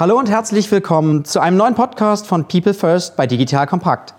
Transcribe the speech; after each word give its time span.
Hallo 0.00 0.18
und 0.18 0.30
herzlich 0.30 0.72
willkommen 0.72 1.26
zu 1.26 1.40
einem 1.40 1.58
neuen 1.58 1.74
Podcast 1.74 2.26
von 2.26 2.48
People 2.48 2.72
First 2.72 3.16
bei 3.16 3.26
Digital 3.26 3.66
Kompakt. 3.66 4.14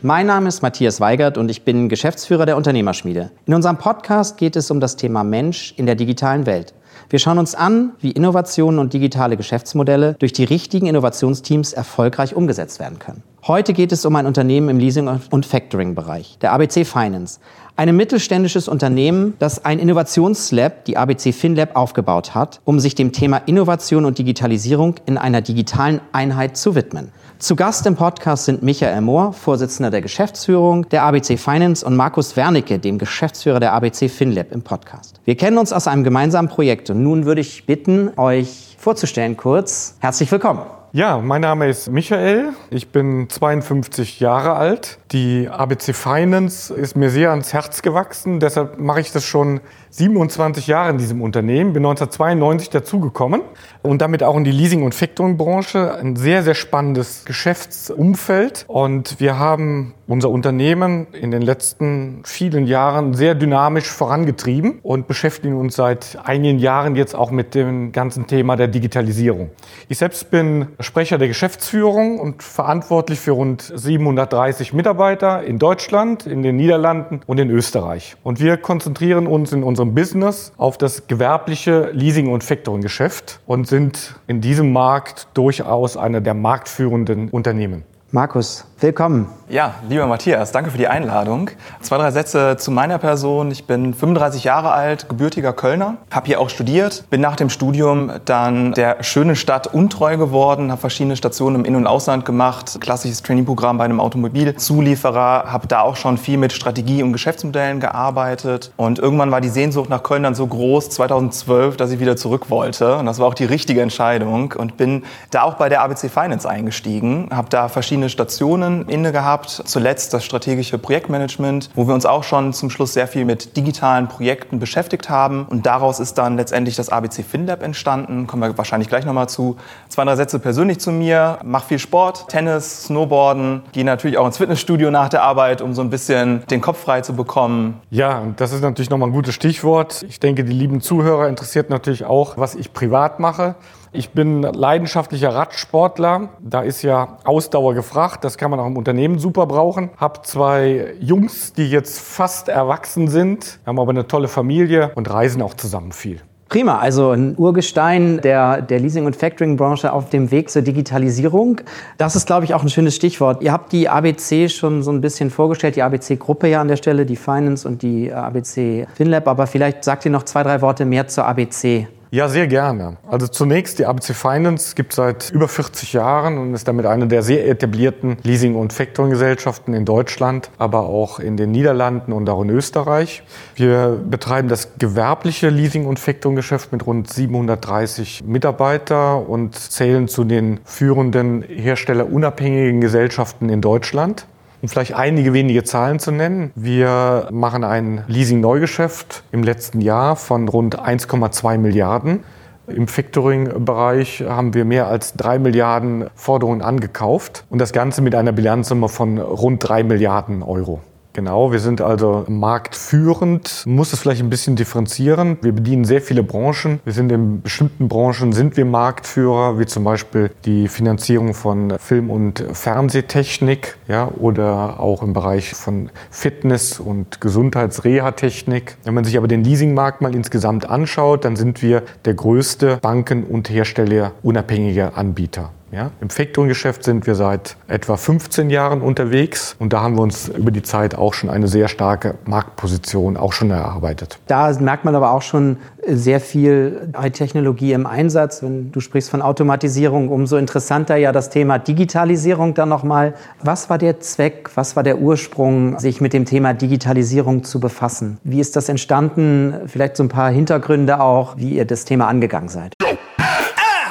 Mein 0.00 0.26
Name 0.28 0.46
ist 0.46 0.62
Matthias 0.62 1.00
Weigert 1.00 1.38
und 1.38 1.50
ich 1.50 1.64
bin 1.64 1.88
Geschäftsführer 1.88 2.46
der 2.46 2.56
Unternehmerschmiede. 2.56 3.32
In 3.46 3.54
unserem 3.54 3.78
Podcast 3.78 4.38
geht 4.38 4.54
es 4.54 4.70
um 4.70 4.78
das 4.78 4.94
Thema 4.94 5.24
Mensch 5.24 5.74
in 5.76 5.86
der 5.86 5.96
digitalen 5.96 6.46
Welt. 6.46 6.72
Wir 7.10 7.18
schauen 7.18 7.38
uns 7.38 7.56
an, 7.56 7.94
wie 8.00 8.12
Innovationen 8.12 8.78
und 8.78 8.92
digitale 8.92 9.36
Geschäftsmodelle 9.36 10.14
durch 10.20 10.32
die 10.32 10.44
richtigen 10.44 10.86
Innovationsteams 10.86 11.72
erfolgreich 11.72 12.36
umgesetzt 12.36 12.78
werden 12.78 13.00
können. 13.00 13.24
Heute 13.48 13.72
geht 13.72 13.90
es 13.90 14.04
um 14.04 14.14
ein 14.14 14.26
Unternehmen 14.26 14.68
im 14.68 14.78
Leasing- 14.78 15.08
und 15.08 15.44
Factoring-Bereich, 15.44 16.38
der 16.40 16.52
ABC 16.52 16.84
Finance. 16.84 17.40
Ein 17.74 17.96
mittelständisches 17.96 18.68
Unternehmen, 18.68 19.34
das 19.40 19.64
ein 19.64 19.80
Innovationslab, 19.80 20.84
die 20.84 20.96
ABC 20.96 21.32
FinLab, 21.32 21.74
aufgebaut 21.74 22.36
hat, 22.36 22.60
um 22.64 22.78
sich 22.78 22.94
dem 22.94 23.10
Thema 23.10 23.38
Innovation 23.38 24.04
und 24.04 24.18
Digitalisierung 24.18 24.94
in 25.06 25.18
einer 25.18 25.40
digitalen 25.40 26.00
Einheit 26.12 26.56
zu 26.56 26.76
widmen. 26.76 27.10
Zu 27.40 27.56
Gast 27.56 27.86
im 27.86 27.96
Podcast 27.96 28.44
sind 28.44 28.62
Michael 28.62 29.00
Mohr, 29.00 29.32
Vorsitzender 29.32 29.90
der 29.90 30.02
Geschäftsführung 30.02 30.86
der 30.90 31.04
ABC 31.04 31.38
Finance 31.38 31.86
und 31.86 31.96
Markus 31.96 32.36
Wernicke, 32.36 32.78
dem 32.78 32.98
Geschäftsführer 32.98 33.58
der 33.58 33.72
ABC 33.72 34.10
FinLab 34.10 34.52
im 34.52 34.60
Podcast. 34.60 35.22
Wir 35.24 35.38
kennen 35.38 35.56
uns 35.56 35.72
aus 35.72 35.86
einem 35.86 36.04
gemeinsamen 36.04 36.50
Projekt 36.50 36.90
und 36.90 37.02
nun 37.02 37.24
würde 37.24 37.40
ich 37.40 37.64
bitten, 37.64 38.10
euch 38.18 38.76
vorzustellen 38.78 39.38
kurz. 39.38 39.96
Herzlich 40.00 40.30
willkommen. 40.30 40.60
Ja, 40.92 41.18
mein 41.18 41.40
Name 41.40 41.68
ist 41.68 41.88
Michael. 41.88 42.48
Ich 42.70 42.88
bin 42.88 43.28
52 43.28 44.18
Jahre 44.18 44.54
alt. 44.54 44.98
Die 45.12 45.48
ABC 45.48 45.92
Finance 45.92 46.74
ist 46.74 46.96
mir 46.96 47.10
sehr 47.10 47.30
ans 47.30 47.52
Herz 47.52 47.82
gewachsen. 47.82 48.40
Deshalb 48.40 48.80
mache 48.80 49.00
ich 49.00 49.12
das 49.12 49.24
schon 49.24 49.60
27 49.90 50.66
Jahre 50.66 50.90
in 50.90 50.98
diesem 50.98 51.22
Unternehmen. 51.22 51.74
Bin 51.74 51.84
1992 51.84 52.70
dazugekommen 52.70 53.42
und 53.82 54.02
damit 54.02 54.24
auch 54.24 54.36
in 54.36 54.42
die 54.42 54.50
Leasing- 54.50 54.82
und 54.82 54.92
Factoring-Branche. 54.92 55.94
Ein 55.94 56.16
sehr, 56.16 56.42
sehr 56.42 56.56
spannendes 56.56 57.24
Geschäftsumfeld. 57.24 58.64
Und 58.66 59.20
wir 59.20 59.38
haben 59.38 59.94
unser 60.08 60.30
Unternehmen 60.30 61.06
in 61.12 61.30
den 61.30 61.42
letzten 61.42 62.22
vielen 62.24 62.66
Jahren 62.66 63.14
sehr 63.14 63.36
dynamisch 63.36 63.88
vorangetrieben 63.88 64.80
und 64.82 65.06
beschäftigen 65.06 65.56
uns 65.56 65.76
seit 65.76 66.18
einigen 66.24 66.58
Jahren 66.58 66.96
jetzt 66.96 67.14
auch 67.14 67.30
mit 67.30 67.54
dem 67.54 67.92
ganzen 67.92 68.26
Thema 68.26 68.56
der 68.56 68.66
Digitalisierung. 68.66 69.50
Ich 69.88 69.98
selbst 69.98 70.30
bin 70.32 70.66
Sprecher 70.82 71.18
der 71.18 71.28
Geschäftsführung 71.28 72.18
und 72.18 72.42
verantwortlich 72.42 73.20
für 73.20 73.32
rund 73.32 73.62
730 73.74 74.72
Mitarbeiter 74.72 75.42
in 75.42 75.58
Deutschland, 75.58 76.26
in 76.26 76.42
den 76.42 76.56
Niederlanden 76.56 77.20
und 77.26 77.38
in 77.38 77.50
Österreich. 77.50 78.16
Und 78.22 78.40
wir 78.40 78.56
konzentrieren 78.56 79.26
uns 79.26 79.52
in 79.52 79.62
unserem 79.62 79.94
Business 79.94 80.52
auf 80.56 80.78
das 80.78 81.06
gewerbliche 81.06 81.90
Leasing- 81.92 82.32
und 82.32 82.44
Factoring-Geschäft 82.44 83.40
und 83.46 83.66
sind 83.66 84.14
in 84.26 84.40
diesem 84.40 84.72
Markt 84.72 85.28
durchaus 85.34 85.96
einer 85.96 86.20
der 86.20 86.34
marktführenden 86.34 87.28
Unternehmen. 87.28 87.84
Markus, 88.12 88.64
willkommen. 88.80 89.28
Ja, 89.48 89.74
lieber 89.88 90.06
Matthias, 90.06 90.52
danke 90.52 90.70
für 90.70 90.78
die 90.78 90.86
Einladung. 90.86 91.50
Zwei, 91.80 91.98
drei 91.98 92.12
Sätze 92.12 92.56
zu 92.56 92.70
meiner 92.70 92.98
Person. 92.98 93.50
Ich 93.50 93.66
bin 93.66 93.94
35 93.94 94.44
Jahre 94.44 94.70
alt, 94.70 95.08
gebürtiger 95.08 95.52
Kölner, 95.52 95.96
habe 96.10 96.26
hier 96.26 96.40
auch 96.40 96.48
studiert, 96.50 97.04
bin 97.10 97.20
nach 97.20 97.34
dem 97.34 97.50
Studium 97.50 98.12
dann 98.24 98.72
der 98.72 99.02
schönen 99.02 99.34
Stadt 99.34 99.66
untreu 99.66 100.16
geworden, 100.16 100.70
habe 100.70 100.80
verschiedene 100.80 101.16
Stationen 101.16 101.56
im 101.56 101.64
In- 101.64 101.74
und 101.74 101.86
Ausland 101.86 102.24
gemacht, 102.24 102.78
klassisches 102.80 103.22
Trainingprogramm 103.22 103.78
bei 103.78 103.84
einem 103.84 104.00
Automobilzulieferer, 104.00 105.44
habe 105.50 105.66
da 105.66 105.82
auch 105.82 105.96
schon 105.96 106.16
viel 106.16 106.38
mit 106.38 106.52
Strategie 106.52 107.02
und 107.02 107.12
Geschäftsmodellen 107.12 107.80
gearbeitet 107.80 108.72
und 108.76 109.00
irgendwann 109.00 109.32
war 109.32 109.40
die 109.40 109.48
Sehnsucht 109.48 109.90
nach 109.90 110.04
Köln 110.04 110.22
dann 110.22 110.36
so 110.36 110.46
groß, 110.46 110.90
2012, 110.90 111.76
dass 111.76 111.90
ich 111.90 111.98
wieder 111.98 112.16
zurück 112.16 112.50
wollte 112.50 112.96
und 112.96 113.06
das 113.06 113.18
war 113.18 113.26
auch 113.26 113.34
die 113.34 113.46
richtige 113.46 113.82
Entscheidung 113.82 114.54
und 114.56 114.76
bin 114.76 115.02
da 115.32 115.42
auch 115.42 115.54
bei 115.54 115.68
der 115.68 115.82
ABC 115.82 116.08
Finance 116.08 116.48
eingestiegen, 116.48 117.28
habe 117.32 117.48
da 117.50 117.68
verschiedene 117.68 117.99
Stationen 118.08 118.88
inne 118.88 119.12
gehabt, 119.12 119.20
gehabt. 119.20 119.62
Zuletzt 119.66 120.14
das 120.14 120.24
strategische 120.24 120.78
Projektmanagement, 120.78 121.70
wo 121.74 121.86
wir 121.86 121.94
uns 121.94 122.06
auch 122.06 122.24
schon 122.24 122.52
zum 122.52 122.70
Schluss 122.70 122.94
sehr 122.94 123.06
viel 123.06 123.24
mit 123.24 123.56
digitalen 123.56 124.08
Projekten 124.08 124.58
beschäftigt 124.58 125.08
haben. 125.10 125.46
Und 125.48 125.66
daraus 125.66 126.00
ist 126.00 126.14
dann 126.14 126.36
letztendlich 126.36 126.76
das 126.76 126.88
ABC 126.88 127.22
FinLab 127.22 127.62
entstanden. 127.62 128.26
Kommen 128.26 128.42
wir 128.42 128.58
wahrscheinlich 128.58 128.88
gleich 128.88 129.04
nochmal 129.04 129.28
zu. 129.28 129.56
Zwei, 129.88 130.04
drei 130.04 130.16
Sätze 130.16 130.38
persönlich 130.38 130.80
zu 130.80 130.90
mir. 130.90 131.38
Mach 131.44 131.64
viel 131.64 131.78
Sport, 131.78 132.28
Tennis, 132.28 132.84
Snowboarden. 132.84 133.62
Gehe 133.72 133.84
natürlich 133.84 134.18
auch 134.18 134.26
ins 134.26 134.38
Fitnessstudio 134.38 134.90
nach 134.90 135.08
der 135.08 135.22
Arbeit, 135.22 135.60
um 135.60 135.74
so 135.74 135.82
ein 135.82 135.90
bisschen 135.90 136.46
den 136.50 136.60
Kopf 136.60 136.78
frei 136.78 137.02
zu 137.02 137.14
bekommen. 137.14 137.80
Ja, 137.90 138.22
das 138.36 138.52
ist 138.52 138.62
natürlich 138.62 138.90
nochmal 138.90 139.10
ein 139.10 139.12
gutes 139.12 139.34
Stichwort. 139.34 140.04
Ich 140.08 140.18
denke, 140.18 140.44
die 140.44 140.52
lieben 140.52 140.80
Zuhörer 140.80 141.28
interessiert 141.28 141.70
natürlich 141.70 142.04
auch, 142.04 142.36
was 142.36 142.54
ich 142.54 142.72
privat 142.72 143.20
mache. 143.20 143.54
Ich 143.92 144.10
bin 144.10 144.42
leidenschaftlicher 144.42 145.34
Radsportler. 145.34 146.28
Da 146.38 146.60
ist 146.60 146.82
ja 146.82 147.18
Ausdauer 147.24 147.74
gefragt. 147.74 148.22
Das 148.22 148.38
kann 148.38 148.52
man 148.52 148.60
auch 148.60 148.66
im 148.66 148.76
Unternehmen 148.76 149.18
super 149.18 149.46
brauchen. 149.46 149.90
Hab 149.96 150.24
zwei 150.24 150.94
Jungs, 151.00 151.54
die 151.54 151.68
jetzt 151.68 151.98
fast 151.98 152.48
erwachsen 152.48 153.08
sind, 153.08 153.58
haben 153.66 153.80
aber 153.80 153.90
eine 153.90 154.06
tolle 154.06 154.28
Familie 154.28 154.92
und 154.94 155.10
reisen 155.10 155.42
auch 155.42 155.54
zusammen 155.54 155.90
viel. 155.90 156.20
Prima, 156.48 156.78
also 156.78 157.10
ein 157.10 157.36
Urgestein 157.36 158.20
der, 158.20 158.62
der 158.62 158.78
Leasing- 158.78 159.06
und 159.06 159.16
Factoring-Branche 159.16 159.92
auf 159.92 160.08
dem 160.10 160.30
Weg 160.30 160.50
zur 160.50 160.62
Digitalisierung. 160.62 161.60
Das 161.98 162.14
ist, 162.14 162.26
glaube 162.26 162.44
ich, 162.44 162.54
auch 162.54 162.62
ein 162.62 162.68
schönes 162.68 162.94
Stichwort. 162.94 163.42
Ihr 163.42 163.52
habt 163.52 163.72
die 163.72 163.88
ABC 163.88 164.48
schon 164.48 164.84
so 164.84 164.92
ein 164.92 165.00
bisschen 165.00 165.30
vorgestellt, 165.30 165.74
die 165.74 165.82
ABC-Gruppe 165.82 166.48
ja 166.48 166.60
an 166.60 166.68
der 166.68 166.76
Stelle, 166.76 167.06
die 167.06 167.16
Finance 167.16 167.66
und 167.66 167.82
die 167.82 168.12
ABC 168.12 168.86
FinLab, 168.94 169.26
aber 169.26 169.48
vielleicht 169.48 169.82
sagt 169.82 170.04
ihr 170.04 170.10
noch 170.12 170.24
zwei, 170.24 170.44
drei 170.44 170.60
Worte 170.60 170.84
mehr 170.84 171.08
zur 171.08 171.26
ABC. 171.26 171.88
Ja, 172.12 172.28
sehr 172.28 172.48
gerne. 172.48 172.96
Also 173.08 173.28
zunächst, 173.28 173.78
die 173.78 173.86
ABC 173.86 174.14
Finance 174.14 174.74
gibt 174.74 174.92
seit 174.92 175.30
über 175.30 175.46
40 175.46 175.92
Jahren 175.92 176.38
und 176.38 176.54
ist 176.54 176.66
damit 176.66 176.84
eine 176.84 177.06
der 177.06 177.22
sehr 177.22 177.48
etablierten 177.48 178.16
Leasing- 178.24 178.56
und 178.56 178.72
Factoring-Gesellschaften 178.72 179.74
in 179.74 179.84
Deutschland, 179.84 180.50
aber 180.58 180.80
auch 180.80 181.20
in 181.20 181.36
den 181.36 181.52
Niederlanden 181.52 182.12
und 182.12 182.28
auch 182.28 182.42
in 182.42 182.50
Österreich. 182.50 183.22
Wir 183.54 183.96
betreiben 184.10 184.48
das 184.48 184.76
gewerbliche 184.78 185.50
Leasing- 185.50 185.86
und 185.86 186.00
Factoring-Geschäft 186.00 186.72
mit 186.72 186.84
rund 186.84 187.08
730 187.08 188.24
Mitarbeiter 188.26 189.28
und 189.28 189.54
zählen 189.54 190.08
zu 190.08 190.24
den 190.24 190.58
führenden 190.64 191.42
herstellerunabhängigen 191.42 192.80
Gesellschaften 192.80 193.48
in 193.48 193.60
Deutschland. 193.60 194.26
Um 194.62 194.68
vielleicht 194.68 194.94
einige 194.94 195.32
wenige 195.32 195.64
Zahlen 195.64 195.98
zu 195.98 196.10
nennen. 196.10 196.52
Wir 196.54 197.28
machen 197.30 197.64
ein 197.64 198.04
Leasing-Neugeschäft 198.08 199.22
im 199.32 199.42
letzten 199.42 199.80
Jahr 199.80 200.16
von 200.16 200.48
rund 200.48 200.78
1,2 200.78 201.56
Milliarden. 201.56 202.24
Im 202.66 202.86
Factoring-Bereich 202.86 204.22
haben 204.28 204.52
wir 204.52 204.64
mehr 204.66 204.86
als 204.86 205.14
drei 205.14 205.38
Milliarden 205.38 206.10
Forderungen 206.14 206.60
angekauft 206.60 207.44
und 207.48 207.58
das 207.58 207.72
Ganze 207.72 208.02
mit 208.02 208.14
einer 208.14 208.32
Bilanzsumme 208.32 208.88
von 208.88 209.18
rund 209.18 209.66
drei 209.66 209.82
Milliarden 209.82 210.42
Euro. 210.42 210.80
Genau, 211.12 211.50
wir 211.50 211.58
sind 211.58 211.80
also 211.80 212.24
marktführend, 212.28 213.64
muss 213.66 213.92
es 213.92 213.98
vielleicht 213.98 214.22
ein 214.22 214.30
bisschen 214.30 214.54
differenzieren. 214.54 215.38
Wir 215.42 215.52
bedienen 215.52 215.84
sehr 215.84 216.00
viele 216.00 216.22
Branchen. 216.22 216.78
Wir 216.84 216.92
sind 216.92 217.10
in 217.10 217.42
bestimmten 217.42 217.88
Branchen 217.88 218.32
sind 218.32 218.56
wir 218.56 218.64
Marktführer, 218.64 219.58
wie 219.58 219.66
zum 219.66 219.82
Beispiel 219.82 220.30
die 220.44 220.68
Finanzierung 220.68 221.34
von 221.34 221.78
Film- 221.78 222.10
und 222.10 222.44
Fernsehtechnik, 222.52 223.76
ja, 223.88 224.08
oder 224.20 224.78
auch 224.78 225.02
im 225.02 225.12
Bereich 225.12 225.54
von 225.54 225.90
Fitness- 226.10 226.78
und 226.78 227.20
Gesundheitsreha-Technik. 227.20 228.76
Wenn 228.84 228.94
man 228.94 229.04
sich 229.04 229.16
aber 229.16 229.26
den 229.26 229.42
Leasingmarkt 229.42 230.02
mal 230.02 230.14
insgesamt 230.14 230.70
anschaut, 230.70 231.24
dann 231.24 231.34
sind 231.34 231.60
wir 231.60 231.82
der 232.04 232.14
größte 232.14 232.78
Banken- 232.80 233.24
und 233.24 233.50
Herstellerunabhängige 233.50 234.94
Anbieter. 234.94 235.50
Ja, 235.72 235.92
Im 236.00 236.10
Factoring-Geschäft 236.10 236.82
sind 236.82 237.06
wir 237.06 237.14
seit 237.14 237.56
etwa 237.68 237.96
15 237.96 238.50
Jahren 238.50 238.82
unterwegs 238.82 239.54
und 239.60 239.72
da 239.72 239.82
haben 239.82 239.94
wir 239.94 240.02
uns 240.02 240.26
über 240.28 240.50
die 240.50 240.62
Zeit 240.62 240.96
auch 240.96 241.14
schon 241.14 241.30
eine 241.30 241.46
sehr 241.46 241.68
starke 241.68 242.16
Marktposition 242.24 243.16
auch 243.16 243.32
schon 243.32 243.52
erarbeitet. 243.52 244.18
Da 244.26 244.52
merkt 244.58 244.84
man 244.84 244.96
aber 244.96 245.12
auch 245.12 245.22
schon 245.22 245.58
sehr 245.86 246.20
viel 246.20 246.92
Technologie 247.12 247.72
im 247.72 247.86
Einsatz. 247.86 248.42
Wenn 248.42 248.72
du 248.72 248.80
sprichst 248.80 249.10
von 249.10 249.22
Automatisierung, 249.22 250.08
umso 250.08 250.36
interessanter 250.38 250.96
ja 250.96 251.12
das 251.12 251.30
Thema 251.30 251.58
Digitalisierung 251.58 252.54
dann 252.54 252.68
nochmal. 252.68 253.14
Was 253.40 253.70
war 253.70 253.78
der 253.78 254.00
Zweck, 254.00 254.50
was 254.56 254.74
war 254.74 254.82
der 254.82 254.98
Ursprung, 254.98 255.78
sich 255.78 256.00
mit 256.00 256.12
dem 256.12 256.24
Thema 256.24 256.52
Digitalisierung 256.52 257.44
zu 257.44 257.60
befassen? 257.60 258.18
Wie 258.24 258.40
ist 258.40 258.56
das 258.56 258.68
entstanden? 258.68 259.54
Vielleicht 259.66 259.96
so 259.96 260.02
ein 260.02 260.08
paar 260.08 260.30
Hintergründe 260.30 261.00
auch, 261.00 261.36
wie 261.36 261.50
ihr 261.50 261.64
das 261.64 261.84
Thema 261.84 262.08
angegangen 262.08 262.48
seid. 262.48 262.74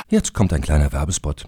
Jetzt 0.09 0.33
kommt 0.33 0.51
ein 0.51 0.61
kleiner 0.61 0.91
Werbespot. 0.91 1.47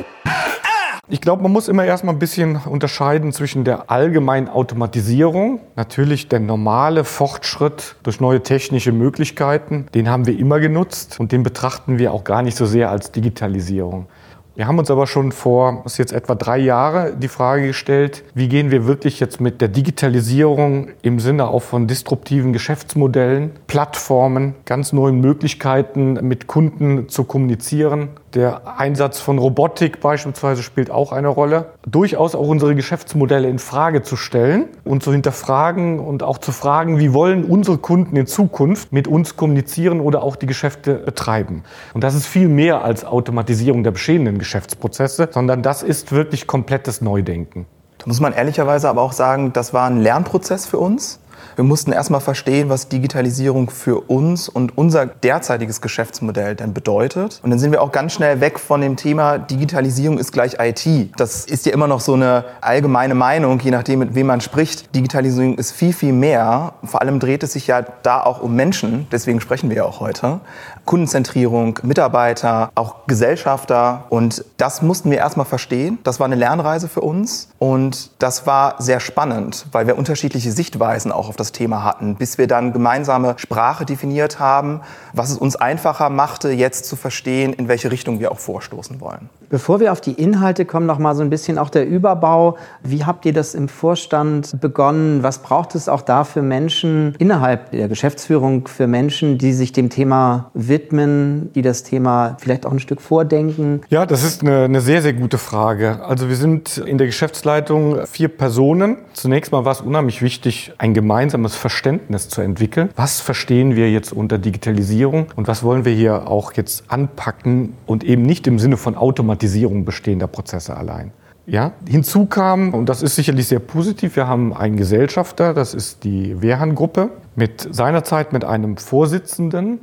Ich 1.07 1.19
glaube, 1.19 1.41
man 1.41 1.51
muss 1.51 1.67
immer 1.67 1.83
erstmal 1.83 2.13
ein 2.13 2.19
bisschen 2.19 2.57
unterscheiden 2.57 3.33
zwischen 3.33 3.63
der 3.63 3.89
allgemeinen 3.89 4.47
Automatisierung, 4.47 5.59
natürlich 5.75 6.29
der 6.29 6.39
normale 6.39 7.03
Fortschritt 7.03 7.95
durch 8.03 8.21
neue 8.21 8.43
technische 8.43 8.91
Möglichkeiten, 8.91 9.87
den 9.95 10.09
haben 10.09 10.27
wir 10.27 10.37
immer 10.37 10.59
genutzt 10.59 11.19
und 11.19 11.31
den 11.31 11.41
betrachten 11.41 11.97
wir 11.97 12.13
auch 12.13 12.23
gar 12.23 12.43
nicht 12.43 12.55
so 12.55 12.65
sehr 12.65 12.91
als 12.91 13.11
Digitalisierung. 13.11 14.05
Wir 14.53 14.67
haben 14.67 14.77
uns 14.77 14.91
aber 14.91 15.07
schon 15.07 15.31
vor, 15.31 15.81
das 15.83 15.93
ist 15.93 15.97
jetzt 15.97 16.13
etwa 16.13 16.35
drei 16.35 16.59
Jahre, 16.59 17.15
die 17.17 17.29
Frage 17.29 17.67
gestellt, 17.67 18.23
wie 18.33 18.47
gehen 18.47 18.69
wir 18.69 18.85
wirklich 18.85 19.19
jetzt 19.19 19.41
mit 19.41 19.59
der 19.59 19.69
Digitalisierung 19.69 20.89
im 21.01 21.19
Sinne 21.19 21.47
auch 21.47 21.63
von 21.63 21.87
disruptiven 21.87 22.53
Geschäftsmodellen, 22.53 23.51
Plattformen, 23.67 24.55
ganz 24.65 24.93
neuen 24.93 25.19
Möglichkeiten 25.19 26.13
mit 26.27 26.47
Kunden 26.47 27.09
zu 27.09 27.23
kommunizieren. 27.23 28.09
Der 28.33 28.79
Einsatz 28.79 29.19
von 29.19 29.37
Robotik 29.37 29.99
beispielsweise 29.99 30.63
spielt 30.63 30.89
auch 30.89 31.11
eine 31.11 31.27
Rolle. 31.27 31.73
Durchaus 31.85 32.33
auch 32.33 32.47
unsere 32.47 32.75
Geschäftsmodelle 32.75 33.49
in 33.49 33.59
Frage 33.59 34.03
zu 34.03 34.15
stellen 34.15 34.69
und 34.85 35.03
zu 35.03 35.11
hinterfragen 35.11 35.99
und 35.99 36.23
auch 36.23 36.37
zu 36.37 36.53
fragen, 36.53 36.97
wie 36.97 37.13
wollen 37.13 37.43
unsere 37.43 37.77
Kunden 37.77 38.15
in 38.15 38.27
Zukunft 38.27 38.93
mit 38.93 39.09
uns 39.09 39.35
kommunizieren 39.35 39.99
oder 39.99 40.23
auch 40.23 40.37
die 40.37 40.45
Geschäfte 40.45 40.93
betreiben. 40.93 41.63
Und 41.93 42.05
das 42.05 42.15
ist 42.15 42.25
viel 42.25 42.47
mehr 42.47 42.85
als 42.85 43.03
Automatisierung 43.03 43.83
der 43.83 43.91
bestehenden 43.91 44.39
Geschäftsprozesse, 44.39 45.27
sondern 45.31 45.61
das 45.61 45.83
ist 45.83 46.13
wirklich 46.13 46.47
komplettes 46.47 47.01
Neudenken. 47.01 47.65
Da 47.97 48.07
muss 48.07 48.21
man 48.21 48.31
ehrlicherweise 48.31 48.87
aber 48.87 49.01
auch 49.01 49.13
sagen, 49.13 49.51
das 49.51 49.73
war 49.73 49.89
ein 49.89 49.99
Lernprozess 50.01 50.65
für 50.65 50.77
uns. 50.77 51.19
Wir 51.55 51.63
mussten 51.63 51.91
erstmal 51.91 52.21
verstehen, 52.21 52.69
was 52.69 52.87
Digitalisierung 52.87 53.69
für 53.69 53.99
uns 54.09 54.49
und 54.49 54.77
unser 54.77 55.05
derzeitiges 55.05 55.81
Geschäftsmodell 55.81 56.55
denn 56.55 56.73
bedeutet. 56.73 57.39
Und 57.43 57.49
dann 57.49 57.59
sind 57.59 57.71
wir 57.71 57.81
auch 57.81 57.91
ganz 57.91 58.13
schnell 58.13 58.39
weg 58.39 58.59
von 58.59 58.81
dem 58.81 58.95
Thema 58.95 59.37
Digitalisierung 59.37 60.17
ist 60.17 60.31
gleich 60.31 60.57
IT. 60.59 61.11
Das 61.17 61.45
ist 61.45 61.65
ja 61.65 61.73
immer 61.73 61.87
noch 61.87 61.99
so 61.99 62.13
eine 62.13 62.45
allgemeine 62.61 63.15
Meinung, 63.15 63.59
je 63.59 63.71
nachdem, 63.71 63.99
mit 63.99 64.15
wem 64.15 64.27
man 64.27 64.41
spricht. 64.41 64.95
Digitalisierung 64.95 65.57
ist 65.57 65.71
viel, 65.71 65.93
viel 65.93 66.13
mehr. 66.13 66.73
Vor 66.83 67.01
allem 67.01 67.19
dreht 67.19 67.43
es 67.43 67.53
sich 67.53 67.67
ja 67.67 67.81
da 67.81 68.23
auch 68.23 68.41
um 68.41 68.55
Menschen. 68.55 69.07
Deswegen 69.11 69.41
sprechen 69.41 69.69
wir 69.69 69.77
ja 69.77 69.85
auch 69.85 69.99
heute. 69.99 70.39
Kundenzentrierung, 70.85 71.79
Mitarbeiter, 71.83 72.71
auch 72.75 73.07
Gesellschafter. 73.07 74.05
Und 74.09 74.45
das 74.57 74.81
mussten 74.81 75.11
wir 75.11 75.17
erstmal 75.17 75.45
verstehen. 75.45 75.99
Das 76.03 76.19
war 76.19 76.25
eine 76.25 76.35
Lernreise 76.35 76.87
für 76.87 77.01
uns. 77.01 77.50
Und 77.61 78.09
das 78.17 78.47
war 78.47 78.81
sehr 78.81 78.99
spannend, 78.99 79.67
weil 79.71 79.85
wir 79.85 79.95
unterschiedliche 79.95 80.51
Sichtweisen 80.51 81.11
auch 81.11 81.29
auf 81.29 81.35
das 81.35 81.51
Thema 81.51 81.83
hatten, 81.83 82.15
bis 82.15 82.39
wir 82.39 82.47
dann 82.47 82.73
gemeinsame 82.73 83.35
Sprache 83.37 83.85
definiert 83.85 84.39
haben, 84.39 84.81
was 85.13 85.29
es 85.29 85.37
uns 85.37 85.55
einfacher 85.57 86.09
machte, 86.09 86.49
jetzt 86.49 86.85
zu 86.85 86.95
verstehen, 86.95 87.53
in 87.53 87.67
welche 87.67 87.91
Richtung 87.91 88.19
wir 88.19 88.31
auch 88.31 88.39
vorstoßen 88.39 88.99
wollen. 88.99 89.29
Bevor 89.51 89.81
wir 89.81 89.91
auf 89.91 89.99
die 89.99 90.13
Inhalte 90.13 90.63
kommen, 90.63 90.85
noch 90.85 90.97
mal 90.97 91.13
so 91.13 91.21
ein 91.21 91.29
bisschen 91.29 91.57
auch 91.57 91.69
der 91.69 91.85
Überbau. 91.85 92.57
Wie 92.83 93.03
habt 93.03 93.25
ihr 93.25 93.33
das 93.33 93.53
im 93.53 93.67
Vorstand 93.67 94.61
begonnen? 94.61 95.23
Was 95.23 95.39
braucht 95.39 95.75
es 95.75 95.89
auch 95.89 96.01
da 96.01 96.23
für 96.23 96.41
Menschen 96.41 97.15
innerhalb 97.19 97.71
der 97.71 97.89
Geschäftsführung, 97.89 98.69
für 98.69 98.87
Menschen, 98.87 99.37
die 99.37 99.51
sich 99.51 99.73
dem 99.73 99.89
Thema 99.89 100.51
widmen, 100.53 101.51
die 101.53 101.61
das 101.61 101.83
Thema 101.83 102.37
vielleicht 102.39 102.65
auch 102.65 102.71
ein 102.71 102.79
Stück 102.79 103.01
vordenken? 103.01 103.81
Ja, 103.89 104.05
das 104.05 104.23
ist 104.23 104.41
eine, 104.41 104.63
eine 104.63 104.79
sehr, 104.79 105.01
sehr 105.01 105.11
gute 105.11 105.37
Frage. 105.37 105.99
Also 106.01 106.29
wir 106.29 106.37
sind 106.37 106.77
in 106.77 106.97
der 106.97 107.07
Geschäftsleitung 107.07 108.07
vier 108.07 108.29
Personen. 108.29 108.99
Zunächst 109.11 109.51
mal 109.51 109.65
war 109.65 109.73
es 109.73 109.81
unheimlich 109.81 110.21
wichtig, 110.21 110.71
ein 110.77 110.93
gemeinsames 110.93 111.55
Verständnis 111.55 112.29
zu 112.29 112.39
entwickeln. 112.39 112.89
Was 112.95 113.19
verstehen 113.19 113.75
wir 113.75 113.91
jetzt 113.91 114.13
unter 114.13 114.37
Digitalisierung 114.37 115.27
und 115.35 115.49
was 115.49 115.61
wollen 115.61 115.83
wir 115.83 115.91
hier 115.91 116.29
auch 116.29 116.53
jetzt 116.53 116.85
anpacken 116.87 117.73
und 117.85 118.05
eben 118.05 118.21
nicht 118.21 118.47
im 118.47 118.57
Sinne 118.57 118.77
von 118.77 118.95
Automatisierung 118.95 119.40
bestehender 119.85 120.27
Prozesse 120.27 120.75
allein. 120.75 121.11
Ja, 121.47 121.73
hinzu 121.87 122.27
kam, 122.27 122.73
und 122.73 122.87
das 122.87 123.01
ist 123.01 123.15
sicherlich 123.15 123.47
sehr 123.47 123.59
positiv, 123.59 124.15
wir 124.15 124.27
haben 124.27 124.53
einen 124.53 124.77
Gesellschafter, 124.77 125.53
das 125.53 125.73
ist 125.73 126.03
die 126.03 126.41
Wehrhahn-Gruppe, 126.41 127.09
mit 127.35 127.67
seinerzeit 127.73 128.31
mit 128.31 128.45
einem 128.45 128.77
Vorsitzenden, 128.77 129.79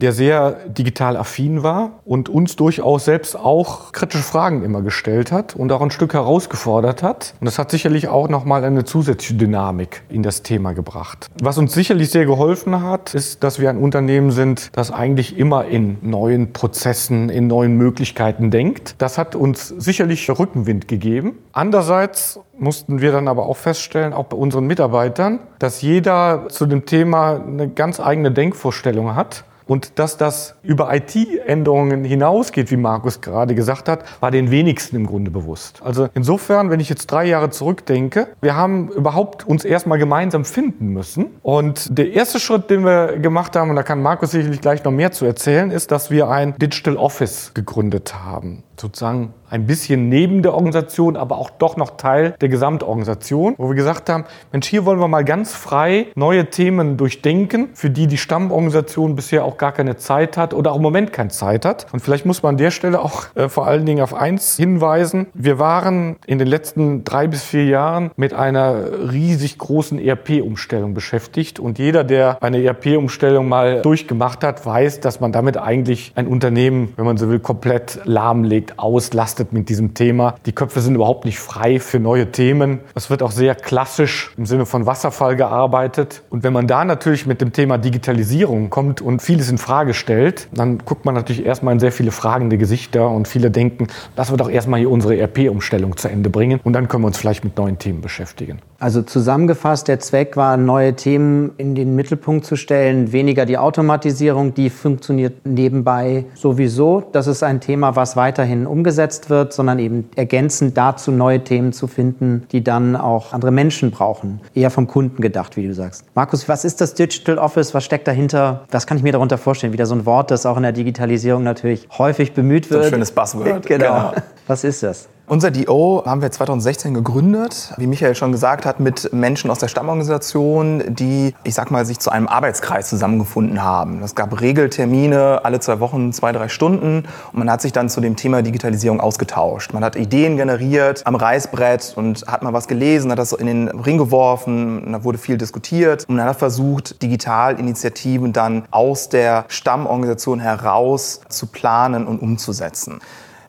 der 0.00 0.12
sehr 0.12 0.52
digital 0.68 1.16
affin 1.16 1.62
war 1.62 2.00
und 2.04 2.28
uns 2.28 2.56
durchaus 2.56 3.04
selbst 3.04 3.36
auch 3.36 3.92
kritische 3.92 4.22
Fragen 4.22 4.62
immer 4.62 4.82
gestellt 4.82 5.32
hat 5.32 5.56
und 5.56 5.72
auch 5.72 5.80
ein 5.80 5.90
Stück 5.90 6.14
herausgefordert 6.14 7.02
hat. 7.02 7.34
Und 7.40 7.46
das 7.46 7.58
hat 7.58 7.70
sicherlich 7.70 8.08
auch 8.08 8.28
nochmal 8.28 8.64
eine 8.64 8.84
zusätzliche 8.84 9.34
Dynamik 9.34 10.02
in 10.08 10.22
das 10.22 10.42
Thema 10.42 10.72
gebracht. 10.72 11.26
Was 11.42 11.58
uns 11.58 11.72
sicherlich 11.72 12.10
sehr 12.10 12.26
geholfen 12.26 12.82
hat, 12.82 13.14
ist, 13.14 13.42
dass 13.42 13.58
wir 13.58 13.70
ein 13.70 13.78
Unternehmen 13.78 14.30
sind, 14.30 14.70
das 14.72 14.90
eigentlich 14.92 15.36
immer 15.36 15.64
in 15.64 15.98
neuen 16.02 16.52
Prozessen, 16.52 17.28
in 17.28 17.46
neuen 17.46 17.76
Möglichkeiten 17.76 18.50
denkt. 18.50 18.94
Das 18.98 19.18
hat 19.18 19.34
uns 19.34 19.68
sicherlich 19.68 20.28
Rückenwind 20.30 20.88
gegeben. 20.88 21.38
Andererseits 21.52 22.40
mussten 22.56 23.00
wir 23.00 23.12
dann 23.12 23.28
aber 23.28 23.46
auch 23.46 23.56
feststellen, 23.56 24.12
auch 24.12 24.26
bei 24.26 24.36
unseren 24.36 24.66
Mitarbeitern, 24.66 25.40
dass 25.58 25.82
jeder 25.82 26.48
zu 26.48 26.66
dem 26.66 26.86
Thema 26.86 27.40
eine 27.40 27.68
ganz 27.68 28.00
eigene 28.00 28.30
Denkvorstellung 28.30 29.14
hat 29.14 29.44
und 29.68 29.98
dass 29.98 30.16
das 30.16 30.56
über 30.62 30.92
IT-Änderungen 30.92 32.02
hinausgeht, 32.02 32.70
wie 32.72 32.76
Markus 32.76 33.20
gerade 33.20 33.54
gesagt 33.54 33.88
hat, 33.88 34.02
war 34.20 34.30
den 34.30 34.50
wenigsten 34.50 34.96
im 34.96 35.06
Grunde 35.06 35.30
bewusst. 35.30 35.80
Also 35.84 36.08
insofern, 36.14 36.70
wenn 36.70 36.80
ich 36.80 36.88
jetzt 36.88 37.06
drei 37.06 37.26
Jahre 37.26 37.50
zurückdenke, 37.50 38.28
wir 38.40 38.56
haben 38.56 38.88
überhaupt 38.88 39.46
uns 39.46 39.64
erstmal 39.64 39.98
gemeinsam 39.98 40.44
finden 40.44 40.88
müssen. 40.88 41.26
Und 41.42 41.96
der 41.96 42.12
erste 42.12 42.40
Schritt, 42.40 42.70
den 42.70 42.84
wir 42.84 43.18
gemacht 43.18 43.54
haben, 43.54 43.70
und 43.70 43.76
da 43.76 43.82
kann 43.82 44.02
Markus 44.02 44.30
sicherlich 44.30 44.60
gleich 44.60 44.82
noch 44.84 44.92
mehr 44.92 45.12
zu 45.12 45.26
erzählen, 45.26 45.70
ist, 45.70 45.90
dass 45.92 46.10
wir 46.10 46.28
ein 46.28 46.54
Digital 46.56 46.96
Office 46.96 47.52
gegründet 47.54 48.14
haben. 48.24 48.64
Sozusagen 48.80 49.34
ein 49.50 49.66
bisschen 49.66 50.08
neben 50.08 50.42
der 50.42 50.54
Organisation, 50.54 51.16
aber 51.16 51.38
auch 51.38 51.50
doch 51.50 51.76
noch 51.76 51.96
Teil 51.96 52.34
der 52.40 52.48
Gesamtorganisation, 52.48 53.54
wo 53.58 53.68
wir 53.68 53.74
gesagt 53.74 54.08
haben, 54.08 54.24
Mensch, 54.52 54.66
hier 54.66 54.84
wollen 54.84 55.00
wir 55.00 55.08
mal 55.08 55.24
ganz 55.24 55.54
frei 55.54 56.06
neue 56.14 56.50
Themen 56.50 56.96
durchdenken, 56.96 57.70
für 57.74 57.90
die 57.90 58.06
die 58.06 58.18
Stammorganisation 58.18 59.16
bisher 59.16 59.44
auch 59.44 59.56
gar 59.56 59.72
keine 59.72 59.96
Zeit 59.96 60.36
hat 60.36 60.54
oder 60.54 60.72
auch 60.72 60.76
im 60.76 60.82
Moment 60.82 61.12
keine 61.12 61.30
Zeit 61.30 61.64
hat. 61.64 61.86
Und 61.92 62.00
vielleicht 62.00 62.26
muss 62.26 62.42
man 62.42 62.54
an 62.54 62.56
der 62.58 62.70
Stelle 62.70 63.00
auch 63.00 63.34
äh, 63.34 63.48
vor 63.48 63.66
allen 63.66 63.86
Dingen 63.86 64.02
auf 64.02 64.14
eins 64.14 64.56
hinweisen. 64.56 65.26
Wir 65.34 65.58
waren 65.58 66.16
in 66.26 66.38
den 66.38 66.48
letzten 66.48 67.04
drei 67.04 67.26
bis 67.26 67.42
vier 67.42 67.64
Jahren 67.64 68.10
mit 68.16 68.34
einer 68.34 69.10
riesig 69.10 69.58
großen 69.58 69.98
ERP-Umstellung 69.98 70.94
beschäftigt. 70.94 71.58
Und 71.58 71.78
jeder, 71.78 72.04
der 72.04 72.42
eine 72.42 72.62
ERP-Umstellung 72.62 73.48
mal 73.48 73.82
durchgemacht 73.82 74.44
hat, 74.44 74.64
weiß, 74.64 75.00
dass 75.00 75.20
man 75.20 75.32
damit 75.32 75.56
eigentlich 75.56 76.12
ein 76.14 76.26
Unternehmen, 76.26 76.92
wenn 76.96 77.04
man 77.04 77.16
so 77.16 77.28
will, 77.28 77.40
komplett 77.40 78.00
lahmlegt, 78.04 78.67
auslastet 78.76 79.28
belastet 79.38 79.52
mit 79.52 79.68
diesem 79.68 79.94
Thema. 79.94 80.36
Die 80.46 80.52
Köpfe 80.52 80.80
sind 80.80 80.94
überhaupt 80.94 81.24
nicht 81.24 81.38
frei 81.38 81.80
für 81.80 81.98
neue 82.00 82.30
Themen. 82.30 82.80
Es 82.94 83.10
wird 83.10 83.22
auch 83.22 83.30
sehr 83.30 83.54
klassisch 83.54 84.32
im 84.36 84.46
Sinne 84.46 84.66
von 84.66 84.86
Wasserfall 84.86 85.36
gearbeitet. 85.36 86.22
Und 86.30 86.44
wenn 86.44 86.52
man 86.52 86.66
da 86.66 86.84
natürlich 86.84 87.26
mit 87.26 87.40
dem 87.40 87.52
Thema 87.52 87.78
Digitalisierung 87.78 88.70
kommt 88.70 89.00
und 89.00 89.20
vieles 89.20 89.50
in 89.50 89.58
Frage 89.58 89.94
stellt, 89.94 90.48
dann 90.52 90.78
guckt 90.78 91.04
man 91.04 91.14
natürlich 91.14 91.44
erstmal 91.44 91.74
in 91.74 91.80
sehr 91.80 91.92
viele 91.92 92.10
fragende 92.10 92.58
Gesichter 92.58 93.10
und 93.10 93.28
viele 93.28 93.50
denken, 93.50 93.88
lassen 94.16 94.32
wir 94.32 94.38
doch 94.38 94.50
erstmal 94.50 94.80
hier 94.80 94.90
unsere 94.90 95.16
ERP-Umstellung 95.16 95.96
zu 95.96 96.08
Ende 96.08 96.30
bringen 96.30 96.60
und 96.64 96.72
dann 96.72 96.88
können 96.88 97.02
wir 97.02 97.08
uns 97.08 97.18
vielleicht 97.18 97.44
mit 97.44 97.56
neuen 97.56 97.78
Themen 97.78 98.00
beschäftigen. 98.00 98.60
Also 98.80 99.02
zusammengefasst, 99.02 99.88
der 99.88 99.98
Zweck 99.98 100.36
war, 100.36 100.56
neue 100.56 100.94
Themen 100.94 101.50
in 101.56 101.74
den 101.74 101.96
Mittelpunkt 101.96 102.46
zu 102.46 102.54
stellen, 102.54 103.10
weniger 103.10 103.44
die 103.44 103.58
Automatisierung, 103.58 104.54
die 104.54 104.70
funktioniert 104.70 105.44
nebenbei 105.44 106.26
sowieso. 106.34 107.02
Das 107.10 107.26
ist 107.26 107.42
ein 107.42 107.60
Thema, 107.60 107.96
was 107.96 108.14
weiterhin 108.14 108.68
umgesetzt 108.68 109.30
wird, 109.30 109.52
sondern 109.52 109.80
eben 109.80 110.08
ergänzend 110.14 110.76
dazu 110.76 111.10
neue 111.10 111.42
Themen 111.42 111.72
zu 111.72 111.88
finden, 111.88 112.46
die 112.52 112.62
dann 112.62 112.94
auch 112.94 113.32
andere 113.32 113.50
Menschen 113.50 113.90
brauchen. 113.90 114.40
Eher 114.54 114.70
vom 114.70 114.86
Kunden 114.86 115.20
gedacht, 115.20 115.56
wie 115.56 115.66
du 115.66 115.74
sagst. 115.74 116.04
Markus, 116.14 116.48
was 116.48 116.64
ist 116.64 116.80
das 116.80 116.94
Digital 116.94 117.38
Office? 117.38 117.74
Was 117.74 117.84
steckt 117.84 118.06
dahinter? 118.06 118.64
Was 118.70 118.86
kann 118.86 118.96
ich 118.96 119.02
mir 119.02 119.12
darunter 119.12 119.38
vorstellen? 119.38 119.72
Wieder 119.72 119.86
so 119.86 119.96
ein 119.96 120.06
Wort, 120.06 120.30
das 120.30 120.46
auch 120.46 120.56
in 120.56 120.62
der 120.62 120.72
Digitalisierung 120.72 121.42
natürlich 121.42 121.88
häufig 121.98 122.32
bemüht 122.32 122.70
wird. 122.70 122.82
So 122.82 122.86
ein 122.86 122.92
schönes 122.92 123.10
Buzzword. 123.10 123.48
Genau. 123.68 124.10
genau. 124.10 124.12
Was 124.46 124.62
ist 124.62 124.84
das? 124.84 125.08
Unser 125.30 125.50
DO 125.50 126.04
haben 126.06 126.22
wir 126.22 126.30
2016 126.30 126.94
gegründet, 126.94 127.74
wie 127.76 127.86
Michael 127.86 128.14
schon 128.14 128.32
gesagt 128.32 128.64
hat, 128.64 128.80
mit 128.80 129.12
Menschen 129.12 129.50
aus 129.50 129.58
der 129.58 129.68
Stammorganisation, 129.68 130.82
die, 130.88 131.34
ich 131.44 131.52
sag 131.52 131.70
mal, 131.70 131.84
sich 131.84 131.98
zu 131.98 132.08
einem 132.08 132.28
Arbeitskreis 132.28 132.88
zusammengefunden 132.88 133.62
haben. 133.62 134.02
Es 134.02 134.14
gab 134.14 134.40
Regeltermine, 134.40 135.44
alle 135.44 135.60
zwei 135.60 135.80
Wochen, 135.80 136.14
zwei, 136.14 136.32
drei 136.32 136.48
Stunden 136.48 137.04
und 137.30 137.38
man 137.38 137.50
hat 137.50 137.60
sich 137.60 137.72
dann 137.72 137.90
zu 137.90 138.00
dem 138.00 138.16
Thema 138.16 138.40
Digitalisierung 138.40 139.02
ausgetauscht. 139.02 139.74
Man 139.74 139.84
hat 139.84 139.96
Ideen 139.96 140.38
generiert 140.38 141.06
am 141.06 141.14
Reißbrett 141.14 141.92
und 141.96 142.24
hat 142.26 142.42
mal 142.42 142.54
was 142.54 142.66
gelesen, 142.66 143.10
hat 143.10 143.18
das 143.18 143.32
in 143.32 143.46
den 143.46 143.68
Ring 143.68 143.98
geworfen, 143.98 144.92
da 144.92 145.04
wurde 145.04 145.18
viel 145.18 145.36
diskutiert 145.36 146.06
und 146.08 146.16
man 146.16 146.24
hat 146.24 146.38
versucht, 146.38 147.02
Digitalinitiativen 147.02 148.32
dann 148.32 148.64
aus 148.70 149.10
der 149.10 149.44
Stammorganisation 149.48 150.40
heraus 150.40 151.20
zu 151.28 151.48
planen 151.48 152.06
und 152.06 152.22
umzusetzen. 152.22 153.02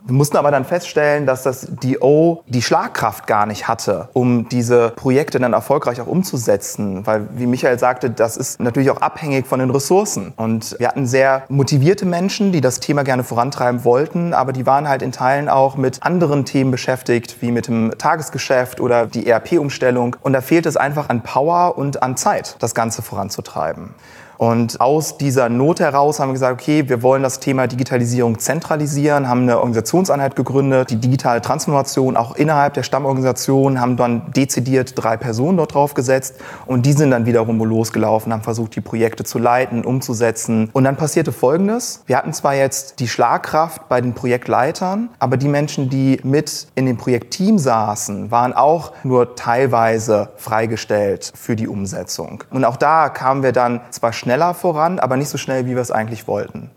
Wir 0.10 0.16
mussten 0.16 0.38
aber 0.38 0.50
dann 0.50 0.66
feststellen, 0.66 1.28
dass 1.28 1.44
das 1.44 1.68
DO 1.70 2.44
die 2.48 2.64
Schlagkraft 2.64 3.28
gar 3.28 3.46
nicht 3.46 3.68
hatte, 3.68 4.10
um 4.14 4.50
diese 4.50 4.90
Projekte 4.96 5.38
dann 5.40 5.54
erfolgreich 5.54 6.02
auch 6.02 6.08
umzusetzen. 6.08 7.06
Weil, 7.06 7.28
wie 7.36 7.46
Michael 7.46 7.78
sagte, 7.78 8.10
das 8.10 8.36
ist 8.36 8.60
natürlich 8.60 8.90
auch 8.90 9.02
abhängig 9.02 9.46
von 9.46 9.60
den 9.60 9.70
Ressourcen. 9.70 10.34
Und 10.36 10.76
wir 10.80 10.88
hatten 10.88 11.06
sehr 11.06 11.44
motivierte 11.48 12.08
Menschen, 12.08 12.52
die 12.52 12.60
das 12.60 12.80
Thema 12.80 13.04
gerne 13.04 13.24
vorantreiben 13.24 13.84
wollten, 13.84 14.34
aber 14.34 14.52
die 14.52 14.66
waren 14.66 14.90
halt 14.90 15.04
in 15.04 15.12
Teilen 15.12 15.48
auch 15.48 15.78
mit 15.78 16.02
anderen 16.02 16.44
Themen 16.44 16.72
beschäftigt, 16.72 17.40
wie 17.42 17.52
mit 17.52 17.68
dem 17.68 17.94
Tagesgeschäft 17.96 18.82
oder 18.82 19.06
die 19.06 19.28
ERP-Umstellung. 19.28 20.16
Und 20.24 20.34
da 20.34 20.42
fehlt 20.42 20.66
es 20.66 20.76
einfach 20.76 21.10
an 21.10 21.22
Power 21.22 21.78
und 21.78 22.02
an 22.02 22.18
Zeit, 22.18 22.56
das 22.58 22.74
Ganze 22.74 23.04
voranzutreiben. 23.04 23.94
Und 24.40 24.80
aus 24.80 25.18
dieser 25.18 25.50
Not 25.50 25.82
heraus 25.82 26.22
haben 26.22 26.30
wir 26.30 26.34
gesagt, 26.34 26.62
okay, 26.62 26.88
wir 26.88 27.04
wollen 27.04 27.24
das 27.24 27.42
Thema 27.42 27.68
Digitalisierung 27.68 28.40
zentralisieren, 28.40 29.28
haben 29.28 29.42
eine 29.42 29.58
Organisationseinheit 29.58 30.38
gegründet, 30.38 30.92
die 30.92 30.96
digitale 30.96 31.42
Transformation 31.42 32.16
auch 32.16 32.38
innerhalb 32.38 32.74
der 32.74 32.84
Stammorganisation, 32.84 33.82
haben 33.82 33.98
dann 33.98 34.32
dezidiert 34.32 34.94
drei 34.96 35.18
Personen 35.18 35.58
dort 35.58 35.74
drauf 35.74 35.94
gesetzt 35.94 36.36
und 36.66 36.86
die 36.86 36.94
sind 36.94 37.12
dann 37.12 37.26
wiederum 37.26 37.62
losgelaufen, 37.62 38.32
haben 38.32 38.42
versucht, 38.42 38.78
die 38.78 38.82
Projekte 38.82 39.26
zu 39.26 39.40
leiten, 39.40 39.84
umzusetzen. 39.84 40.70
Und 40.72 40.86
dann 40.86 40.96
passierte 40.96 41.34
Folgendes. 41.34 42.04
Wir 42.06 42.16
hatten 42.16 42.32
zwar 42.32 42.56
jetzt 42.56 43.02
die 43.02 43.10
Schlagkraft 43.10 43.90
bei 43.90 44.00
den 44.00 44.14
Projektleitern, 44.14 45.10
aber 45.20 45.36
die 45.36 45.50
Menschen, 45.50 45.90
die 45.90 46.22
mit 46.24 46.68
in 46.76 46.86
dem 46.86 46.96
Projektteam 46.96 47.60
saßen, 47.60 48.32
waren 48.32 48.54
auch 48.54 48.94
nur 49.04 49.36
teilweise 49.36 50.30
freigestellt 50.38 51.34
für 51.36 51.58
die 51.58 51.68
Umsetzung. 51.68 52.46
Und 52.52 52.64
auch 52.64 52.78
da 52.78 53.10
kamen 53.10 53.44
wir 53.44 53.52
dann 53.52 53.82
zwar 53.90 54.14
schnell 54.14 54.29
schneller 54.30 54.54
voran, 54.54 55.00
aber 55.00 55.18
nicht 55.18 55.30
so 55.30 55.40
schnell, 55.40 55.66
wie 55.66 55.74
wir 55.74 55.82
es 55.82 55.90
eigentlich 55.90 56.28
wollten. 56.28 56.70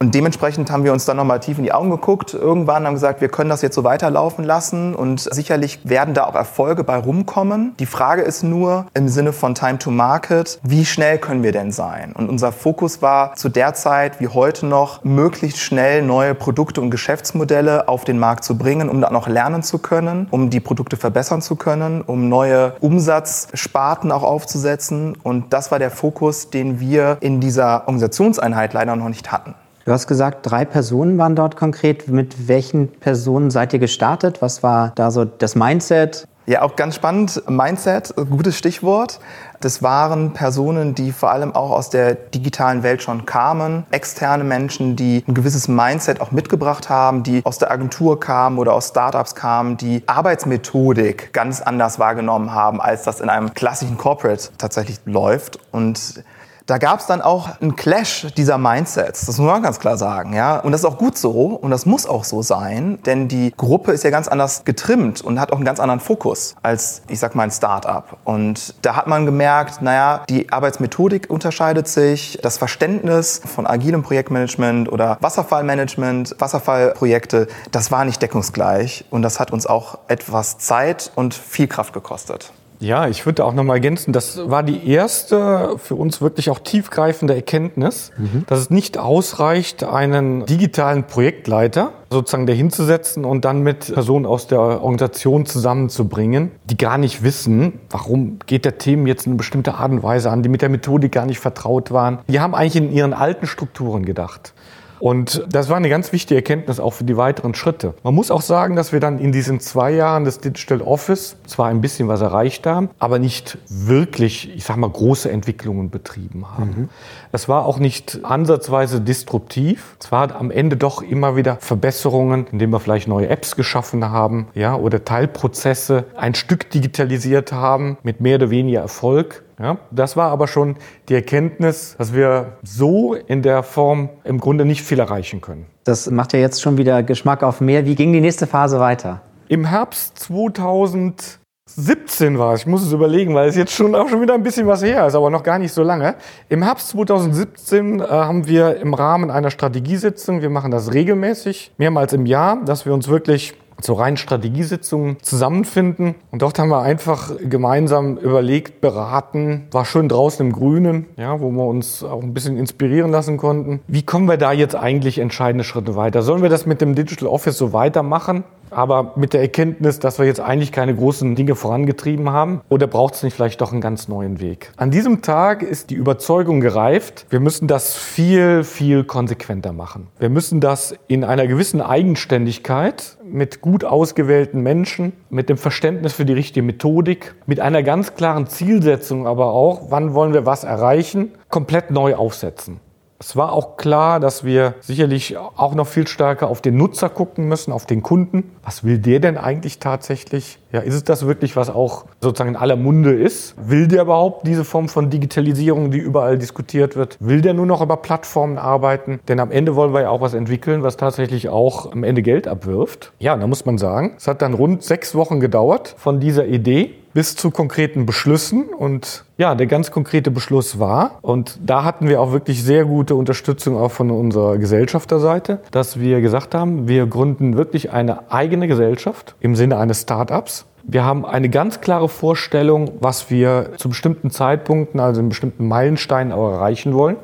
Und 0.00 0.14
dementsprechend 0.14 0.70
haben 0.70 0.84
wir 0.84 0.92
uns 0.92 1.06
dann 1.06 1.16
nochmal 1.16 1.40
tief 1.40 1.58
in 1.58 1.64
die 1.64 1.72
Augen 1.72 1.90
geguckt. 1.90 2.32
Irgendwann 2.32 2.86
haben 2.86 2.94
gesagt, 2.94 3.20
wir 3.20 3.28
können 3.28 3.50
das 3.50 3.62
jetzt 3.62 3.74
so 3.74 3.82
weiterlaufen 3.82 4.44
lassen 4.44 4.94
und 4.94 5.20
sicherlich 5.20 5.80
werden 5.82 6.14
da 6.14 6.24
auch 6.24 6.36
Erfolge 6.36 6.84
bei 6.84 6.96
rumkommen. 6.96 7.74
Die 7.80 7.86
Frage 7.86 8.22
ist 8.22 8.44
nur 8.44 8.86
im 8.94 9.08
Sinne 9.08 9.32
von 9.32 9.56
Time 9.56 9.78
to 9.78 9.90
Market, 9.90 10.60
wie 10.62 10.84
schnell 10.84 11.18
können 11.18 11.42
wir 11.42 11.50
denn 11.50 11.72
sein? 11.72 12.12
Und 12.12 12.28
unser 12.28 12.52
Fokus 12.52 13.02
war 13.02 13.34
zu 13.34 13.48
der 13.48 13.74
Zeit 13.74 14.20
wie 14.20 14.28
heute 14.28 14.66
noch, 14.66 15.02
möglichst 15.02 15.58
schnell 15.58 16.02
neue 16.02 16.36
Produkte 16.36 16.80
und 16.80 16.90
Geschäftsmodelle 16.90 17.88
auf 17.88 18.04
den 18.04 18.20
Markt 18.20 18.44
zu 18.44 18.56
bringen, 18.56 18.88
um 18.88 19.00
dann 19.00 19.16
auch 19.16 19.26
lernen 19.26 19.64
zu 19.64 19.78
können, 19.78 20.28
um 20.30 20.48
die 20.48 20.60
Produkte 20.60 20.96
verbessern 20.96 21.42
zu 21.42 21.56
können, 21.56 22.02
um 22.02 22.28
neue 22.28 22.74
Umsatzsparten 22.80 24.12
auch 24.12 24.22
aufzusetzen. 24.22 25.16
Und 25.20 25.52
das 25.52 25.72
war 25.72 25.80
der 25.80 25.90
Fokus, 25.90 26.50
den 26.50 26.78
wir 26.78 27.16
in 27.18 27.40
dieser 27.40 27.80
Organisationseinheit 27.88 28.74
leider 28.74 28.94
noch 28.94 29.08
nicht 29.08 29.32
hatten. 29.32 29.56
Du 29.88 29.94
hast 29.94 30.06
gesagt, 30.06 30.40
drei 30.42 30.66
Personen 30.66 31.16
waren 31.16 31.34
dort 31.34 31.56
konkret. 31.56 32.08
Mit 32.08 32.46
welchen 32.46 32.88
Personen 32.88 33.50
seid 33.50 33.72
ihr 33.72 33.78
gestartet? 33.78 34.42
Was 34.42 34.62
war 34.62 34.92
da 34.96 35.10
so 35.10 35.24
das 35.24 35.54
Mindset? 35.54 36.28
Ja, 36.44 36.60
auch 36.60 36.76
ganz 36.76 36.94
spannend. 36.94 37.42
Mindset, 37.48 38.14
gutes 38.14 38.58
Stichwort. 38.58 39.18
Das 39.62 39.82
waren 39.82 40.34
Personen, 40.34 40.94
die 40.94 41.10
vor 41.10 41.30
allem 41.30 41.54
auch 41.54 41.70
aus 41.70 41.88
der 41.88 42.14
digitalen 42.14 42.82
Welt 42.82 43.02
schon 43.02 43.24
kamen. 43.24 43.86
Externe 43.90 44.44
Menschen, 44.44 44.94
die 44.94 45.24
ein 45.26 45.32
gewisses 45.32 45.68
Mindset 45.68 46.20
auch 46.20 46.32
mitgebracht 46.32 46.90
haben, 46.90 47.22
die 47.22 47.40
aus 47.46 47.56
der 47.56 47.70
Agentur 47.70 48.20
kamen 48.20 48.58
oder 48.58 48.74
aus 48.74 48.88
Startups 48.88 49.34
kamen, 49.34 49.78
die 49.78 50.02
Arbeitsmethodik 50.06 51.32
ganz 51.32 51.62
anders 51.62 51.98
wahrgenommen 51.98 52.52
haben, 52.52 52.82
als 52.82 53.04
das 53.04 53.22
in 53.22 53.30
einem 53.30 53.54
klassischen 53.54 53.96
Corporate 53.96 54.50
tatsächlich 54.58 55.00
läuft. 55.06 55.58
Und 55.72 56.22
da 56.68 56.76
gab 56.76 57.00
es 57.00 57.06
dann 57.06 57.22
auch 57.22 57.48
einen 57.62 57.76
Clash 57.76 58.26
dieser 58.36 58.58
Mindsets. 58.58 59.24
Das 59.24 59.38
muss 59.38 59.46
man 59.46 59.62
ganz 59.62 59.80
klar 59.80 59.96
sagen, 59.96 60.34
ja. 60.34 60.58
Und 60.58 60.72
das 60.72 60.82
ist 60.82 60.84
auch 60.84 60.98
gut 60.98 61.16
so 61.16 61.30
und 61.30 61.70
das 61.70 61.86
muss 61.86 62.04
auch 62.06 62.24
so 62.24 62.42
sein, 62.42 62.98
denn 63.06 63.26
die 63.26 63.54
Gruppe 63.56 63.92
ist 63.92 64.04
ja 64.04 64.10
ganz 64.10 64.28
anders 64.28 64.64
getrimmt 64.66 65.22
und 65.22 65.40
hat 65.40 65.50
auch 65.50 65.56
einen 65.56 65.64
ganz 65.64 65.80
anderen 65.80 66.00
Fokus 66.00 66.56
als, 66.62 67.00
ich 67.08 67.20
sag 67.20 67.34
mal, 67.34 67.44
ein 67.44 67.50
Startup. 67.50 68.18
Und 68.24 68.74
da 68.82 68.96
hat 68.96 69.06
man 69.06 69.24
gemerkt, 69.24 69.80
naja, 69.80 70.24
die 70.28 70.52
Arbeitsmethodik 70.52 71.30
unterscheidet 71.30 71.88
sich, 71.88 72.38
das 72.42 72.58
Verständnis 72.58 73.40
von 73.46 73.66
agilem 73.66 74.02
Projektmanagement 74.02 74.92
oder 74.92 75.16
Wasserfallmanagement, 75.22 76.36
Wasserfallprojekte, 76.38 77.48
das 77.72 77.90
war 77.90 78.04
nicht 78.04 78.20
deckungsgleich 78.20 79.06
und 79.08 79.22
das 79.22 79.40
hat 79.40 79.52
uns 79.52 79.66
auch 79.66 80.00
etwas 80.08 80.58
Zeit 80.58 81.12
und 81.14 81.32
viel 81.32 81.66
Kraft 81.66 81.94
gekostet. 81.94 82.52
Ja, 82.80 83.08
ich 83.08 83.26
würde 83.26 83.44
auch 83.44 83.54
noch 83.54 83.64
mal 83.64 83.74
ergänzen, 83.74 84.12
das 84.12 84.48
war 84.48 84.62
die 84.62 84.88
erste 84.88 85.76
für 85.78 85.94
uns 85.94 86.20
wirklich 86.20 86.50
auch 86.50 86.60
tiefgreifende 86.60 87.34
Erkenntnis, 87.34 88.12
mhm. 88.16 88.44
dass 88.46 88.60
es 88.60 88.70
nicht 88.70 88.98
ausreicht, 88.98 89.84
einen 89.84 90.46
digitalen 90.46 91.04
Projektleiter 91.04 91.92
sozusagen 92.10 92.46
dahinzusetzen 92.46 93.24
und 93.24 93.44
dann 93.44 93.62
mit 93.62 93.92
Personen 93.92 94.26
aus 94.26 94.46
der 94.46 94.60
Organisation 94.60 95.44
zusammenzubringen, 95.44 96.52
die 96.64 96.76
gar 96.76 96.98
nicht 96.98 97.22
wissen, 97.22 97.80
warum 97.90 98.38
geht 98.46 98.64
der 98.64 98.78
Themen 98.78 99.06
jetzt 99.06 99.26
in 99.26 99.32
eine 99.32 99.38
bestimmte 99.38 99.74
Art 99.74 99.90
und 99.90 100.02
Weise 100.02 100.30
an, 100.30 100.42
die 100.42 100.48
mit 100.48 100.62
der 100.62 100.68
Methodik 100.68 101.12
gar 101.12 101.26
nicht 101.26 101.40
vertraut 101.40 101.90
waren. 101.90 102.20
Die 102.28 102.40
haben 102.40 102.54
eigentlich 102.54 102.76
in 102.76 102.92
ihren 102.92 103.12
alten 103.12 103.46
Strukturen 103.46 104.06
gedacht. 104.06 104.54
Und 105.00 105.44
das 105.50 105.68
war 105.68 105.76
eine 105.76 105.88
ganz 105.88 106.12
wichtige 106.12 106.36
Erkenntnis 106.36 106.80
auch 106.80 106.92
für 106.92 107.04
die 107.04 107.16
weiteren 107.16 107.54
Schritte. 107.54 107.94
Man 108.02 108.14
muss 108.14 108.30
auch 108.30 108.42
sagen, 108.42 108.76
dass 108.76 108.92
wir 108.92 109.00
dann 109.00 109.18
in 109.18 109.32
diesen 109.32 109.60
zwei 109.60 109.92
Jahren 109.92 110.24
des 110.24 110.38
Digital 110.38 110.82
Office 110.82 111.36
zwar 111.46 111.68
ein 111.68 111.80
bisschen 111.80 112.08
was 112.08 112.20
erreicht 112.20 112.66
haben, 112.66 112.90
aber 112.98 113.18
nicht 113.18 113.58
wirklich, 113.68 114.54
ich 114.54 114.64
sag 114.64 114.76
mal, 114.76 114.90
große 114.90 115.30
Entwicklungen 115.30 115.90
betrieben 115.90 116.46
haben. 116.56 116.74
Mhm. 116.76 116.88
Es 117.32 117.48
war 117.48 117.66
auch 117.66 117.78
nicht 117.78 118.20
ansatzweise 118.22 119.00
disruptiv. 119.00 119.96
Es 120.00 120.10
war 120.12 120.34
am 120.34 120.50
Ende 120.50 120.76
doch 120.76 121.02
immer 121.02 121.36
wieder 121.36 121.56
Verbesserungen, 121.60 122.46
indem 122.50 122.70
wir 122.70 122.80
vielleicht 122.80 123.08
neue 123.08 123.28
Apps 123.28 123.56
geschaffen 123.56 124.04
haben, 124.10 124.48
ja, 124.54 124.74
oder 124.76 125.04
Teilprozesse 125.04 126.04
ein 126.16 126.34
Stück 126.34 126.70
digitalisiert 126.70 127.52
haben 127.52 127.98
mit 128.02 128.20
mehr 128.20 128.36
oder 128.36 128.50
weniger 128.50 128.80
Erfolg. 128.80 129.42
Ja, 129.58 129.78
das 129.90 130.16
war 130.16 130.30
aber 130.30 130.46
schon 130.46 130.76
die 131.08 131.14
Erkenntnis, 131.14 131.96
dass 131.98 132.14
wir 132.14 132.58
so 132.62 133.14
in 133.14 133.42
der 133.42 133.62
Form 133.62 134.08
im 134.24 134.38
Grunde 134.38 134.64
nicht 134.64 134.82
viel 134.82 135.00
erreichen 135.00 135.40
können. 135.40 135.66
Das 135.84 136.08
macht 136.10 136.32
ja 136.32 136.38
jetzt 136.38 136.62
schon 136.62 136.78
wieder 136.78 137.02
Geschmack 137.02 137.42
auf 137.42 137.60
mehr. 137.60 137.84
Wie 137.84 137.96
ging 137.96 138.12
die 138.12 138.20
nächste 138.20 138.46
Phase 138.46 138.78
weiter? 138.78 139.22
Im 139.48 139.64
Herbst 139.64 140.18
2017 140.18 142.38
war 142.38 142.54
es. 142.54 142.60
Ich 142.60 142.66
muss 142.66 142.82
es 142.82 142.92
überlegen, 142.92 143.34
weil 143.34 143.48
es 143.48 143.56
jetzt 143.56 143.72
schon 143.72 143.94
auch 143.94 144.08
schon 144.08 144.20
wieder 144.20 144.34
ein 144.34 144.42
bisschen 144.42 144.66
was 144.66 144.82
her 144.82 145.06
ist, 145.06 145.14
aber 145.14 145.30
noch 145.30 145.42
gar 145.42 145.58
nicht 145.58 145.72
so 145.72 145.82
lange. 145.82 146.16
Im 146.48 146.62
Herbst 146.62 146.90
2017 146.90 148.00
äh, 148.00 148.04
haben 148.04 148.46
wir 148.46 148.76
im 148.76 148.94
Rahmen 148.94 149.30
einer 149.30 149.50
Strategiesitzung, 149.50 150.42
wir 150.42 150.50
machen 150.50 150.70
das 150.70 150.92
regelmäßig, 150.92 151.72
mehrmals 151.78 152.12
im 152.12 152.26
Jahr, 152.26 152.62
dass 152.64 152.86
wir 152.86 152.92
uns 152.92 153.08
wirklich 153.08 153.54
zur 153.80 154.00
reinen 154.00 154.16
Strategiesitzung 154.16 155.16
zusammenfinden. 155.22 156.14
Und 156.30 156.42
dort 156.42 156.58
haben 156.58 156.68
wir 156.68 156.82
einfach 156.82 157.32
gemeinsam 157.40 158.16
überlegt, 158.16 158.80
beraten, 158.80 159.68
war 159.70 159.84
schön 159.84 160.08
draußen 160.08 160.46
im 160.46 160.52
Grünen, 160.52 161.06
ja, 161.16 161.40
wo 161.40 161.50
wir 161.50 161.64
uns 161.64 162.02
auch 162.02 162.22
ein 162.22 162.34
bisschen 162.34 162.56
inspirieren 162.56 163.10
lassen 163.10 163.36
konnten. 163.36 163.80
Wie 163.86 164.02
kommen 164.02 164.28
wir 164.28 164.36
da 164.36 164.52
jetzt 164.52 164.74
eigentlich 164.74 165.18
entscheidende 165.18 165.64
Schritte 165.64 165.96
weiter? 165.96 166.22
Sollen 166.22 166.42
wir 166.42 166.48
das 166.48 166.66
mit 166.66 166.80
dem 166.80 166.94
Digital 166.94 167.28
Office 167.28 167.56
so 167.56 167.72
weitermachen? 167.72 168.44
Aber 168.70 169.12
mit 169.16 169.32
der 169.32 169.40
Erkenntnis, 169.40 169.98
dass 169.98 170.18
wir 170.18 170.26
jetzt 170.26 170.40
eigentlich 170.40 170.72
keine 170.72 170.94
großen 170.94 171.34
Dinge 171.34 171.54
vorangetrieben 171.54 172.30
haben. 172.30 172.60
Oder 172.68 172.86
braucht 172.86 173.14
es 173.14 173.22
nicht 173.22 173.34
vielleicht 173.34 173.60
doch 173.60 173.72
einen 173.72 173.80
ganz 173.80 174.08
neuen 174.08 174.40
Weg? 174.40 174.72
An 174.76 174.90
diesem 174.90 175.22
Tag 175.22 175.62
ist 175.62 175.90
die 175.90 175.94
Überzeugung 175.94 176.60
gereift, 176.60 177.26
wir 177.30 177.40
müssen 177.40 177.68
das 177.68 177.94
viel, 177.94 178.64
viel 178.64 179.04
konsequenter 179.04 179.72
machen. 179.72 180.08
Wir 180.18 180.28
müssen 180.28 180.60
das 180.60 180.94
in 181.06 181.24
einer 181.24 181.46
gewissen 181.46 181.80
Eigenständigkeit 181.80 183.16
mit 183.24 183.60
gut 183.60 183.84
ausgewählten 183.84 184.62
Menschen, 184.62 185.12
mit 185.30 185.48
dem 185.48 185.58
Verständnis 185.58 186.12
für 186.12 186.24
die 186.24 186.32
richtige 186.32 186.64
Methodik, 186.64 187.34
mit 187.46 187.60
einer 187.60 187.82
ganz 187.82 188.14
klaren 188.14 188.46
Zielsetzung 188.46 189.26
aber 189.26 189.52
auch, 189.52 189.90
wann 189.90 190.14
wollen 190.14 190.32
wir 190.32 190.46
was 190.46 190.64
erreichen, 190.64 191.32
komplett 191.48 191.90
neu 191.90 192.14
aufsetzen. 192.14 192.80
Es 193.20 193.34
war 193.34 193.52
auch 193.52 193.76
klar, 193.76 194.20
dass 194.20 194.44
wir 194.44 194.74
sicherlich 194.78 195.36
auch 195.36 195.74
noch 195.74 195.88
viel 195.88 196.06
stärker 196.06 196.48
auf 196.48 196.62
den 196.62 196.76
Nutzer 196.76 197.08
gucken 197.08 197.48
müssen, 197.48 197.72
auf 197.72 197.84
den 197.84 198.00
Kunden. 198.00 198.52
Was 198.62 198.84
will 198.84 198.98
der 198.98 199.18
denn 199.18 199.36
eigentlich 199.36 199.80
tatsächlich? 199.80 200.60
Ja, 200.70 200.80
ist 200.80 200.94
es 200.94 201.02
das 201.02 201.26
wirklich, 201.26 201.56
was 201.56 201.68
auch 201.68 202.04
sozusagen 202.20 202.50
in 202.50 202.56
aller 202.56 202.76
Munde 202.76 203.12
ist? 203.12 203.56
Will 203.58 203.88
der 203.88 204.02
überhaupt 204.02 204.46
diese 204.46 204.64
Form 204.64 204.88
von 204.88 205.10
Digitalisierung, 205.10 205.90
die 205.90 205.98
überall 205.98 206.38
diskutiert 206.38 206.94
wird? 206.94 207.16
Will 207.18 207.40
der 207.40 207.54
nur 207.54 207.66
noch 207.66 207.80
über 207.80 207.96
Plattformen 207.96 208.56
arbeiten? 208.56 209.18
Denn 209.26 209.40
am 209.40 209.50
Ende 209.50 209.74
wollen 209.74 209.92
wir 209.92 210.02
ja 210.02 210.10
auch 210.10 210.20
was 210.20 210.34
entwickeln, 210.34 210.84
was 210.84 210.96
tatsächlich 210.96 211.48
auch 211.48 211.90
am 211.90 212.04
Ende 212.04 212.22
Geld 212.22 212.46
abwirft. 212.46 213.12
Ja, 213.18 213.36
da 213.36 213.48
muss 213.48 213.66
man 213.66 213.78
sagen, 213.78 214.14
es 214.16 214.28
hat 214.28 214.42
dann 214.42 214.54
rund 214.54 214.84
sechs 214.84 215.16
Wochen 215.16 215.40
gedauert 215.40 215.96
von 215.98 216.20
dieser 216.20 216.46
Idee 216.46 216.94
bis 217.18 217.34
zu 217.34 217.50
konkreten 217.50 218.06
Beschlüssen. 218.06 218.66
Und 218.66 219.24
ja, 219.38 219.56
der 219.56 219.66
ganz 219.66 219.90
konkrete 219.90 220.30
Beschluss 220.30 220.78
war, 220.78 221.18
und 221.20 221.58
da 221.60 221.82
hatten 221.82 222.08
wir 222.08 222.20
auch 222.20 222.30
wirklich 222.30 222.62
sehr 222.62 222.84
gute 222.84 223.16
Unterstützung 223.16 223.76
auch 223.76 223.90
von 223.90 224.12
unserer 224.12 224.56
Gesellschafterseite, 224.56 225.58
dass 225.72 225.98
wir 225.98 226.20
gesagt 226.20 226.54
haben, 226.54 226.86
wir 226.86 227.08
gründen 227.08 227.56
wirklich 227.56 227.90
eine 227.90 228.30
eigene 228.30 228.68
Gesellschaft 228.68 229.34
im 229.40 229.56
Sinne 229.56 229.78
eines 229.78 230.02
Start-ups. 230.02 230.66
Wir 230.84 231.04
haben 231.04 231.26
eine 231.26 231.48
ganz 231.48 231.80
klare 231.80 232.08
Vorstellung, 232.08 232.92
was 233.00 233.32
wir 233.32 233.70
zu 233.78 233.88
bestimmten 233.88 234.30
Zeitpunkten, 234.30 235.00
also 235.00 235.20
in 235.20 235.28
bestimmten 235.28 235.66
Meilensteinen 235.66 236.32
auch 236.32 236.52
erreichen 236.52 236.94
wollen. 236.94 237.16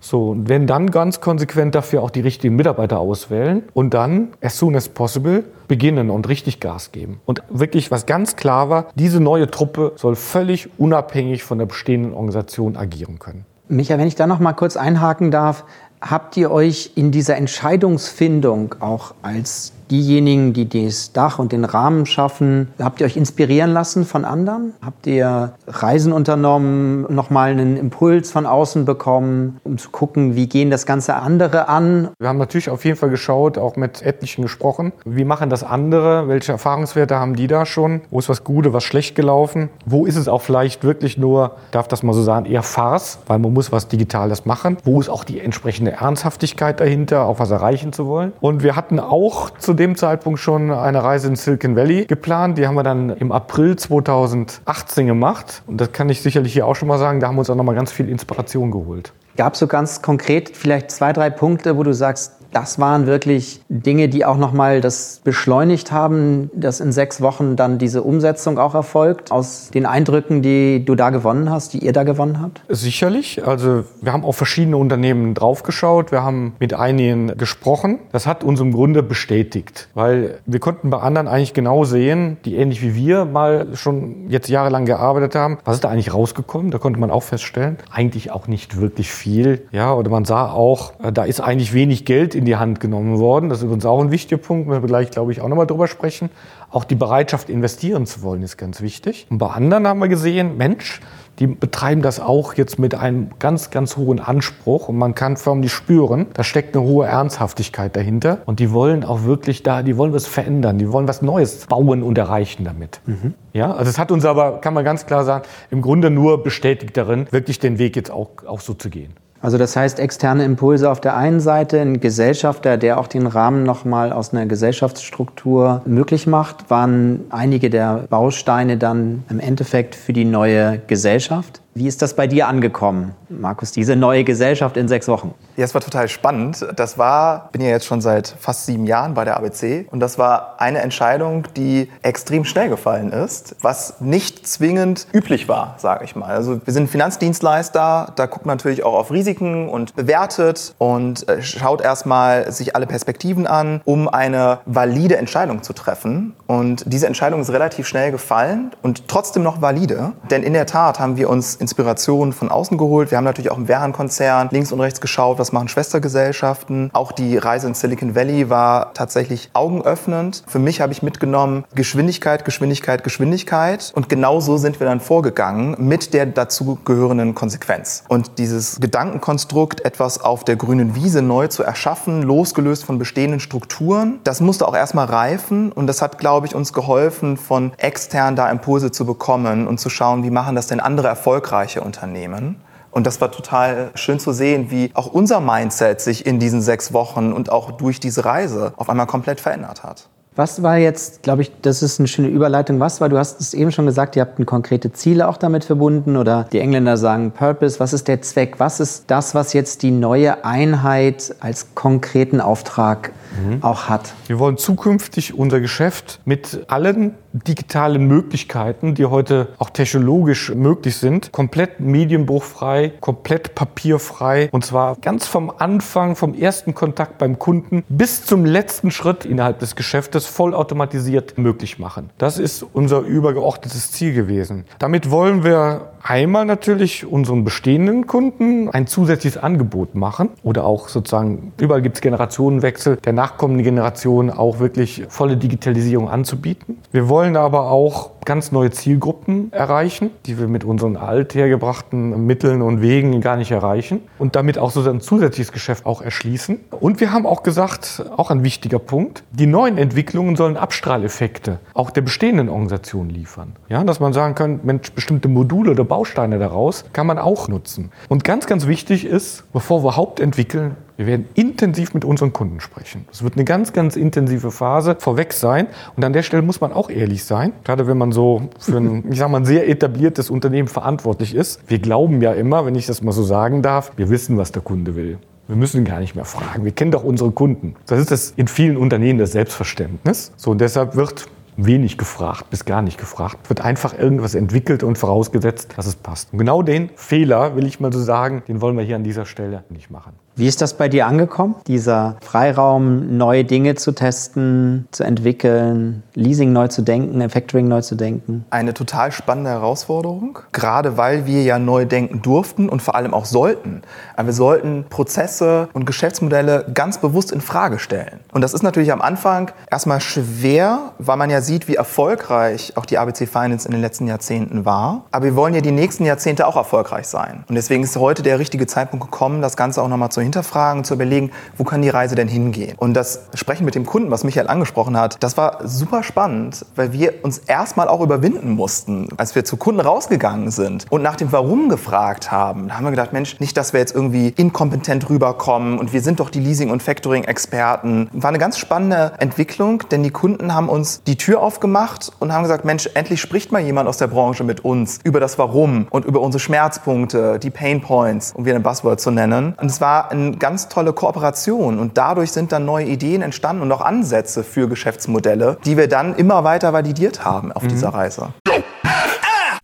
So, 0.00 0.30
und 0.30 0.48
werden 0.48 0.66
dann 0.66 0.90
ganz 0.90 1.20
konsequent 1.20 1.74
dafür 1.74 2.02
auch 2.02 2.10
die 2.10 2.20
richtigen 2.20 2.56
Mitarbeiter 2.56 2.98
auswählen 3.00 3.64
und 3.74 3.94
dann, 3.94 4.28
as 4.40 4.58
soon 4.58 4.76
as 4.76 4.88
possible, 4.88 5.44
beginnen 5.66 6.10
und 6.10 6.28
richtig 6.28 6.60
Gas 6.60 6.92
geben. 6.92 7.20
Und 7.26 7.42
wirklich, 7.50 7.90
was 7.90 8.06
ganz 8.06 8.36
klar 8.36 8.70
war, 8.70 8.86
diese 8.94 9.20
neue 9.20 9.50
Truppe 9.50 9.92
soll 9.96 10.16
völlig 10.16 10.68
unabhängig 10.78 11.42
von 11.42 11.58
der 11.58 11.66
bestehenden 11.66 12.14
Organisation 12.14 12.76
agieren 12.76 13.18
können. 13.18 13.44
Micha, 13.68 13.98
wenn 13.98 14.08
ich 14.08 14.14
da 14.14 14.26
noch 14.26 14.38
mal 14.38 14.54
kurz 14.54 14.76
einhaken 14.76 15.30
darf, 15.30 15.64
habt 16.00 16.36
ihr 16.36 16.50
euch 16.50 16.92
in 16.94 17.10
dieser 17.10 17.36
Entscheidungsfindung 17.36 18.76
auch 18.80 19.14
als 19.22 19.72
diejenigen, 19.90 20.52
die 20.52 20.68
das 20.68 21.12
Dach 21.12 21.38
und 21.38 21.52
den 21.52 21.64
Rahmen 21.64 22.06
schaffen, 22.06 22.68
habt 22.78 23.00
ihr 23.00 23.06
euch 23.06 23.16
inspirieren 23.16 23.72
lassen 23.72 24.04
von 24.04 24.24
anderen? 24.24 24.74
Habt 24.84 25.06
ihr 25.06 25.52
Reisen 25.66 26.12
unternommen, 26.12 27.06
nochmal 27.08 27.50
einen 27.50 27.76
Impuls 27.76 28.30
von 28.30 28.46
außen 28.46 28.84
bekommen, 28.84 29.60
um 29.64 29.78
zu 29.78 29.90
gucken, 29.90 30.34
wie 30.34 30.48
gehen 30.48 30.70
das 30.70 30.86
Ganze 30.86 31.16
andere 31.16 31.68
an? 31.68 32.08
Wir 32.18 32.28
haben 32.28 32.38
natürlich 32.38 32.70
auf 32.70 32.84
jeden 32.84 32.96
Fall 32.96 33.10
geschaut, 33.10 33.58
auch 33.58 33.76
mit 33.76 34.02
etlichen 34.02 34.42
gesprochen. 34.42 34.92
Wie 35.04 35.24
machen 35.24 35.50
das 35.50 35.64
andere? 35.64 36.28
Welche 36.28 36.52
Erfahrungswerte 36.52 37.16
haben 37.16 37.36
die 37.36 37.46
da 37.46 37.66
schon? 37.66 38.02
Wo 38.10 38.18
ist 38.18 38.28
was 38.28 38.44
Gute, 38.44 38.72
was 38.72 38.84
schlecht 38.84 39.14
gelaufen? 39.14 39.68
Wo 39.86 40.06
ist 40.06 40.16
es 40.16 40.28
auch 40.28 40.42
vielleicht 40.42 40.84
wirklich 40.84 41.18
nur, 41.18 41.52
darf 41.70 41.88
das 41.88 42.02
mal 42.02 42.12
so 42.12 42.22
sagen, 42.22 42.46
eher 42.46 42.62
Farce, 42.62 43.18
weil 43.26 43.38
man 43.38 43.52
muss 43.52 43.72
was 43.72 43.88
Digitales 43.88 44.44
machen? 44.44 44.76
Wo 44.84 45.00
ist 45.00 45.08
auch 45.08 45.24
die 45.24 45.40
entsprechende 45.40 45.92
Ernsthaftigkeit 45.92 46.80
dahinter, 46.80 47.24
auch 47.24 47.38
was 47.38 47.50
erreichen 47.50 47.92
zu 47.92 48.06
wollen? 48.06 48.32
Und 48.40 48.62
wir 48.62 48.76
hatten 48.76 49.00
auch 49.00 49.50
zu 49.50 49.74
dem 49.78 49.96
Zeitpunkt 49.96 50.40
schon 50.40 50.70
eine 50.70 51.02
Reise 51.02 51.28
in 51.28 51.36
Silicon 51.36 51.76
Valley 51.76 52.04
geplant. 52.06 52.58
Die 52.58 52.66
haben 52.66 52.74
wir 52.74 52.82
dann 52.82 53.10
im 53.10 53.32
April 53.32 53.76
2018 53.76 55.06
gemacht. 55.06 55.62
Und 55.66 55.80
das 55.80 55.92
kann 55.92 56.08
ich 56.08 56.22
sicherlich 56.22 56.52
hier 56.52 56.66
auch 56.66 56.76
schon 56.76 56.88
mal 56.88 56.98
sagen, 56.98 57.20
da 57.20 57.28
haben 57.28 57.36
wir 57.36 57.40
uns 57.40 57.50
auch 57.50 57.54
noch 57.54 57.64
mal 57.64 57.74
ganz 57.74 57.92
viel 57.92 58.08
Inspiration 58.08 58.70
geholt. 58.70 59.12
Gab 59.36 59.54
es 59.54 59.60
so 59.60 59.66
ganz 59.66 60.02
konkret 60.02 60.56
vielleicht 60.56 60.90
zwei, 60.90 61.12
drei 61.12 61.30
Punkte, 61.30 61.76
wo 61.76 61.84
du 61.84 61.94
sagst, 61.94 62.37
das 62.52 62.78
waren 62.78 63.06
wirklich 63.06 63.60
Dinge, 63.68 64.08
die 64.08 64.24
auch 64.24 64.36
nochmal 64.36 64.80
das 64.80 65.20
beschleunigt 65.24 65.92
haben, 65.92 66.50
dass 66.54 66.80
in 66.80 66.92
sechs 66.92 67.20
Wochen 67.20 67.56
dann 67.56 67.78
diese 67.78 68.02
Umsetzung 68.02 68.58
auch 68.58 68.74
erfolgt, 68.74 69.30
aus 69.30 69.70
den 69.70 69.86
Eindrücken, 69.86 70.42
die 70.42 70.84
du 70.84 70.94
da 70.94 71.10
gewonnen 71.10 71.50
hast, 71.50 71.74
die 71.74 71.84
ihr 71.84 71.92
da 71.92 72.04
gewonnen 72.04 72.40
habt? 72.40 72.62
Sicherlich. 72.68 73.46
Also 73.46 73.84
wir 74.00 74.12
haben 74.12 74.24
auf 74.24 74.36
verschiedene 74.36 74.76
Unternehmen 74.76 75.34
draufgeschaut, 75.34 76.12
wir 76.12 76.22
haben 76.22 76.54
mit 76.58 76.74
einigen 76.74 77.36
gesprochen. 77.36 77.98
Das 78.12 78.26
hat 78.26 78.44
uns 78.44 78.60
im 78.60 78.72
Grunde 78.72 79.02
bestätigt, 79.02 79.88
weil 79.94 80.38
wir 80.46 80.60
konnten 80.60 80.90
bei 80.90 80.98
anderen 80.98 81.28
eigentlich 81.28 81.54
genau 81.54 81.84
sehen, 81.84 82.38
die 82.44 82.56
ähnlich 82.56 82.82
wie 82.82 82.94
wir 82.94 83.24
mal 83.24 83.68
schon 83.74 84.30
jetzt 84.30 84.48
jahrelang 84.48 84.86
gearbeitet 84.86 85.34
haben, 85.34 85.58
was 85.64 85.76
ist 85.76 85.84
da 85.84 85.90
eigentlich 85.90 86.14
rausgekommen? 86.14 86.70
Da 86.70 86.78
konnte 86.78 86.98
man 86.98 87.10
auch 87.10 87.22
feststellen, 87.22 87.78
eigentlich 87.90 88.30
auch 88.30 88.46
nicht 88.46 88.80
wirklich 88.80 89.10
viel. 89.10 89.66
Ja, 89.72 89.92
oder 89.94 90.10
man 90.10 90.24
sah 90.24 90.50
auch, 90.50 90.92
äh, 91.02 91.12
da 91.12 91.24
ist 91.24 91.40
eigentlich 91.40 91.72
wenig 91.72 92.04
Geld 92.04 92.34
in 92.38 92.44
die 92.44 92.56
Hand 92.56 92.80
genommen 92.80 93.18
worden. 93.18 93.50
Das 93.50 93.58
ist 93.58 93.64
übrigens 93.64 93.84
auch 93.84 94.00
ein 94.00 94.10
wichtiger 94.10 94.40
Punkt, 94.40 94.70
wenn 94.70 94.80
wir 94.80 94.86
gleich, 94.86 95.10
glaube 95.10 95.32
ich, 95.32 95.40
auch 95.40 95.48
nochmal 95.48 95.66
drüber 95.66 95.88
sprechen. 95.88 96.30
Auch 96.70 96.84
die 96.84 96.94
Bereitschaft, 96.94 97.50
investieren 97.50 98.06
zu 98.06 98.22
wollen, 98.22 98.42
ist 98.42 98.56
ganz 98.56 98.80
wichtig. 98.80 99.26
Und 99.28 99.38
bei 99.38 99.48
anderen 99.48 99.86
haben 99.86 99.98
wir 99.98 100.08
gesehen, 100.08 100.56
Mensch, 100.56 101.00
die 101.38 101.46
betreiben 101.46 102.02
das 102.02 102.20
auch 102.20 102.54
jetzt 102.54 102.78
mit 102.78 102.94
einem 102.94 103.30
ganz, 103.38 103.70
ganz 103.70 103.96
hohen 103.96 104.18
Anspruch 104.18 104.88
und 104.88 104.96
man 104.96 105.14
kann 105.14 105.36
förmlich 105.36 105.72
spüren, 105.72 106.26
da 106.34 106.42
steckt 106.42 106.76
eine 106.76 106.84
hohe 106.84 107.06
Ernsthaftigkeit 107.06 107.94
dahinter 107.94 108.38
und 108.46 108.58
die 108.58 108.72
wollen 108.72 109.04
auch 109.04 109.22
wirklich 109.22 109.62
da, 109.62 109.82
die 109.82 109.96
wollen 109.96 110.12
was 110.12 110.26
verändern, 110.26 110.78
die 110.78 110.90
wollen 110.92 111.06
was 111.06 111.22
Neues 111.22 111.66
bauen 111.66 112.02
und 112.02 112.18
erreichen 112.18 112.64
damit. 112.64 113.00
Mhm. 113.06 113.34
Ja, 113.52 113.72
also 113.72 113.88
es 113.88 113.98
hat 113.98 114.10
uns 114.10 114.24
aber, 114.24 114.60
kann 114.60 114.74
man 114.74 114.84
ganz 114.84 115.06
klar 115.06 115.24
sagen, 115.24 115.44
im 115.70 115.80
Grunde 115.80 116.10
nur 116.10 116.42
bestätigt 116.42 116.96
darin, 116.96 117.28
wirklich 117.30 117.60
den 117.60 117.78
Weg 117.78 117.94
jetzt 117.94 118.10
auch, 118.10 118.30
auch 118.46 118.60
so 118.60 118.74
zu 118.74 118.90
gehen. 118.90 119.12
Also 119.40 119.56
das 119.56 119.76
heißt 119.76 120.00
externe 120.00 120.44
Impulse 120.44 120.90
auf 120.90 121.00
der 121.00 121.16
einen 121.16 121.40
Seite, 121.40 121.80
ein 121.80 122.00
Gesellschafter, 122.00 122.76
der 122.76 122.98
auch 122.98 123.06
den 123.06 123.26
Rahmen 123.26 123.62
nochmal 123.62 124.12
aus 124.12 124.32
einer 124.32 124.46
Gesellschaftsstruktur 124.46 125.82
möglich 125.86 126.26
macht, 126.26 126.70
waren 126.70 127.24
einige 127.30 127.70
der 127.70 128.06
Bausteine 128.10 128.76
dann 128.76 129.24
im 129.30 129.38
Endeffekt 129.38 129.94
für 129.94 130.12
die 130.12 130.24
neue 130.24 130.80
Gesellschaft. 130.86 131.60
Wie 131.74 131.86
ist 131.86 132.02
das 132.02 132.14
bei 132.14 132.26
dir 132.26 132.48
angekommen, 132.48 133.14
Markus, 133.28 133.70
diese 133.70 133.94
neue 133.94 134.24
Gesellschaft 134.24 134.76
in 134.76 134.88
sechs 134.88 135.06
Wochen? 135.06 135.34
Ja, 135.56 135.64
es 135.64 135.74
war 135.74 135.80
total 135.80 136.08
spannend. 136.08 136.66
Das 136.74 136.98
war, 136.98 137.50
bin 137.52 137.60
ja 137.60 137.68
jetzt 137.68 137.86
schon 137.86 138.00
seit 138.00 138.34
fast 138.38 138.66
sieben 138.66 138.86
Jahren 138.86 139.14
bei 139.14 139.24
der 139.24 139.36
ABC 139.36 139.86
und 139.90 140.00
das 140.00 140.18
war 140.18 140.56
eine 140.58 140.80
Entscheidung, 140.80 141.44
die 141.56 141.88
extrem 142.02 142.44
schnell 142.44 142.68
gefallen 142.68 143.12
ist, 143.12 143.54
was 143.60 144.00
nicht 144.00 144.46
zwingend 144.46 145.06
üblich 145.12 145.48
war, 145.48 145.74
sage 145.78 146.04
ich 146.04 146.16
mal. 146.16 146.30
Also 146.30 146.60
wir 146.64 146.72
sind 146.72 146.88
Finanzdienstleister, 146.88 148.12
da 148.16 148.26
guckt 148.26 148.46
man 148.46 148.56
natürlich 148.56 148.82
auch 148.82 148.94
auf 148.94 149.12
Risiken 149.12 149.68
und 149.68 149.94
bewertet 149.94 150.74
und 150.78 151.28
äh, 151.28 151.42
schaut 151.42 151.80
erstmal 151.80 152.50
sich 152.50 152.74
alle 152.74 152.86
Perspektiven 152.86 153.46
an, 153.46 153.82
um 153.84 154.08
eine 154.08 154.60
valide 154.64 155.16
Entscheidung 155.16 155.62
zu 155.62 155.74
treffen. 155.74 156.34
Und 156.46 156.84
diese 156.86 157.06
Entscheidung 157.06 157.40
ist 157.40 157.50
relativ 157.50 157.86
schnell 157.86 158.10
gefallen 158.10 158.72
und 158.82 159.06
trotzdem 159.06 159.42
noch 159.42 159.60
valide, 159.60 160.12
denn 160.30 160.42
in 160.42 160.54
der 160.54 160.66
Tat 160.66 160.98
haben 160.98 161.16
wir 161.16 161.28
uns 161.28 161.57
Inspiration 161.60 162.32
von 162.32 162.50
außen 162.50 162.78
geholt. 162.78 163.10
Wir 163.10 163.18
haben 163.18 163.24
natürlich 163.24 163.50
auch 163.50 163.58
im 163.58 163.68
Werhan-Konzern 163.68 164.48
links 164.50 164.72
und 164.72 164.80
rechts 164.80 165.00
geschaut, 165.00 165.38
was 165.38 165.52
machen 165.52 165.68
Schwestergesellschaften. 165.68 166.90
Auch 166.92 167.12
die 167.12 167.36
Reise 167.36 167.66
in 167.66 167.74
Silicon 167.74 168.14
Valley 168.14 168.48
war 168.48 168.94
tatsächlich 168.94 169.50
augenöffnend. 169.52 170.44
Für 170.46 170.58
mich 170.58 170.80
habe 170.80 170.92
ich 170.92 171.02
mitgenommen 171.02 171.64
Geschwindigkeit, 171.74 172.44
Geschwindigkeit, 172.44 173.04
Geschwindigkeit. 173.04 173.92
Und 173.94 174.08
genau 174.08 174.40
so 174.40 174.56
sind 174.56 174.80
wir 174.80 174.86
dann 174.86 175.00
vorgegangen 175.00 175.76
mit 175.78 176.14
der 176.14 176.26
dazugehörenden 176.26 177.34
Konsequenz. 177.34 178.04
Und 178.08 178.38
dieses 178.38 178.80
Gedankenkonstrukt, 178.80 179.84
etwas 179.84 180.20
auf 180.20 180.44
der 180.44 180.56
grünen 180.56 180.94
Wiese 180.94 181.22
neu 181.22 181.48
zu 181.48 181.62
erschaffen, 181.62 182.22
losgelöst 182.22 182.84
von 182.84 182.98
bestehenden 182.98 183.40
Strukturen, 183.40 184.20
das 184.24 184.40
musste 184.40 184.68
auch 184.68 184.76
erstmal 184.76 185.06
reifen. 185.06 185.72
Und 185.72 185.86
das 185.86 186.02
hat, 186.02 186.18
glaube 186.18 186.46
ich, 186.46 186.54
uns 186.54 186.72
geholfen, 186.72 187.36
von 187.36 187.72
extern 187.78 188.36
da 188.36 188.50
Impulse 188.50 188.92
zu 188.92 189.04
bekommen 189.04 189.66
und 189.66 189.78
zu 189.78 189.90
schauen, 189.90 190.22
wie 190.22 190.30
machen 190.30 190.54
das 190.54 190.68
denn 190.68 190.80
andere 190.80 191.08
erfolgreich 191.08 191.47
erfolgreiche 191.48 191.80
Unternehmen. 191.80 192.56
Und 192.90 193.06
das 193.06 193.20
war 193.20 193.30
total 193.30 193.90
schön 193.94 194.18
zu 194.18 194.32
sehen, 194.32 194.70
wie 194.70 194.90
auch 194.94 195.06
unser 195.06 195.40
Mindset 195.40 196.00
sich 196.00 196.26
in 196.26 196.38
diesen 196.38 196.62
sechs 196.62 196.92
Wochen 196.92 197.32
und 197.32 197.50
auch 197.50 197.72
durch 197.72 198.00
diese 198.00 198.24
Reise 198.24 198.72
auf 198.76 198.88
einmal 198.88 199.06
komplett 199.06 199.40
verändert 199.40 199.82
hat. 199.82 200.08
Was 200.36 200.62
war 200.62 200.76
jetzt, 200.76 201.24
glaube 201.24 201.42
ich, 201.42 201.50
das 201.62 201.82
ist 201.82 201.98
eine 201.98 202.06
schöne 202.06 202.28
Überleitung, 202.28 202.78
was 202.78 203.00
war, 203.00 203.08
du 203.08 203.18
hast 203.18 203.40
es 203.40 203.54
eben 203.54 203.72
schon 203.72 203.86
gesagt, 203.86 204.14
ihr 204.14 204.22
habt 204.22 204.44
konkrete 204.46 204.92
Ziele 204.92 205.26
auch 205.26 205.36
damit 205.36 205.64
verbunden 205.64 206.16
oder 206.16 206.46
die 206.52 206.60
Engländer 206.60 206.96
sagen 206.96 207.32
Purpose, 207.32 207.80
was 207.80 207.92
ist 207.92 208.06
der 208.06 208.22
Zweck, 208.22 208.54
was 208.58 208.78
ist 208.78 209.04
das, 209.08 209.34
was 209.34 209.52
jetzt 209.52 209.82
die 209.82 209.90
neue 209.90 210.44
Einheit 210.44 211.34
als 211.40 211.74
konkreten 211.74 212.40
Auftrag 212.40 213.10
mhm. 213.42 213.64
auch 213.64 213.88
hat? 213.88 214.14
Wir 214.28 214.38
wollen 214.38 214.56
zukünftig 214.56 215.36
unser 215.36 215.58
Geschäft 215.58 216.20
mit 216.24 216.64
allen 216.68 217.14
digitalen 217.32 218.06
Möglichkeiten, 218.06 218.94
die 218.94 219.06
heute 219.06 219.48
auch 219.58 219.70
technologisch 219.70 220.54
möglich 220.54 220.96
sind, 220.96 221.32
komplett 221.32 221.80
medienbruchfrei, 221.80 222.92
komplett 223.00 223.54
papierfrei 223.54 224.48
und 224.52 224.64
zwar 224.64 224.96
ganz 224.96 225.26
vom 225.26 225.52
Anfang, 225.56 226.16
vom 226.16 226.34
ersten 226.34 226.74
Kontakt 226.74 227.18
beim 227.18 227.38
Kunden 227.38 227.84
bis 227.88 228.24
zum 228.24 228.44
letzten 228.44 228.90
Schritt 228.90 229.24
innerhalb 229.24 229.58
des 229.58 229.76
Geschäftes 229.76 230.26
vollautomatisiert 230.26 231.38
möglich 231.38 231.78
machen. 231.78 232.10
Das 232.18 232.38
ist 232.38 232.64
unser 232.72 233.00
übergeordnetes 233.00 233.92
Ziel 233.92 234.14
gewesen. 234.14 234.64
Damit 234.78 235.10
wollen 235.10 235.44
wir 235.44 235.92
einmal 236.02 236.44
natürlich 236.44 237.04
unseren 237.04 237.44
bestehenden 237.44 238.06
Kunden 238.06 238.70
ein 238.70 238.86
zusätzliches 238.86 239.42
Angebot 239.42 239.94
machen 239.94 240.30
oder 240.42 240.64
auch 240.64 240.88
sozusagen, 240.88 241.52
überall 241.60 241.82
gibt 241.82 241.96
es 241.96 242.00
Generationenwechsel, 242.00 242.96
der 242.96 243.12
nachkommenden 243.12 243.64
Generation 243.64 244.30
auch 244.30 244.58
wirklich 244.58 245.04
volle 245.08 245.36
Digitalisierung 245.36 246.08
anzubieten. 246.08 246.78
Wir 246.92 247.08
wollen 247.08 247.17
aber 247.36 247.70
auch 247.70 248.10
ganz 248.24 248.52
neue 248.52 248.70
Zielgruppen 248.70 249.52
erreichen, 249.52 250.10
die 250.26 250.38
wir 250.38 250.48
mit 250.48 250.62
unseren 250.62 250.96
althergebrachten 250.96 252.26
Mitteln 252.26 252.60
und 252.60 252.82
Wegen 252.82 253.20
gar 253.20 253.36
nicht 253.36 253.50
erreichen 253.50 254.02
und 254.18 254.36
damit 254.36 254.58
auch 254.58 254.70
so 254.70 254.88
ein 254.88 255.00
zusätzliches 255.00 255.50
Geschäft 255.50 255.86
auch 255.86 256.02
erschließen. 256.02 256.60
Und 256.78 257.00
wir 257.00 257.12
haben 257.12 257.26
auch 257.26 257.42
gesagt, 257.42 258.04
auch 258.16 258.30
ein 258.30 258.44
wichtiger 258.44 258.78
Punkt, 258.78 259.24
die 259.30 259.46
neuen 259.46 259.78
Entwicklungen 259.78 260.36
sollen 260.36 260.56
Abstrahleffekte 260.58 261.58
auch 261.72 261.90
der 261.90 262.02
bestehenden 262.02 262.48
Organisation 262.48 263.08
liefern. 263.08 263.56
Ja, 263.68 263.82
dass 263.82 263.98
man 263.98 264.12
sagen 264.12 264.34
kann, 264.34 264.60
Mensch, 264.62 264.92
bestimmte 264.92 265.28
Module 265.28 265.70
oder 265.70 265.84
Bausteine 265.84 266.38
daraus 266.38 266.84
kann 266.92 267.06
man 267.06 267.18
auch 267.18 267.48
nutzen. 267.48 267.90
Und 268.08 268.24
ganz, 268.24 268.46
ganz 268.46 268.66
wichtig 268.66 269.06
ist, 269.06 269.50
bevor 269.52 269.84
wir 269.84 269.96
Haupt 269.96 270.20
entwickeln, 270.20 270.76
wir 270.98 271.06
werden 271.06 271.28
intensiv 271.34 271.94
mit 271.94 272.04
unseren 272.04 272.32
Kunden 272.32 272.58
sprechen. 272.58 273.04
Es 273.12 273.22
wird 273.22 273.36
eine 273.36 273.44
ganz, 273.44 273.72
ganz 273.72 273.94
intensive 273.94 274.50
Phase 274.50 274.96
vorweg 274.98 275.32
sein. 275.32 275.68
Und 275.94 276.04
an 276.04 276.12
der 276.12 276.24
Stelle 276.24 276.42
muss 276.42 276.60
man 276.60 276.72
auch 276.72 276.90
ehrlich 276.90 277.22
sein, 277.22 277.52
gerade 277.62 277.86
wenn 277.86 277.96
man 277.96 278.10
so 278.10 278.48
für 278.58 278.78
ein, 278.78 279.04
ich 279.12 279.20
sag 279.20 279.30
mal, 279.30 279.38
ein 279.38 279.44
sehr 279.44 279.68
etabliertes 279.68 280.28
Unternehmen 280.28 280.66
verantwortlich 280.66 281.36
ist. 281.36 281.60
Wir 281.68 281.78
glauben 281.78 282.20
ja 282.20 282.32
immer, 282.32 282.66
wenn 282.66 282.74
ich 282.74 282.86
das 282.86 283.00
mal 283.00 283.12
so 283.12 283.22
sagen 283.22 283.62
darf, 283.62 283.92
wir 283.96 284.10
wissen, 284.10 284.38
was 284.38 284.50
der 284.50 284.60
Kunde 284.60 284.96
will. 284.96 285.18
Wir 285.46 285.54
müssen 285.54 285.78
ihn 285.78 285.84
gar 285.84 286.00
nicht 286.00 286.16
mehr 286.16 286.24
fragen. 286.24 286.64
Wir 286.64 286.72
kennen 286.72 286.90
doch 286.90 287.04
unsere 287.04 287.30
Kunden. 287.30 287.76
Das 287.86 288.00
ist 288.00 288.10
das 288.10 288.32
in 288.36 288.48
vielen 288.48 288.76
Unternehmen 288.76 289.20
das 289.20 289.30
Selbstverständnis. 289.30 290.32
So, 290.36 290.50
und 290.50 290.60
deshalb 290.60 290.96
wird 290.96 291.26
wenig 291.56 291.96
gefragt, 291.96 292.50
bis 292.50 292.64
gar 292.64 292.82
nicht 292.82 292.98
gefragt. 292.98 293.48
Wird 293.48 293.60
einfach 293.60 293.96
irgendwas 293.96 294.34
entwickelt 294.34 294.82
und 294.82 294.98
vorausgesetzt, 294.98 295.74
dass 295.76 295.86
es 295.86 295.94
passt. 295.94 296.32
Und 296.32 296.38
genau 296.38 296.62
den 296.62 296.90
Fehler, 296.96 297.54
will 297.54 297.66
ich 297.66 297.78
mal 297.78 297.92
so 297.92 298.00
sagen, 298.00 298.42
den 298.48 298.60
wollen 298.60 298.76
wir 298.76 298.84
hier 298.84 298.96
an 298.96 299.04
dieser 299.04 299.26
Stelle 299.26 299.64
nicht 299.70 299.90
machen. 299.90 300.12
Wie 300.38 300.46
ist 300.46 300.62
das 300.62 300.74
bei 300.74 300.88
dir 300.88 301.08
angekommen? 301.08 301.56
Dieser 301.66 302.14
Freiraum, 302.20 303.16
neue 303.16 303.44
Dinge 303.44 303.74
zu 303.74 303.90
testen, 303.90 304.86
zu 304.92 305.02
entwickeln, 305.02 306.04
Leasing 306.14 306.52
neu 306.52 306.68
zu 306.68 306.82
denken, 306.82 307.28
Factoring 307.28 307.66
neu 307.66 307.80
zu 307.80 307.96
denken? 307.96 308.44
Eine 308.50 308.72
total 308.72 309.10
spannende 309.10 309.50
Herausforderung, 309.50 310.38
gerade 310.52 310.96
weil 310.96 311.26
wir 311.26 311.42
ja 311.42 311.58
neu 311.58 311.86
denken 311.86 312.22
durften 312.22 312.68
und 312.68 312.82
vor 312.82 312.94
allem 312.94 313.14
auch 313.14 313.24
sollten. 313.24 313.82
Wir 314.16 314.32
sollten 314.32 314.84
Prozesse 314.88 315.70
und 315.72 315.86
Geschäftsmodelle 315.86 316.66
ganz 316.72 316.98
bewusst 316.98 317.32
in 317.32 317.40
Frage 317.40 317.80
stellen. 317.80 318.20
Und 318.30 318.42
das 318.42 318.54
ist 318.54 318.62
natürlich 318.62 318.92
am 318.92 319.02
Anfang 319.02 319.50
erstmal 319.72 320.00
schwer, 320.00 320.92
weil 320.98 321.16
man 321.16 321.30
ja 321.30 321.40
sieht, 321.40 321.66
wie 321.66 321.74
erfolgreich 321.74 322.74
auch 322.76 322.86
die 322.86 322.98
ABC 322.98 323.26
Finance 323.26 323.66
in 323.66 323.72
den 323.72 323.80
letzten 323.80 324.06
Jahrzehnten 324.06 324.64
war. 324.64 325.02
Aber 325.10 325.24
wir 325.24 325.34
wollen 325.34 325.54
ja 325.54 325.62
die 325.62 325.72
nächsten 325.72 326.04
Jahrzehnte 326.04 326.46
auch 326.46 326.54
erfolgreich 326.54 327.08
sein. 327.08 327.42
Und 327.48 327.56
deswegen 327.56 327.82
ist 327.82 327.96
heute 327.96 328.22
der 328.22 328.38
richtige 328.38 328.68
Zeitpunkt 328.68 329.04
gekommen, 329.04 329.42
das 329.42 329.56
Ganze 329.56 329.82
auch 329.82 329.88
nochmal 329.88 330.10
zu 330.12 330.27
hinterfragen, 330.28 330.84
zu 330.84 330.94
überlegen, 330.94 331.30
wo 331.56 331.64
kann 331.64 331.82
die 331.82 331.88
Reise 331.88 332.14
denn 332.14 332.28
hingehen? 332.28 332.74
Und 332.78 332.94
das 332.94 333.28
Sprechen 333.34 333.64
mit 333.64 333.74
dem 333.74 333.86
Kunden, 333.86 334.10
was 334.10 334.24
Michael 334.24 334.48
angesprochen 334.48 334.96
hat, 334.96 335.22
das 335.22 335.36
war 335.36 335.66
super 335.66 336.02
spannend, 336.02 336.64
weil 336.76 336.92
wir 336.92 337.24
uns 337.24 337.38
erstmal 337.38 337.88
auch 337.88 338.00
überwinden 338.00 338.50
mussten, 338.50 339.08
als 339.16 339.34
wir 339.34 339.44
zu 339.44 339.56
Kunden 339.56 339.80
rausgegangen 339.80 340.50
sind 340.50 340.86
und 340.90 341.02
nach 341.02 341.16
dem 341.16 341.32
Warum 341.32 341.68
gefragt 341.68 342.30
haben. 342.30 342.68
Da 342.68 342.76
haben 342.76 342.84
wir 342.84 342.90
gedacht, 342.90 343.12
Mensch, 343.12 343.40
nicht, 343.40 343.56
dass 343.56 343.72
wir 343.72 343.80
jetzt 343.80 343.94
irgendwie 343.94 344.28
inkompetent 344.28 345.08
rüberkommen 345.08 345.78
und 345.78 345.92
wir 345.92 346.02
sind 346.02 346.20
doch 346.20 346.30
die 346.30 346.40
Leasing- 346.40 346.70
und 346.70 346.82
Factoring-Experten. 346.82 348.08
War 348.12 348.28
eine 348.28 348.38
ganz 348.38 348.58
spannende 348.58 349.12
Entwicklung, 349.18 349.84
denn 349.90 350.02
die 350.02 350.10
Kunden 350.10 350.54
haben 350.54 350.68
uns 350.68 351.02
die 351.04 351.16
Tür 351.16 351.40
aufgemacht 351.40 352.12
und 352.18 352.32
haben 352.32 352.42
gesagt, 352.42 352.64
Mensch, 352.64 352.88
endlich 352.94 353.20
spricht 353.20 353.52
mal 353.52 353.60
jemand 353.60 353.88
aus 353.88 353.96
der 353.96 354.08
Branche 354.08 354.44
mit 354.44 354.64
uns 354.64 355.00
über 355.04 355.20
das 355.20 355.38
Warum 355.38 355.86
und 355.90 356.04
über 356.04 356.20
unsere 356.20 356.40
Schmerzpunkte, 356.40 357.38
die 357.38 357.50
Pain 357.50 357.80
Points, 357.80 358.32
um 358.34 358.44
wieder 358.44 358.56
ein 358.56 358.62
Buzzword 358.62 359.00
zu 359.00 359.10
nennen. 359.10 359.54
Und 359.60 359.70
es 359.70 359.80
war 359.80 360.12
eine 360.18 360.36
ganz 360.36 360.68
tolle 360.68 360.92
Kooperation 360.92 361.78
und 361.78 361.96
dadurch 361.96 362.32
sind 362.32 362.52
dann 362.52 362.64
neue 362.64 362.86
Ideen 362.86 363.22
entstanden 363.22 363.62
und 363.62 363.72
auch 363.72 363.80
Ansätze 363.80 364.44
für 364.44 364.68
Geschäftsmodelle, 364.68 365.58
die 365.64 365.76
wir 365.76 365.88
dann 365.88 366.14
immer 366.14 366.44
weiter 366.44 366.72
validiert 366.72 367.24
haben 367.24 367.52
auf 367.52 367.62
mhm. 367.62 367.68
dieser 367.68 367.90
Reise. 367.90 368.28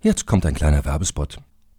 Jetzt 0.00 0.26
kommt 0.26 0.44
ein 0.46 0.54
kleiner 0.54 0.84
Werbespot. 0.84 1.38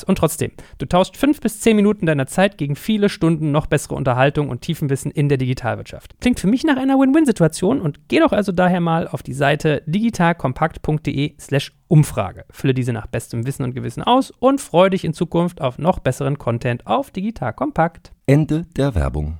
Spaß 0.00 0.04
und 0.04 0.18
trotzdem, 0.18 0.50
du 0.78 0.86
tauschst 0.86 1.16
fünf 1.16 1.40
bis 1.40 1.60
zehn 1.60 1.76
Minuten 1.76 2.06
deiner 2.06 2.26
Zeit 2.26 2.58
gegen 2.58 2.76
viele 2.76 3.08
Stunden 3.08 3.52
noch 3.52 3.66
bessere 3.66 3.94
Unterhaltung 3.94 4.48
und 4.48 4.62
tiefen 4.62 4.90
Wissen 4.90 5.10
in 5.10 5.28
der 5.28 5.38
Digitalwirtschaft. 5.38 6.14
Klingt 6.20 6.40
für 6.40 6.46
mich 6.46 6.64
nach 6.64 6.76
einer 6.76 6.98
Win-Win-Situation 6.98 7.80
und 7.80 8.08
geh 8.08 8.20
doch 8.20 8.32
also 8.32 8.52
daher 8.52 8.80
mal 8.80 9.08
auf 9.08 9.22
die 9.22 9.32
Seite 9.32 9.82
digitalkompakt.de 9.86 11.34
slash 11.38 11.72
Umfrage. 11.88 12.44
Fülle 12.50 12.74
diese 12.74 12.92
nach 12.92 13.06
bestem 13.06 13.46
Wissen 13.46 13.64
und 13.64 13.74
Gewissen 13.74 14.02
aus 14.02 14.30
und 14.30 14.60
freue 14.60 14.90
dich 14.90 15.04
in 15.04 15.12
Zukunft 15.12 15.60
auf 15.60 15.78
noch 15.78 15.98
besseren 15.98 16.38
Content 16.38 16.86
auf 16.86 17.10
Digital 17.10 17.52
Kompakt. 17.52 18.12
Ende 18.26 18.66
der 18.76 18.94
Werbung. 18.94 19.38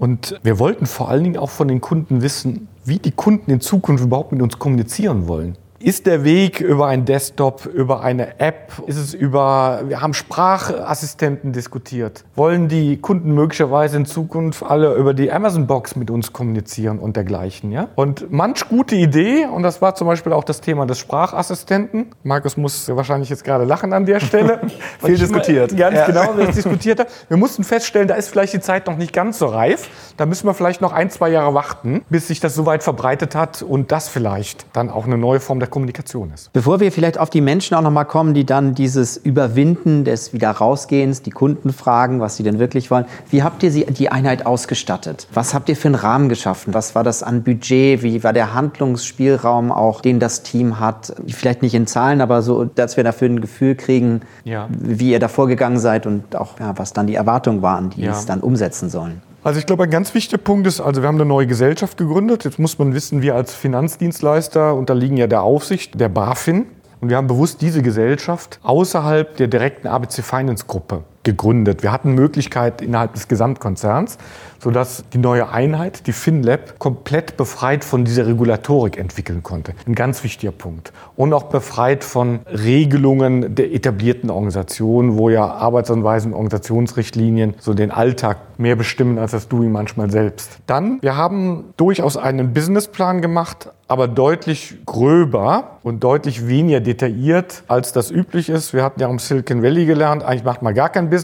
Und 0.00 0.38
wir 0.42 0.58
wollten 0.58 0.86
vor 0.86 1.08
allen 1.08 1.24
Dingen 1.24 1.36
auch 1.36 1.50
von 1.50 1.68
den 1.68 1.80
Kunden 1.80 2.22
wissen, 2.22 2.68
wie 2.84 2.98
die 2.98 3.10
Kunden 3.10 3.50
in 3.50 3.60
Zukunft 3.60 4.04
überhaupt 4.04 4.32
mit 4.32 4.42
uns 4.42 4.58
kommunizieren 4.58 5.26
wollen. 5.26 5.56
Ist 5.80 6.06
der 6.06 6.24
Weg 6.24 6.60
über 6.60 6.88
ein 6.88 7.04
Desktop, 7.04 7.64
über 7.66 8.00
eine 8.00 8.40
App? 8.40 8.72
Ist 8.88 8.96
es 8.96 9.14
über, 9.14 9.82
wir 9.86 10.00
haben 10.00 10.12
Sprachassistenten 10.12 11.52
diskutiert. 11.52 12.24
Wollen 12.34 12.66
die 12.66 12.96
Kunden 12.96 13.32
möglicherweise 13.32 13.96
in 13.96 14.04
Zukunft 14.04 14.64
alle 14.64 14.96
über 14.96 15.14
die 15.14 15.30
Amazon 15.30 15.68
Box 15.68 15.94
mit 15.94 16.10
uns 16.10 16.32
kommunizieren 16.32 16.98
und 16.98 17.14
dergleichen, 17.14 17.70
ja? 17.70 17.90
Und 17.94 18.32
manch 18.32 18.68
gute 18.68 18.96
Idee, 18.96 19.46
und 19.46 19.62
das 19.62 19.80
war 19.80 19.94
zum 19.94 20.08
Beispiel 20.08 20.32
auch 20.32 20.42
das 20.42 20.60
Thema 20.60 20.84
des 20.84 20.98
Sprachassistenten. 20.98 22.06
Markus 22.24 22.56
muss 22.56 22.88
wahrscheinlich 22.88 23.28
jetzt 23.28 23.44
gerade 23.44 23.62
lachen 23.62 23.92
an 23.92 24.04
der 24.04 24.18
Stelle. 24.18 24.60
Viel 25.04 25.16
diskutiert. 25.16 25.76
Ganz 25.76 25.96
ja. 25.96 26.06
genau, 26.06 26.36
wir 26.36 26.46
diskutiert 26.52 26.98
haben. 26.98 27.08
Wir 27.28 27.36
mussten 27.36 27.62
feststellen, 27.62 28.08
da 28.08 28.16
ist 28.16 28.30
vielleicht 28.30 28.52
die 28.52 28.60
Zeit 28.60 28.88
noch 28.88 28.96
nicht 28.96 29.12
ganz 29.12 29.38
so 29.38 29.46
reif. 29.46 29.88
Da 30.16 30.26
müssen 30.26 30.48
wir 30.48 30.54
vielleicht 30.54 30.80
noch 30.80 30.92
ein, 30.92 31.08
zwei 31.08 31.28
Jahre 31.28 31.54
warten, 31.54 32.04
bis 32.10 32.26
sich 32.26 32.40
das 32.40 32.56
so 32.56 32.66
weit 32.66 32.82
verbreitet 32.82 33.36
hat 33.36 33.62
und 33.62 33.92
das 33.92 34.08
vielleicht 34.08 34.66
dann 34.72 34.90
auch 34.90 35.06
eine 35.06 35.16
neue 35.16 35.38
Form 35.38 35.60
der 35.60 35.67
der 35.68 35.70
Kommunikation 35.70 36.32
ist. 36.32 36.52
Bevor 36.52 36.80
wir 36.80 36.90
vielleicht 36.90 37.18
auf 37.18 37.30
die 37.30 37.40
Menschen 37.40 37.74
auch 37.76 37.82
nochmal 37.82 38.06
kommen, 38.06 38.34
die 38.34 38.44
dann 38.44 38.74
dieses 38.74 39.16
Überwinden 39.16 40.04
des 40.04 40.32
Wiederausgehens, 40.32 41.22
die 41.22 41.30
Kunden 41.30 41.72
fragen, 41.72 42.20
was 42.20 42.36
sie 42.36 42.42
denn 42.42 42.58
wirklich 42.58 42.90
wollen. 42.90 43.04
Wie 43.30 43.42
habt 43.42 43.62
ihr 43.62 43.70
sie, 43.70 43.84
die 43.84 44.08
Einheit 44.10 44.46
ausgestattet? 44.46 45.28
Was 45.32 45.54
habt 45.54 45.68
ihr 45.68 45.76
für 45.76 45.88
einen 45.88 45.94
Rahmen 45.94 46.28
geschaffen? 46.28 46.74
Was 46.74 46.94
war 46.94 47.04
das 47.04 47.22
an 47.22 47.42
Budget? 47.42 48.02
Wie 48.02 48.24
war 48.24 48.32
der 48.32 48.54
Handlungsspielraum 48.54 49.70
auch, 49.70 50.00
den 50.00 50.18
das 50.18 50.42
Team 50.42 50.80
hat? 50.80 51.12
Vielleicht 51.26 51.62
nicht 51.62 51.74
in 51.74 51.86
Zahlen, 51.86 52.20
aber 52.20 52.42
so, 52.42 52.64
dass 52.64 52.96
wir 52.96 53.04
dafür 53.04 53.28
ein 53.28 53.40
Gefühl 53.40 53.74
kriegen, 53.74 54.22
ja. 54.44 54.68
wie 54.70 55.12
ihr 55.12 55.18
da 55.18 55.28
vorgegangen 55.28 55.78
seid 55.78 56.06
und 56.06 56.34
auch, 56.34 56.58
ja, 56.58 56.76
was 56.78 56.92
dann 56.92 57.06
die 57.06 57.14
Erwartungen 57.14 57.62
waren, 57.62 57.90
die 57.90 58.02
ja. 58.02 58.12
es 58.12 58.26
dann 58.26 58.40
umsetzen 58.40 58.88
sollen. 58.88 59.22
Also 59.48 59.60
ich 59.60 59.64
glaube, 59.64 59.84
ein 59.84 59.90
ganz 59.90 60.12
wichtiger 60.12 60.36
Punkt 60.36 60.66
ist, 60.66 60.78
also 60.78 61.00
wir 61.00 61.08
haben 61.08 61.14
eine 61.14 61.24
neue 61.24 61.46
Gesellschaft 61.46 61.96
gegründet. 61.96 62.44
Jetzt 62.44 62.58
muss 62.58 62.78
man 62.78 62.92
wissen, 62.92 63.22
wir 63.22 63.34
als 63.34 63.54
Finanzdienstleister 63.54 64.74
unterliegen 64.74 65.16
ja 65.16 65.26
der 65.26 65.40
Aufsicht 65.40 65.98
der 65.98 66.10
BaFin. 66.10 66.66
Und 67.00 67.08
wir 67.08 67.16
haben 67.16 67.28
bewusst 67.28 67.62
diese 67.62 67.80
Gesellschaft 67.80 68.60
außerhalb 68.62 69.38
der 69.38 69.46
direkten 69.46 69.88
ABC 69.88 70.20
Finance 70.22 70.66
Gruppe 70.66 71.02
gegründet. 71.28 71.82
Wir 71.82 71.92
hatten 71.92 72.12
Möglichkeit 72.12 72.80
innerhalb 72.80 73.14
des 73.14 73.28
Gesamtkonzerns. 73.28 74.18
sodass 74.62 75.04
die 75.12 75.18
neue 75.18 75.50
Einheit, 75.50 76.06
die 76.06 76.12
FinLab, 76.12 76.78
komplett 76.78 77.36
befreit 77.36 77.84
von 77.84 78.04
dieser 78.04 78.26
Regulatorik 78.26 78.98
entwickeln 78.98 79.42
konnte. 79.42 79.72
Ein 79.86 79.94
ganz 79.94 80.24
wichtiger 80.24 80.52
Punkt. 80.52 80.92
Und 81.16 81.32
auch 81.32 81.44
befreit 81.44 82.04
von 82.04 82.40
Regelungen 82.46 83.54
der 83.54 83.72
etablierten 83.72 84.30
Organisationen, 84.30 85.16
wo 85.16 85.30
ja 85.30 85.46
Arbeitsanweisen, 85.46 86.32
Organisationsrichtlinien 86.32 87.54
so 87.58 87.74
den 87.74 87.90
Alltag 87.90 88.38
mehr 88.58 88.74
bestimmen 88.74 89.18
als 89.18 89.30
das 89.30 89.48
Doing 89.48 89.70
manchmal 89.70 90.10
selbst. 90.10 90.58
Dann, 90.66 91.00
wir 91.00 91.16
haben 91.16 91.72
durchaus 91.76 92.16
einen 92.16 92.52
Businessplan 92.52 93.22
gemacht, 93.22 93.70
aber 93.86 94.08
deutlich 94.08 94.76
gröber 94.84 95.78
und 95.82 96.02
deutlich 96.04 96.48
weniger 96.48 96.80
detailliert, 96.80 97.62
als 97.68 97.92
das 97.92 98.10
üblich 98.10 98.48
ist. 98.50 98.74
Wir 98.74 98.82
hatten 98.82 99.00
ja 99.00 99.08
im 99.08 99.18
Silicon 99.18 99.62
Valley 99.62 99.86
gelernt, 99.86 100.24
eigentlich 100.24 100.44
macht 100.44 100.62
man 100.62 100.74
gar 100.74 100.90
keinen 100.90 101.08
Businessplan, 101.08 101.17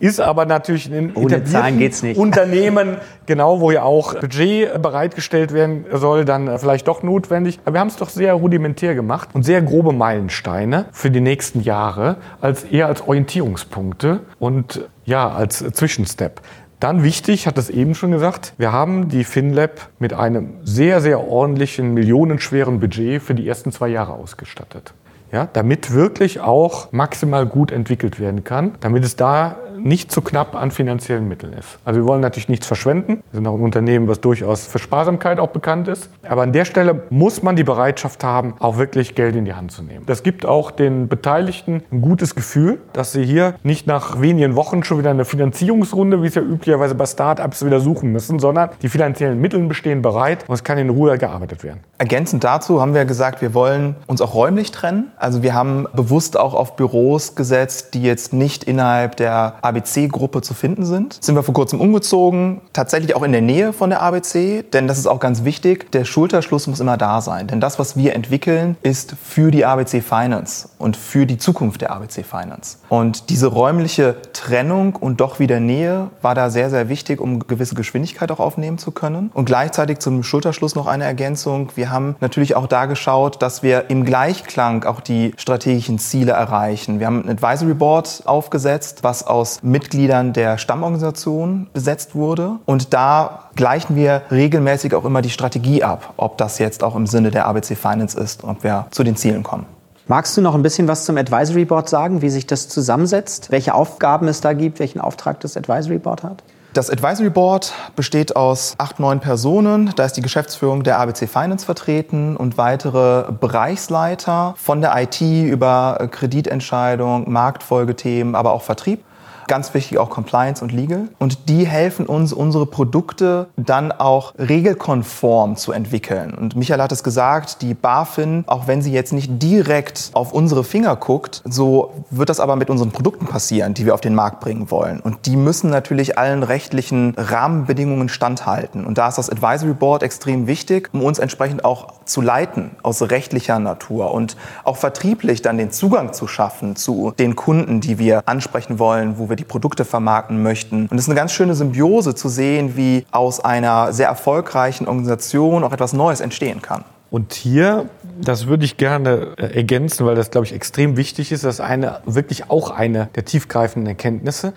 ist 0.00 0.20
aber 0.20 0.46
natürlich 0.46 0.90
in 0.90 1.14
Ohne 1.14 1.44
Zahlen 1.44 1.78
geht's 1.78 2.02
nicht. 2.02 2.18
Unternehmen, 2.18 2.96
genau, 3.26 3.60
wo 3.60 3.70
ja 3.70 3.82
auch 3.82 4.14
Budget 4.14 4.80
bereitgestellt 4.80 5.52
werden 5.52 5.84
soll, 5.92 6.24
dann 6.24 6.58
vielleicht 6.58 6.88
doch 6.88 7.02
notwendig. 7.02 7.60
Aber 7.64 7.74
wir 7.74 7.80
haben 7.80 7.88
es 7.88 7.96
doch 7.96 8.08
sehr 8.08 8.34
rudimentär 8.34 8.94
gemacht 8.94 9.30
und 9.32 9.42
sehr 9.42 9.62
grobe 9.62 9.92
Meilensteine 9.92 10.86
für 10.92 11.10
die 11.10 11.20
nächsten 11.20 11.60
Jahre, 11.60 12.16
als 12.40 12.64
eher 12.64 12.86
als 12.86 13.02
Orientierungspunkte 13.02 14.20
und 14.38 14.88
ja, 15.04 15.28
als 15.28 15.58
Zwischenstep. 15.72 16.40
Dann 16.80 17.02
wichtig, 17.02 17.46
hat 17.46 17.56
es 17.56 17.70
eben 17.70 17.94
schon 17.94 18.10
gesagt, 18.10 18.52
wir 18.58 18.70
haben 18.70 19.08
die 19.08 19.24
FinLab 19.24 19.88
mit 19.98 20.12
einem 20.12 20.54
sehr, 20.62 21.00
sehr 21.00 21.26
ordentlichen, 21.26 21.94
millionenschweren 21.94 22.80
Budget 22.80 23.22
für 23.22 23.34
die 23.34 23.48
ersten 23.48 23.72
zwei 23.72 23.88
Jahre 23.88 24.12
ausgestattet. 24.12 24.92
Ja, 25.36 25.46
damit 25.52 25.92
wirklich 25.92 26.40
auch 26.40 26.92
maximal 26.92 27.44
gut 27.44 27.70
entwickelt 27.70 28.18
werden 28.18 28.42
kann, 28.42 28.72
damit 28.80 29.04
es 29.04 29.16
da 29.16 29.56
nicht 29.86 30.10
zu 30.10 30.20
knapp 30.20 30.54
an 30.54 30.70
finanziellen 30.70 31.28
Mitteln 31.28 31.52
ist. 31.52 31.78
Also 31.84 32.00
wir 32.00 32.06
wollen 32.06 32.20
natürlich 32.20 32.48
nichts 32.48 32.66
verschwenden. 32.66 33.22
Wir 33.30 33.38
sind 33.38 33.46
auch 33.46 33.54
ein 33.54 33.62
Unternehmen, 33.62 34.08
was 34.08 34.20
durchaus 34.20 34.66
für 34.66 34.78
Sparsamkeit 34.78 35.38
auch 35.38 35.48
bekannt 35.48 35.88
ist. 35.88 36.10
Aber 36.28 36.42
an 36.42 36.52
der 36.52 36.64
Stelle 36.64 37.02
muss 37.10 37.42
man 37.42 37.56
die 37.56 37.64
Bereitschaft 37.64 38.24
haben, 38.24 38.54
auch 38.58 38.78
wirklich 38.78 39.14
Geld 39.14 39.36
in 39.36 39.44
die 39.44 39.54
Hand 39.54 39.72
zu 39.72 39.82
nehmen. 39.82 40.04
Das 40.06 40.22
gibt 40.22 40.44
auch 40.46 40.70
den 40.70 41.08
Beteiligten 41.08 41.82
ein 41.90 42.02
gutes 42.02 42.34
Gefühl, 42.34 42.78
dass 42.92 43.12
sie 43.12 43.24
hier 43.24 43.54
nicht 43.62 43.86
nach 43.86 44.20
wenigen 44.20 44.56
Wochen 44.56 44.82
schon 44.84 44.98
wieder 44.98 45.10
eine 45.10 45.24
Finanzierungsrunde, 45.24 46.22
wie 46.22 46.26
es 46.26 46.34
ja 46.34 46.42
üblicherweise 46.42 46.94
bei 46.94 47.06
Startups 47.06 47.64
wieder 47.64 47.80
suchen 47.80 48.12
müssen, 48.12 48.38
sondern 48.38 48.70
die 48.82 48.88
finanziellen 48.88 49.40
Mittel 49.40 49.56
bestehen 49.66 50.02
bereit 50.02 50.44
und 50.48 50.54
es 50.54 50.64
kann 50.64 50.78
in 50.78 50.90
Ruhe 50.90 51.16
gearbeitet 51.16 51.64
werden. 51.64 51.80
Ergänzend 51.98 52.44
dazu 52.44 52.80
haben 52.80 52.94
wir 52.94 53.04
gesagt, 53.04 53.40
wir 53.40 53.54
wollen 53.54 53.96
uns 54.06 54.20
auch 54.20 54.34
räumlich 54.34 54.70
trennen. 54.70 55.12
Also 55.16 55.42
wir 55.42 55.54
haben 55.54 55.86
bewusst 55.94 56.38
auch 56.38 56.54
auf 56.54 56.76
Büros 56.76 57.34
gesetzt, 57.34 57.94
die 57.94 58.02
jetzt 58.02 58.32
nicht 58.32 58.64
innerhalb 58.64 59.16
der 59.16 59.54
ABC-Gruppe 59.76 60.42
zu 60.42 60.54
finden 60.54 60.84
sind. 60.84 61.18
Sind 61.20 61.34
wir 61.34 61.42
vor 61.42 61.54
kurzem 61.54 61.80
umgezogen, 61.80 62.60
tatsächlich 62.72 63.14
auch 63.14 63.22
in 63.22 63.32
der 63.32 63.42
Nähe 63.42 63.72
von 63.72 63.90
der 63.90 64.02
ABC, 64.02 64.62
denn 64.72 64.88
das 64.88 64.98
ist 64.98 65.06
auch 65.06 65.20
ganz 65.20 65.44
wichtig. 65.44 65.90
Der 65.92 66.04
Schulterschluss 66.04 66.66
muss 66.66 66.80
immer 66.80 66.96
da 66.96 67.20
sein, 67.20 67.46
denn 67.46 67.60
das, 67.60 67.78
was 67.78 67.96
wir 67.96 68.14
entwickeln, 68.14 68.76
ist 68.82 69.14
für 69.22 69.50
die 69.50 69.64
ABC 69.64 70.00
Finance 70.00 70.68
und 70.78 70.96
für 70.96 71.26
die 71.26 71.38
Zukunft 71.38 71.80
der 71.80 71.92
ABC 71.92 72.22
Finance. 72.22 72.78
Und 72.88 73.30
diese 73.30 73.46
räumliche 73.46 74.16
Trennung 74.32 74.96
und 74.96 75.20
doch 75.20 75.38
wieder 75.38 75.60
Nähe 75.60 76.10
war 76.22 76.34
da 76.34 76.50
sehr, 76.50 76.70
sehr 76.70 76.88
wichtig, 76.88 77.20
um 77.20 77.46
gewisse 77.46 77.74
Geschwindigkeit 77.74 78.30
auch 78.30 78.40
aufnehmen 78.40 78.78
zu 78.78 78.90
können. 78.90 79.30
Und 79.34 79.46
gleichzeitig 79.46 79.98
zum 79.98 80.22
Schulterschluss 80.22 80.74
noch 80.74 80.86
eine 80.86 81.04
Ergänzung. 81.04 81.70
Wir 81.74 81.90
haben 81.90 82.16
natürlich 82.20 82.56
auch 82.56 82.66
da 82.66 82.86
geschaut, 82.86 83.42
dass 83.42 83.62
wir 83.62 83.90
im 83.90 84.04
Gleichklang 84.04 84.84
auch 84.84 85.00
die 85.00 85.32
strategischen 85.36 85.98
Ziele 85.98 86.32
erreichen. 86.32 87.00
Wir 87.00 87.06
haben 87.06 87.24
ein 87.24 87.30
Advisory 87.30 87.74
Board 87.74 88.22
aufgesetzt, 88.24 89.02
was 89.02 89.26
aus 89.26 89.58
Mitgliedern 89.66 90.32
der 90.32 90.58
Stammorganisation 90.58 91.66
besetzt 91.72 92.14
wurde. 92.14 92.56
Und 92.64 92.94
da 92.94 93.50
gleichen 93.54 93.96
wir 93.96 94.22
regelmäßig 94.30 94.94
auch 94.94 95.04
immer 95.04 95.22
die 95.22 95.30
Strategie 95.30 95.82
ab, 95.82 96.14
ob 96.16 96.38
das 96.38 96.58
jetzt 96.58 96.82
auch 96.84 96.96
im 96.96 97.06
Sinne 97.06 97.30
der 97.30 97.46
ABC 97.46 97.74
Finance 97.74 98.18
ist 98.18 98.44
und 98.44 98.50
ob 98.50 98.64
wir 98.64 98.86
zu 98.90 99.02
den 99.02 99.16
Zielen 99.16 99.42
kommen. 99.42 99.66
Magst 100.08 100.36
du 100.36 100.40
noch 100.40 100.54
ein 100.54 100.62
bisschen 100.62 100.86
was 100.86 101.04
zum 101.04 101.16
Advisory 101.16 101.64
Board 101.64 101.88
sagen, 101.88 102.22
wie 102.22 102.30
sich 102.30 102.46
das 102.46 102.68
zusammensetzt, 102.68 103.50
welche 103.50 103.74
Aufgaben 103.74 104.28
es 104.28 104.40
da 104.40 104.52
gibt, 104.52 104.78
welchen 104.78 105.00
Auftrag 105.00 105.40
das 105.40 105.56
Advisory 105.56 105.98
Board 105.98 106.22
hat? 106.22 106.44
Das 106.76 106.90
Advisory 106.90 107.30
Board 107.30 107.72
besteht 107.96 108.36
aus 108.36 108.74
acht, 108.76 109.00
neun 109.00 109.18
Personen. 109.18 109.94
Da 109.96 110.04
ist 110.04 110.12
die 110.18 110.20
Geschäftsführung 110.20 110.82
der 110.82 110.98
ABC 110.98 111.26
Finance 111.26 111.64
vertreten 111.64 112.36
und 112.36 112.58
weitere 112.58 113.32
Bereichsleiter 113.32 114.52
von 114.58 114.82
der 114.82 114.94
IT 114.94 115.22
über 115.22 116.06
Kreditentscheidung, 116.10 117.32
Marktfolgethemen, 117.32 118.34
aber 118.34 118.52
auch 118.52 118.60
Vertrieb. 118.60 119.05
Ganz 119.46 119.74
wichtig 119.74 119.98
auch 119.98 120.10
Compliance 120.10 120.62
und 120.62 120.72
Legal. 120.72 121.08
Und 121.18 121.48
die 121.48 121.66
helfen 121.66 122.06
uns, 122.06 122.32
unsere 122.32 122.66
Produkte 122.66 123.48
dann 123.56 123.92
auch 123.92 124.34
regelkonform 124.38 125.56
zu 125.56 125.72
entwickeln. 125.72 126.34
Und 126.34 126.56
Michael 126.56 126.82
hat 126.82 126.92
es 126.92 127.02
gesagt, 127.02 127.62
die 127.62 127.74
BaFin, 127.74 128.44
auch 128.46 128.66
wenn 128.66 128.82
sie 128.82 128.92
jetzt 128.92 129.12
nicht 129.12 129.42
direkt 129.42 130.10
auf 130.14 130.32
unsere 130.32 130.64
Finger 130.64 130.96
guckt, 130.96 131.42
so 131.44 131.92
wird 132.10 132.28
das 132.28 132.40
aber 132.40 132.56
mit 132.56 132.70
unseren 132.70 132.90
Produkten 132.90 133.26
passieren, 133.26 133.74
die 133.74 133.86
wir 133.86 133.94
auf 133.94 134.00
den 134.00 134.14
Markt 134.14 134.40
bringen 134.40 134.70
wollen. 134.70 135.00
Und 135.00 135.26
die 135.26 135.36
müssen 135.36 135.70
natürlich 135.70 136.18
allen 136.18 136.42
rechtlichen 136.42 137.14
Rahmenbedingungen 137.16 138.08
standhalten. 138.08 138.84
Und 138.84 138.98
da 138.98 139.08
ist 139.08 139.18
das 139.18 139.30
Advisory 139.30 139.74
Board 139.74 140.02
extrem 140.02 140.46
wichtig, 140.46 140.90
um 140.92 141.02
uns 141.02 141.18
entsprechend 141.18 141.64
auch 141.64 141.94
zu 142.04 142.20
leiten 142.20 142.70
aus 142.82 143.02
rechtlicher 143.02 143.58
Natur 143.58 144.12
und 144.12 144.36
auch 144.64 144.76
vertrieblich 144.76 145.42
dann 145.42 145.58
den 145.58 145.70
Zugang 145.70 146.12
zu 146.12 146.26
schaffen 146.26 146.76
zu 146.76 147.12
den 147.18 147.36
Kunden, 147.36 147.80
die 147.80 147.98
wir 147.98 148.22
ansprechen 148.26 148.78
wollen, 148.78 149.18
wo 149.18 149.28
wir 149.28 149.35
die 149.36 149.44
Produkte 149.44 149.84
vermarkten 149.84 150.42
möchten. 150.42 150.88
Und 150.88 150.96
es 150.96 151.04
ist 151.04 151.08
eine 151.08 151.16
ganz 151.16 151.32
schöne 151.32 151.54
Symbiose 151.54 152.14
zu 152.14 152.28
sehen, 152.28 152.76
wie 152.76 153.06
aus 153.10 153.40
einer 153.40 153.92
sehr 153.92 154.08
erfolgreichen 154.08 154.88
Organisation 154.88 155.64
auch 155.64 155.72
etwas 155.72 155.92
Neues 155.92 156.20
entstehen 156.20 156.62
kann. 156.62 156.84
Und 157.10 157.34
hier, 157.34 157.88
das 158.20 158.46
würde 158.46 158.64
ich 158.64 158.76
gerne 158.76 159.34
äh, 159.38 159.56
ergänzen, 159.56 160.06
weil 160.06 160.16
das, 160.16 160.30
glaube 160.30 160.46
ich, 160.46 160.52
extrem 160.52 160.96
wichtig 160.96 161.30
ist, 161.30 161.44
das 161.44 161.56
ist 161.56 161.60
eine, 161.60 162.00
wirklich 162.04 162.50
auch 162.50 162.70
eine 162.70 163.08
der 163.14 163.24
tiefgreifenden 163.24 163.86
Erkenntnisse. 163.86 164.54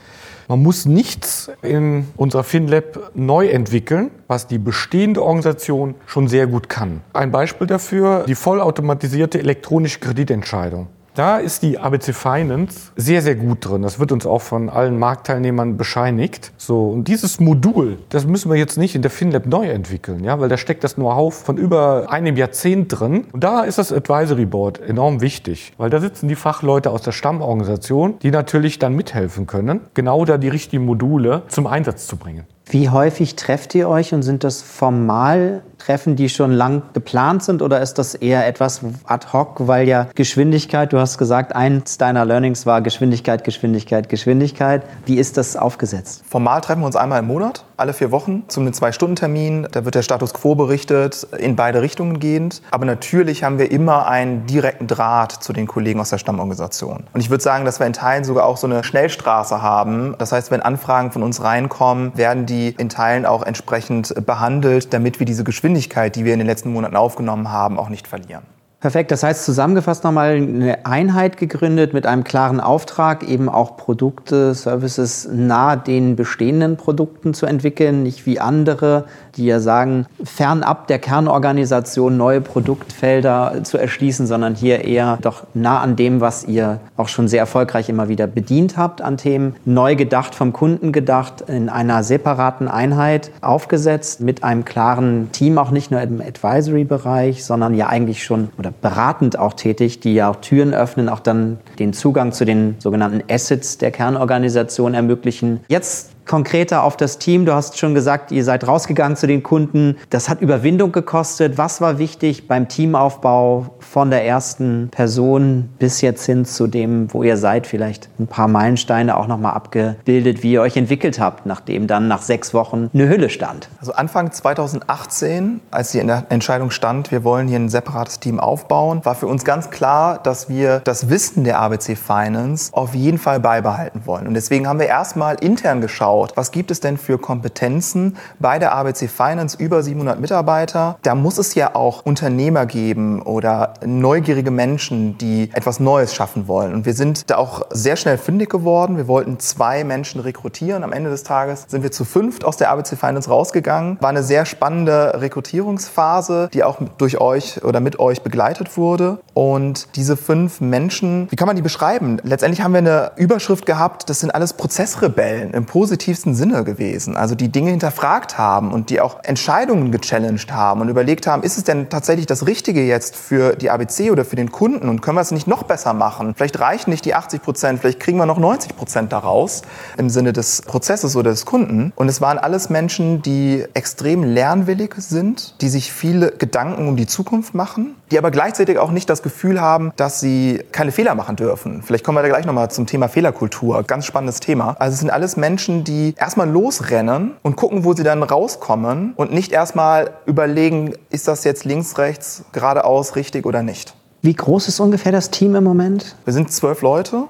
Man 0.48 0.64
muss 0.64 0.86
nichts 0.86 1.52
in 1.62 2.08
unserer 2.18 2.44
FinLab 2.44 3.12
neu 3.14 3.48
entwickeln, 3.50 4.10
was 4.28 4.48
die 4.48 4.58
bestehende 4.58 5.22
Organisation 5.22 5.94
schon 6.08 6.28
sehr 6.28 6.48
gut 6.48 6.70
kann. 6.70 7.02
Ein 7.14 7.32
Beispiel 7.32 7.68
dafür, 7.68 8.26
die 8.28 8.34
vollautomatisierte 8.34 9.38
elektronische 9.38 10.00
Kreditentscheidung. 10.00 10.88
Da 11.20 11.38
ist 11.38 11.64
die 11.64 11.78
ABC 11.78 12.14
Finance 12.14 12.94
sehr, 12.96 13.22
sehr 13.22 13.36
gut 13.36 13.68
drin. 13.68 13.82
Das 13.82 14.00
wird 14.00 14.14
uns 14.14 14.26
auch 14.26 14.40
von 14.40 14.70
allen 14.70 14.98
Marktteilnehmern 14.98 15.76
bescheinigt. 15.76 16.54
So, 16.56 16.92
und 16.92 17.10
dieses 17.10 17.42
Modul, 17.42 17.98
das 18.08 18.26
müssen 18.26 18.50
wir 18.50 18.58
jetzt 18.58 18.78
nicht 18.78 18.96
in 18.96 19.02
der 19.02 19.12
FinLab 19.12 19.46
neu 19.46 19.68
entwickeln, 19.68 20.24
ja, 20.24 20.40
weil 20.40 20.48
da 20.48 20.56
steckt 20.56 20.82
das 20.86 20.96
Know-how 20.96 21.34
von 21.34 21.58
über 21.58 22.10
einem 22.10 22.38
Jahrzehnt 22.38 22.98
drin. 22.98 23.26
Und 23.34 23.44
da 23.44 23.64
ist 23.64 23.78
das 23.78 23.92
Advisory 23.92 24.46
Board 24.46 24.80
enorm 24.80 25.20
wichtig, 25.20 25.74
weil 25.78 25.90
da 25.90 26.00
sitzen 26.00 26.30
die 26.30 26.36
Fachleute 26.36 26.90
aus 26.90 27.02
der 27.02 27.12
Stammorganisation, 27.12 28.18
die 28.20 28.32
natürlich 28.32 28.80
dann 28.80 28.96
mithelfen 28.96 29.46
können, 29.46 29.82
genau 29.96 30.24
da 30.24 30.38
die 30.38 30.48
richtigen 30.48 30.86
Module 30.86 31.42
zum 31.50 31.68
Einsatz 31.68 32.08
zu 32.08 32.16
bringen. 32.16 32.46
Wie 32.72 32.90
häufig 32.90 33.36
trefft 33.36 33.74
ihr 33.74 33.90
euch 33.90 34.14
und 34.14 34.22
sind 34.22 34.44
das 34.44 34.62
formal 34.62 35.64
Treffen, 35.80 36.16
die 36.16 36.30
schon 36.30 36.52
lang 36.52 36.84
geplant 36.94 37.42
sind 37.42 37.64
oder 37.64 37.82
ist 37.82 37.98
das 37.98 38.14
eher 38.14 38.46
etwas 38.46 38.82
ad 39.06 39.28
hoc, 39.34 39.68
weil 39.68 39.88
ja 39.88 40.08
Geschwindigkeit, 40.14 40.94
du 40.94 41.00
hast 41.00 41.18
gesagt, 41.18 41.56
eins 41.56 41.98
deiner 41.98 42.26
Learnings 42.26 42.66
war 42.68 42.82
Geschwindigkeit, 42.82 43.44
Geschwindigkeit, 43.44 44.08
Geschwindigkeit. 44.08 44.84
Wie 45.06 45.18
ist 45.18 45.38
das 45.38 45.56
aufgesetzt? 45.56 46.24
Formal 46.30 46.62
treffen 46.62 46.82
wir 46.82 46.86
uns 46.86 46.96
einmal 46.96 47.22
im 47.22 47.28
Monat, 47.28 47.66
alle 47.78 47.94
vier 47.94 48.12
Wochen, 48.12 48.44
zum 48.50 48.72
Zwei-Stunden-Termin. 48.72 49.70
Da 49.72 49.86
wird 49.86 49.96
der 49.96 50.04
Status 50.04 50.34
quo 50.34 50.54
berichtet, 50.54 51.26
in 51.38 51.56
beide 51.56 51.82
Richtungen 51.82 52.20
gehend. 52.20 52.62
Aber 52.70 52.86
natürlich 52.86 53.44
haben 53.44 53.58
wir 53.58 53.72
immer 53.72 54.08
einen 54.08 54.46
direkten 54.46 54.86
Draht 54.86 55.32
zu 55.32 55.54
den 55.54 55.66
Kollegen 55.66 56.00
aus 56.02 56.10
der 56.10 56.18
Stammorganisation. 56.18 57.06
Und 57.14 57.22
ich 57.22 57.30
würde 57.30 57.44
sagen, 57.44 57.66
dass 57.66 57.80
wir 57.80 57.88
in 57.88 57.94
Teilen 57.94 58.26
sogar 58.26 58.46
auch 58.46 58.58
so 58.58 58.68
eine 58.68 58.84
Schnellstraße 58.84 59.62
haben. 59.62 60.14
Das 60.20 60.34
heißt, 60.34 60.52
wenn 60.52 60.62
Anfragen 60.62 61.12
von 61.12 61.24
uns 61.24 61.42
reinkommen, 61.42 62.12
werden 62.16 62.46
die 62.46 62.59
in 62.68 62.90
Teilen 62.90 63.26
auch 63.26 63.44
entsprechend 63.44 64.14
behandelt, 64.26 64.94
damit 64.94 65.20
wir 65.20 65.26
diese 65.26 65.44
Geschwindigkeit, 65.44 66.16
die 66.16 66.26
wir 66.26 66.34
in 66.34 66.40
den 66.40 66.48
letzten 66.48 66.72
Monaten 66.72 66.96
aufgenommen 66.96 67.52
haben, 67.52 67.80
auch 67.80 67.90
nicht 67.90 68.08
verlieren. 68.08 68.44
Perfekt. 68.80 69.12
Das 69.12 69.24
heißt, 69.24 69.44
zusammengefasst 69.44 70.06
nochmal 70.06 70.36
eine 70.36 70.86
Einheit 70.86 71.36
gegründet 71.36 71.94
mit 71.94 72.06
einem 72.06 72.24
klaren 72.24 72.62
Auftrag, 72.62 73.28
eben 73.28 73.50
auch 73.50 73.76
Produkte, 73.76 74.54
Services 74.54 75.28
nahe 75.30 75.78
den 75.78 76.16
bestehenden 76.16 76.78
Produkten 76.78 77.34
zu 77.34 77.46
entwickeln, 77.46 78.04
nicht 78.04 78.26
wie 78.26 78.40
andere, 78.40 79.04
die 79.36 79.46
ja 79.46 79.60
sagen, 79.60 80.06
fernab 80.24 80.88
der 80.88 81.00
Kernorganisation 81.00 82.18
neue 82.18 82.42
Produktfelder 82.42 83.64
zu 83.64 83.78
erschließen, 83.78 84.28
sondern 84.28 84.56
hier 84.56 84.84
eher 84.86 85.18
doch 85.22 85.44
nah 85.54 85.80
an 85.80 85.96
dem, 85.96 86.22
was 86.22 86.46
ihr 86.46 86.80
auch 86.98 87.08
schon 87.08 87.28
sehr 87.28 87.40
erfolgreich 87.40 87.90
immer 87.90 88.10
wieder 88.10 88.28
bedient 88.28 88.78
habt 88.78 89.02
an 89.02 89.18
Themen, 89.18 89.56
neu 89.66 89.96
gedacht, 89.96 90.36
vom 90.36 90.54
Kunden 90.54 90.92
gedacht, 90.92 91.42
in 91.48 91.70
einer 91.70 92.04
separaten 92.04 92.68
Einheit 92.68 93.32
aufgesetzt, 93.42 94.22
mit 94.22 94.44
einem 94.44 94.66
klaren 94.66 95.32
Team, 95.32 95.58
auch 95.58 95.72
nicht 95.72 95.92
nur 95.92 96.02
im 96.02 96.22
Advisory-Bereich, 96.22 97.44
sondern 97.44 97.74
ja 97.76 97.88
eigentlich 97.88 98.24
schon 98.24 98.50
oder 98.58 98.72
beratend 98.82 99.38
auch 99.38 99.54
tätig, 99.54 100.00
die 100.00 100.14
ja 100.14 100.30
auch 100.30 100.38
Türen 100.38 100.74
öffnen, 100.74 101.10
auch 101.10 101.20
dann 101.20 101.58
den 101.80 101.94
Zugang 101.94 102.32
zu 102.32 102.46
den 102.46 102.76
sogenannten 102.80 103.24
Assets 103.32 103.78
der 103.78 103.92
Kernorganisation 103.92 104.94
ermöglichen. 104.94 105.62
Jetzt 105.68 106.12
konkreter 106.30 106.84
auf 106.84 106.96
das 106.96 107.18
Team. 107.18 107.46
Du 107.46 107.54
hast 107.54 107.80
schon 107.80 107.96
gesagt, 107.96 108.32
ihr 108.32 108.44
seid 108.44 108.68
rausgegangen 108.68 109.18
zu 109.18 109.26
den 109.26 109.42
Kunden. 109.42 109.98
Das 110.12 110.30
hat 110.30 110.42
Überwindung 110.42 110.92
gekostet. 110.92 111.58
Was 111.58 111.82
war 111.82 111.98
wichtig 111.98 112.48
beim 112.48 112.70
Teamaufbau 112.70 113.72
von 113.80 114.12
der 114.12 114.24
ersten 114.26 114.90
Person 114.92 115.70
bis 115.80 116.02
jetzt 116.02 116.24
hin 116.28 116.46
zu 116.46 116.68
dem, 116.68 117.12
wo 117.12 117.24
ihr 117.24 117.36
seid? 117.36 117.66
Vielleicht 117.66 118.10
ein 118.20 118.28
paar 118.28 118.48
Meilensteine 118.48 119.18
auch 119.18 119.26
nochmal 119.26 119.54
abgebildet, 119.56 120.44
wie 120.44 120.52
ihr 120.52 120.62
euch 120.62 120.78
entwickelt 120.78 121.20
habt, 121.20 121.48
nachdem 121.48 121.88
dann 121.88 122.08
nach 122.08 122.22
sechs 122.22 122.54
Wochen 122.54 122.92
eine 122.94 123.10
Hülle 123.10 123.32
stand. 123.32 123.68
Also 123.80 123.94
Anfang 123.94 124.32
2018, 124.32 125.62
als 125.72 125.94
die 125.94 126.00
Entscheidung 126.00 126.70
stand, 126.70 127.12
wir 127.12 127.24
wollen 127.24 127.48
hier 127.48 127.58
ein 127.58 127.70
separates 127.70 128.20
Team 128.20 128.40
aufbauen, 128.40 129.04
war 129.04 129.16
für 129.16 129.26
uns 129.26 129.46
ganz 129.46 129.72
klar, 129.72 130.20
dass 130.22 130.48
wir 130.48 130.80
das 130.82 131.10
Wissen 131.10 131.44
der 131.44 131.60
ABC 131.60 131.96
Finance 131.96 132.72
auf 132.72 132.94
jeden 132.94 133.18
Fall 133.18 133.40
beibehalten 133.40 134.04
wollen. 134.06 134.28
Und 134.28 134.36
deswegen 134.36 134.68
haben 134.68 134.78
wir 134.78 134.86
erstmal 134.86 135.36
intern 135.38 135.82
geschaut, 135.82 136.19
was 136.36 136.52
gibt 136.52 136.72
es 136.72 136.80
denn 136.80 136.98
für 136.98 137.18
Kompetenzen 137.18 138.18
bei 138.40 138.60
der 138.60 138.74
ABC 138.74 139.08
Finance 139.08 139.58
über 139.58 139.82
700 139.84 140.20
Mitarbeiter. 140.20 140.98
Da 141.02 141.16
muss 141.16 141.38
es 141.38 141.56
ja 141.56 141.76
auch 141.76 142.06
Unternehmer 142.06 142.66
geben 142.66 143.22
oder 143.22 143.74
neugierige 143.86 144.52
Menschen, 144.52 145.18
die 145.18 145.50
etwas 145.54 145.80
Neues 145.80 146.14
schaffen 146.14 146.48
wollen. 146.48 146.74
Und 146.74 146.86
wir 146.86 146.94
sind 146.94 147.30
da 147.30 147.38
auch 147.38 147.64
sehr 147.70 147.96
schnell 147.96 148.18
fündig 148.18 148.50
geworden. 148.50 148.98
Wir 148.98 149.08
wollten 149.08 149.40
zwei 149.40 149.84
Menschen 149.84 150.22
rekrutieren. 150.22 150.84
Am 150.84 150.92
Ende 150.92 151.10
des 151.10 151.24
Tages 151.24 151.66
sind 151.68 151.84
wir 151.84 151.92
zu 151.92 152.06
fünft 152.06 152.44
aus 152.46 152.58
der 152.58 152.70
ABC 152.72 152.96
Finance 152.96 153.30
rausgegangen. 153.30 153.98
War 154.02 154.10
eine 154.10 154.24
sehr 154.24 154.46
spannende 154.46 155.22
Rekrutierungsphase, 155.22 156.50
die 156.54 156.64
auch 156.64 156.80
durch 156.98 157.20
euch 157.20 157.64
oder 157.64 157.80
mit 157.80 158.00
euch 158.00 158.22
begleitet 158.22 158.78
wurde. 158.78 159.20
Und 159.34 159.96
diese 159.96 160.18
fünf 160.18 160.62
Menschen, 160.62 161.28
wie 161.32 161.36
kann 161.36 161.48
man 161.48 161.56
die 161.56 161.62
beschreiben? 161.62 162.20
Letztendlich 162.24 162.62
haben 162.62 162.74
wir 162.74 162.80
eine 162.80 163.12
Überschrift 163.16 163.66
gehabt, 163.66 164.10
das 164.10 164.20
sind 164.20 164.32
alles 164.32 164.54
Prozessrebellen 164.54 165.52
im 165.54 165.66
positivsten 166.10 166.34
Sinne 166.34 166.64
gewesen. 166.64 167.16
Also 167.16 167.36
die 167.36 167.50
Dinge 167.50 167.70
hinterfragt 167.70 168.38
haben 168.38 168.72
und 168.72 168.90
die 168.90 169.00
auch 169.00 169.24
Entscheidungen 169.24 169.92
gechallenged 169.92 170.52
haben 170.52 170.82
und 170.82 170.90
überlegt 170.90 171.28
haben, 171.28 171.44
ist 171.44 171.58
es 171.58 171.64
denn 171.64 171.90
tatsächlich 171.90 172.26
das 172.26 172.48
Richtige 172.48 172.84
jetzt 172.84 173.16
für 173.16 173.56
die 173.56 173.70
ABC 173.70 174.10
oder 174.10 174.26
für 174.26 174.36
den 174.36 174.52
Kunden 174.52 174.90
und 174.90 175.02
können 175.02 175.18
wir 175.18 175.22
es 175.22 175.32
nicht 175.32 175.48
noch 175.48 175.64
besser 175.64 175.94
machen? 175.94 176.34
Vielleicht 176.36 176.60
reichen 176.60 176.90
nicht 176.90 177.06
die 177.06 177.14
80 177.14 177.42
Prozent, 177.44 177.80
vielleicht 177.80 178.00
kriegen 178.00 178.18
wir 178.18 178.26
noch 178.26 178.40
90 178.40 178.76
Prozent 178.76 179.12
daraus 179.12 179.62
im 179.98 180.10
Sinne 180.10 180.34
des 180.34 180.64
Prozesses 180.64 181.16
oder 181.16 181.30
des 181.30 181.46
Kunden. 181.46 181.94
Und 181.96 182.10
es 182.10 182.22
waren 182.22 182.40
alles 182.40 182.70
Menschen, 182.70 183.22
die 183.22 183.66
extrem 183.74 184.24
lernwillig 184.24 184.96
sind, 184.98 185.62
die 185.62 185.70
sich 185.70 185.94
viele 185.94 186.32
Gedanken 186.32 186.88
um 186.88 186.98
die 186.98 187.08
Zukunft 187.08 187.54
machen, 187.54 187.96
die 188.12 188.18
aber 188.18 188.32
gleichzeitig 188.32 188.80
auch 188.80 188.92
nicht 188.92 189.10
das 189.10 189.22
Gefühl 189.22 189.62
haben, 189.62 189.92
dass 189.96 190.20
sie 190.20 190.64
keine 190.72 190.92
Fehler 190.92 191.14
machen 191.14 191.36
dürfen. 191.36 191.84
Vielleicht 191.84 192.04
kommen 192.04 192.18
wir 192.18 192.24
da 192.24 192.30
gleich 192.30 192.46
nochmal 192.46 192.72
zum 192.72 192.88
Thema 192.88 193.08
Fehlerkultur. 193.08 193.84
Ganz 193.84 194.06
spannendes 194.06 194.40
Thema. 194.40 194.76
Also 194.80 194.96
es 194.96 195.00
sind 195.02 195.12
alles 195.12 195.38
Menschen, 195.38 195.84
die 195.90 196.14
erstmal 196.18 196.50
losrennen 196.50 197.32
und 197.42 197.56
gucken, 197.56 197.84
wo 197.84 197.94
sie 197.94 198.04
dann 198.04 198.24
rauskommen 198.24 199.14
und 199.16 199.34
nicht 199.34 199.52
erstmal 199.52 200.12
überlegen, 200.26 200.94
ist 201.10 201.28
das 201.28 201.44
jetzt 201.44 201.66
links, 201.66 201.98
rechts, 201.98 202.46
geradeaus 202.52 203.16
richtig 203.16 203.46
oder 203.46 203.64
nicht. 203.64 203.96
Wie 204.22 204.34
groß 204.34 204.68
ist 204.68 204.80
ungefähr 204.80 205.12
das 205.12 205.32
Team 205.32 205.56
im 205.56 205.64
Moment? 205.64 206.16
Wir 206.26 206.34
sind 206.34 206.52
zwölf 206.52 206.82
Leute. 206.82 207.24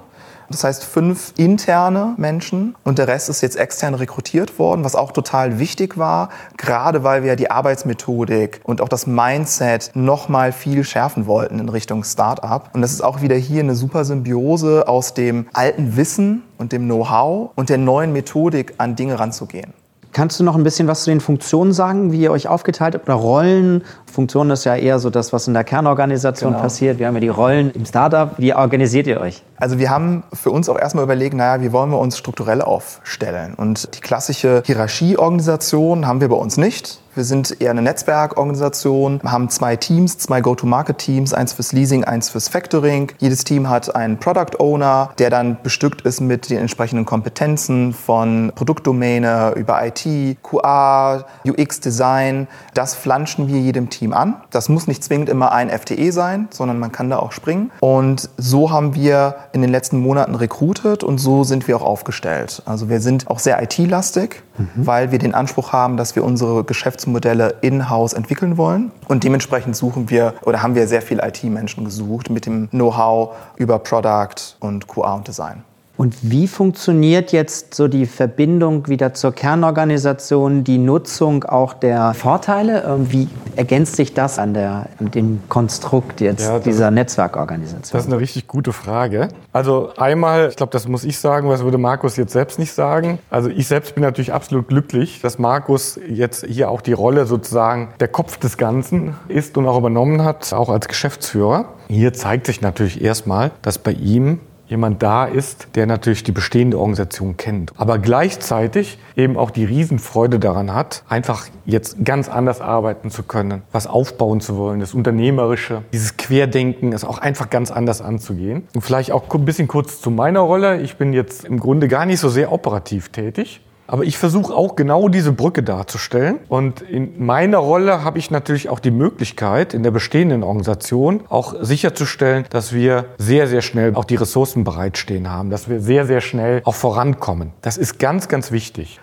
Das 0.49 0.63
heißt 0.63 0.83
fünf 0.83 1.33
interne 1.37 2.15
Menschen 2.17 2.75
und 2.83 2.97
der 2.97 3.07
Rest 3.07 3.29
ist 3.29 3.41
jetzt 3.41 3.55
extern 3.55 3.93
rekrutiert 3.93 4.57
worden, 4.57 4.83
was 4.83 4.95
auch 4.95 5.11
total 5.11 5.59
wichtig 5.59 5.97
war, 5.97 6.29
gerade 6.57 7.03
weil 7.03 7.23
wir 7.23 7.35
die 7.35 7.51
Arbeitsmethodik 7.51 8.61
und 8.63 8.81
auch 8.81 8.89
das 8.89 9.05
Mindset 9.05 9.91
noch 9.93 10.27
mal 10.27 10.51
viel 10.51 10.83
schärfen 10.83 11.27
wollten 11.27 11.59
in 11.59 11.69
Richtung 11.69 12.03
Startup. 12.03 12.69
Und 12.73 12.81
das 12.81 12.91
ist 12.91 13.01
auch 13.01 13.21
wieder 13.21 13.35
hier 13.35 13.61
eine 13.61 13.75
super 13.75 14.05
Symbiose 14.05 14.87
aus 14.87 15.13
dem 15.13 15.47
alten 15.53 15.95
Wissen 15.97 16.43
und 16.57 16.71
dem 16.71 16.85
Know-how 16.85 17.51
und 17.55 17.69
der 17.69 17.77
neuen 17.77 18.11
Methodik 18.11 18.73
an 18.77 18.95
Dinge 18.95 19.19
ranzugehen. 19.19 19.73
Kannst 20.11 20.39
du 20.39 20.43
noch 20.43 20.55
ein 20.55 20.63
bisschen 20.63 20.87
was 20.87 21.03
zu 21.03 21.11
den 21.11 21.19
Funktionen 21.19 21.71
sagen, 21.71 22.11
wie 22.11 22.21
ihr 22.21 22.31
euch 22.31 22.47
aufgeteilt 22.47 22.95
habt 22.95 23.07
oder 23.07 23.13
Rollen? 23.15 23.83
Funktionen 24.11 24.49
ist 24.51 24.63
ja 24.63 24.75
eher 24.75 24.97
so 24.97 25.09
das, 25.09 25.33
was 25.33 25.47
in 25.47 25.53
der 25.53 25.63
Kernorganisation 25.63 26.53
genau. 26.53 26.63
passiert. 26.63 26.97
Wir 26.97 27.07
haben 27.07 27.13
ja 27.13 27.19
die 27.19 27.29
Rollen 27.29 27.71
im 27.71 27.85
Startup. 27.85 28.31
Wie 28.37 28.53
organisiert 28.53 29.05
ihr 29.05 29.21
euch? 29.21 29.43
Also 29.57 29.77
wir 29.77 29.89
haben 29.91 30.23
für 30.33 30.49
uns 30.49 30.67
auch 30.67 30.79
erstmal 30.79 31.03
überlegt, 31.03 31.35
naja, 31.35 31.61
wie 31.61 31.71
wollen 31.71 31.91
wir 31.91 31.99
uns 31.99 32.17
strukturell 32.17 32.61
aufstellen? 32.61 33.53
Und 33.55 33.95
die 33.95 34.01
klassische 34.01 34.63
Hierarchieorganisation 34.65 36.07
haben 36.07 36.21
wir 36.21 36.29
bei 36.29 36.35
uns 36.35 36.57
nicht. 36.57 36.99
Wir 37.15 37.23
sind 37.23 37.59
eher 37.59 37.71
eine 37.71 37.81
Netzwerkorganisation, 37.81 39.19
haben 39.23 39.49
zwei 39.49 39.75
Teams, 39.75 40.19
zwei 40.19 40.41
Go-to-Market-Teams, 40.41 41.33
eins 41.33 41.53
fürs 41.53 41.73
Leasing, 41.73 42.03
eins 42.03 42.29
fürs 42.29 42.47
Factoring. 42.47 43.11
Jedes 43.17 43.43
Team 43.43 43.67
hat 43.67 43.95
einen 43.95 44.19
Product 44.19 44.59
Owner, 44.59 45.09
der 45.17 45.29
dann 45.29 45.57
bestückt 45.63 46.01
ist 46.01 46.21
mit 46.21 46.49
den 46.49 46.59
entsprechenden 46.59 47.05
Kompetenzen 47.05 47.93
von 47.93 48.51
Produktdomäne 48.53 49.53
über 49.55 49.85
IT, 49.85 50.37
QA, 50.43 51.25
UX 51.45 51.79
Design. 51.79 52.47
Das 52.73 52.93
flanschen 52.93 53.47
wir 53.47 53.59
jedem 53.59 53.89
Team 53.89 54.13
an. 54.13 54.35
Das 54.51 54.69
muss 54.69 54.87
nicht 54.87 55.03
zwingend 55.03 55.29
immer 55.29 55.51
ein 55.51 55.69
FTE 55.69 56.11
sein, 56.11 56.47
sondern 56.51 56.77
man 56.79 56.91
kann 56.91 57.09
da 57.09 57.17
auch 57.17 57.31
springen. 57.31 57.71
Und 57.79 58.29
so 58.37 58.71
haben 58.71 58.93
wir 58.93 59.35
in 59.51 59.61
den 59.61 59.71
letzten 59.71 59.99
Monaten 59.99 60.35
recruited 60.35 61.03
und 61.03 61.17
so 61.17 61.43
sind 61.43 61.67
wir 61.67 61.75
auch 61.75 61.83
aufgestellt. 61.83 62.61
Also 62.65 62.87
wir 62.87 63.01
sind 63.01 63.27
auch 63.27 63.39
sehr 63.39 63.61
IT-lastig, 63.61 64.43
mhm. 64.57 64.69
weil 64.75 65.11
wir 65.11 65.19
den 65.19 65.33
Anspruch 65.33 65.73
haben, 65.73 65.97
dass 65.97 66.15
wir 66.15 66.23
unsere 66.23 66.63
Geschäftsmodelle 66.63 66.98
Geschäftsmodelle 66.99 67.55
in-house 67.61 68.13
entwickeln 68.13 68.57
wollen. 68.57 68.91
Und 69.07 69.23
dementsprechend 69.23 69.75
suchen 69.75 70.09
wir 70.09 70.33
oder 70.43 70.61
haben 70.61 70.75
wir 70.75 70.87
sehr 70.87 71.01
viele 71.01 71.25
IT-Menschen 71.25 71.85
gesucht 71.85 72.29
mit 72.29 72.45
dem 72.45 72.69
Know-how 72.71 73.35
über 73.55 73.79
Product 73.79 74.57
und 74.59 74.87
QA 74.87 75.15
und 75.15 75.27
Design. 75.27 75.63
Und 75.99 76.15
wie 76.21 76.47
funktioniert 76.47 77.33
jetzt 77.33 77.75
so 77.75 77.89
die 77.89 78.05
Verbindung 78.05 78.87
wieder 78.87 79.13
zur 79.13 79.33
Kernorganisation, 79.33 80.63
die 80.63 80.77
Nutzung 80.77 81.43
auch 81.43 81.73
der 81.73 82.13
Vorteile? 82.13 82.85
Ähm, 82.87 83.11
wie 83.11 83.27
ergänzt 83.57 83.97
sich 83.97 84.13
das 84.13 84.39
an, 84.39 84.53
der, 84.53 84.85
an 84.97 85.11
dem 85.11 85.41
Konstrukt 85.49 86.21
jetzt 86.21 86.47
ja, 86.47 86.59
dieser 86.59 86.89
Netzwerkorganisation? 86.89 87.91
Das 87.91 88.05
ist 88.05 88.13
eine 88.13 88.21
richtig 88.21 88.47
gute 88.47 88.71
Frage. 88.71 89.27
Also 89.51 89.89
einmal, 89.97 90.47
ich 90.47 90.55
glaube, 90.55 90.71
das 90.71 90.87
muss 90.87 91.03
ich 91.03 91.19
sagen, 91.19 91.49
was 91.49 91.65
würde 91.65 91.77
Markus 91.77 92.15
jetzt 92.15 92.31
selbst 92.31 92.59
nicht 92.59 92.71
sagen. 92.71 93.19
Also 93.29 93.49
ich 93.49 93.67
selbst 93.67 93.93
bin 93.93 94.01
natürlich 94.01 94.31
absolut 94.31 94.69
glücklich, 94.69 95.19
dass 95.19 95.37
Markus 95.37 95.99
jetzt 96.07 96.45
hier 96.45 96.71
auch 96.71 96.79
die 96.79 96.93
Rolle 96.93 97.25
sozusagen 97.25 97.89
der 97.99 98.07
Kopf 98.07 98.37
des 98.37 98.57
Ganzen 98.57 99.17
ist 99.27 99.57
und 99.57 99.67
auch 99.67 99.77
übernommen 99.77 100.23
hat, 100.23 100.53
auch 100.53 100.69
als 100.69 100.87
Geschäftsführer. 100.87 101.65
Hier 101.89 102.13
zeigt 102.13 102.45
sich 102.45 102.61
natürlich 102.61 103.01
erstmal, 103.01 103.51
dass 103.63 103.79
bei 103.79 103.91
ihm 103.91 104.39
jemand 104.69 105.03
da 105.03 105.25
ist, 105.25 105.67
der 105.75 105.85
natürlich 105.85 106.23
die 106.23 106.31
bestehende 106.31 106.77
Organisation 106.77 107.35
kennt, 107.35 107.73
aber 107.75 107.99
gleichzeitig 107.99 108.99
eben 109.15 109.35
auch 109.35 109.51
die 109.51 109.65
Riesenfreude 109.65 110.39
daran 110.39 110.73
hat, 110.73 111.03
einfach 111.09 111.47
jetzt 111.65 112.05
ganz 112.05 112.29
anders 112.29 112.61
arbeiten 112.61 113.09
zu 113.09 113.23
können, 113.23 113.63
was 113.71 113.87
aufbauen 113.87 114.39
zu 114.39 114.57
wollen, 114.57 114.79
das 114.79 114.93
Unternehmerische, 114.93 115.81
dieses 115.91 116.15
Querdenken 116.17 116.91
ist 116.91 117.03
auch 117.03 117.17
einfach 117.17 117.49
ganz 117.49 117.71
anders 117.71 118.01
anzugehen. 118.01 118.67
Und 118.75 118.81
vielleicht 118.81 119.11
auch 119.11 119.33
ein 119.33 119.45
bisschen 119.45 119.67
kurz 119.67 119.99
zu 120.01 120.11
meiner 120.11 120.41
Rolle. 120.41 120.81
Ich 120.81 120.97
bin 120.97 121.13
jetzt 121.13 121.45
im 121.45 121.59
Grunde 121.59 121.87
gar 121.87 122.05
nicht 122.05 122.19
so 122.19 122.29
sehr 122.29 122.51
operativ 122.51 123.09
tätig, 123.09 123.61
aber 123.89 124.03
ich 124.03 124.17
versuche 124.17 124.53
auch 124.53 124.75
genau 124.75 125.09
diese 125.09 125.31
Brücke 125.31 125.63
darzustellen. 125.63 126.39
Und 126.47 126.81
in 126.81 127.25
meiner 127.25 127.57
Rolle 127.57 128.03
habe 128.03 128.19
ich 128.19 128.31
natürlich 128.31 128.69
auch 128.69 128.79
die 128.79 128.91
Möglichkeit, 128.91 129.73
in 129.73 129.83
der 129.83 129.91
bestehenden 129.91 130.43
Organisation 130.43 131.21
auch 131.29 131.55
sicherzustellen, 131.59 132.45
dass 132.49 132.73
wir 132.73 133.05
sehr, 133.17 133.47
sehr 133.47 133.61
schnell 133.61 133.95
auch 133.95 134.05
die 134.05 134.15
Ressourcen 134.15 134.63
bereitstehen 134.63 135.29
haben, 135.29 135.49
dass 135.49 135.69
wir 135.69 135.79
sehr, 135.81 136.05
sehr 136.05 136.21
schnell 136.21 136.61
auch 136.65 136.75
vorankommen. 136.75 137.51
Das 137.61 137.77
ist 137.77 137.99
ganz, 137.99 138.27
ganz 138.27 138.51
wichtig. 138.51 138.99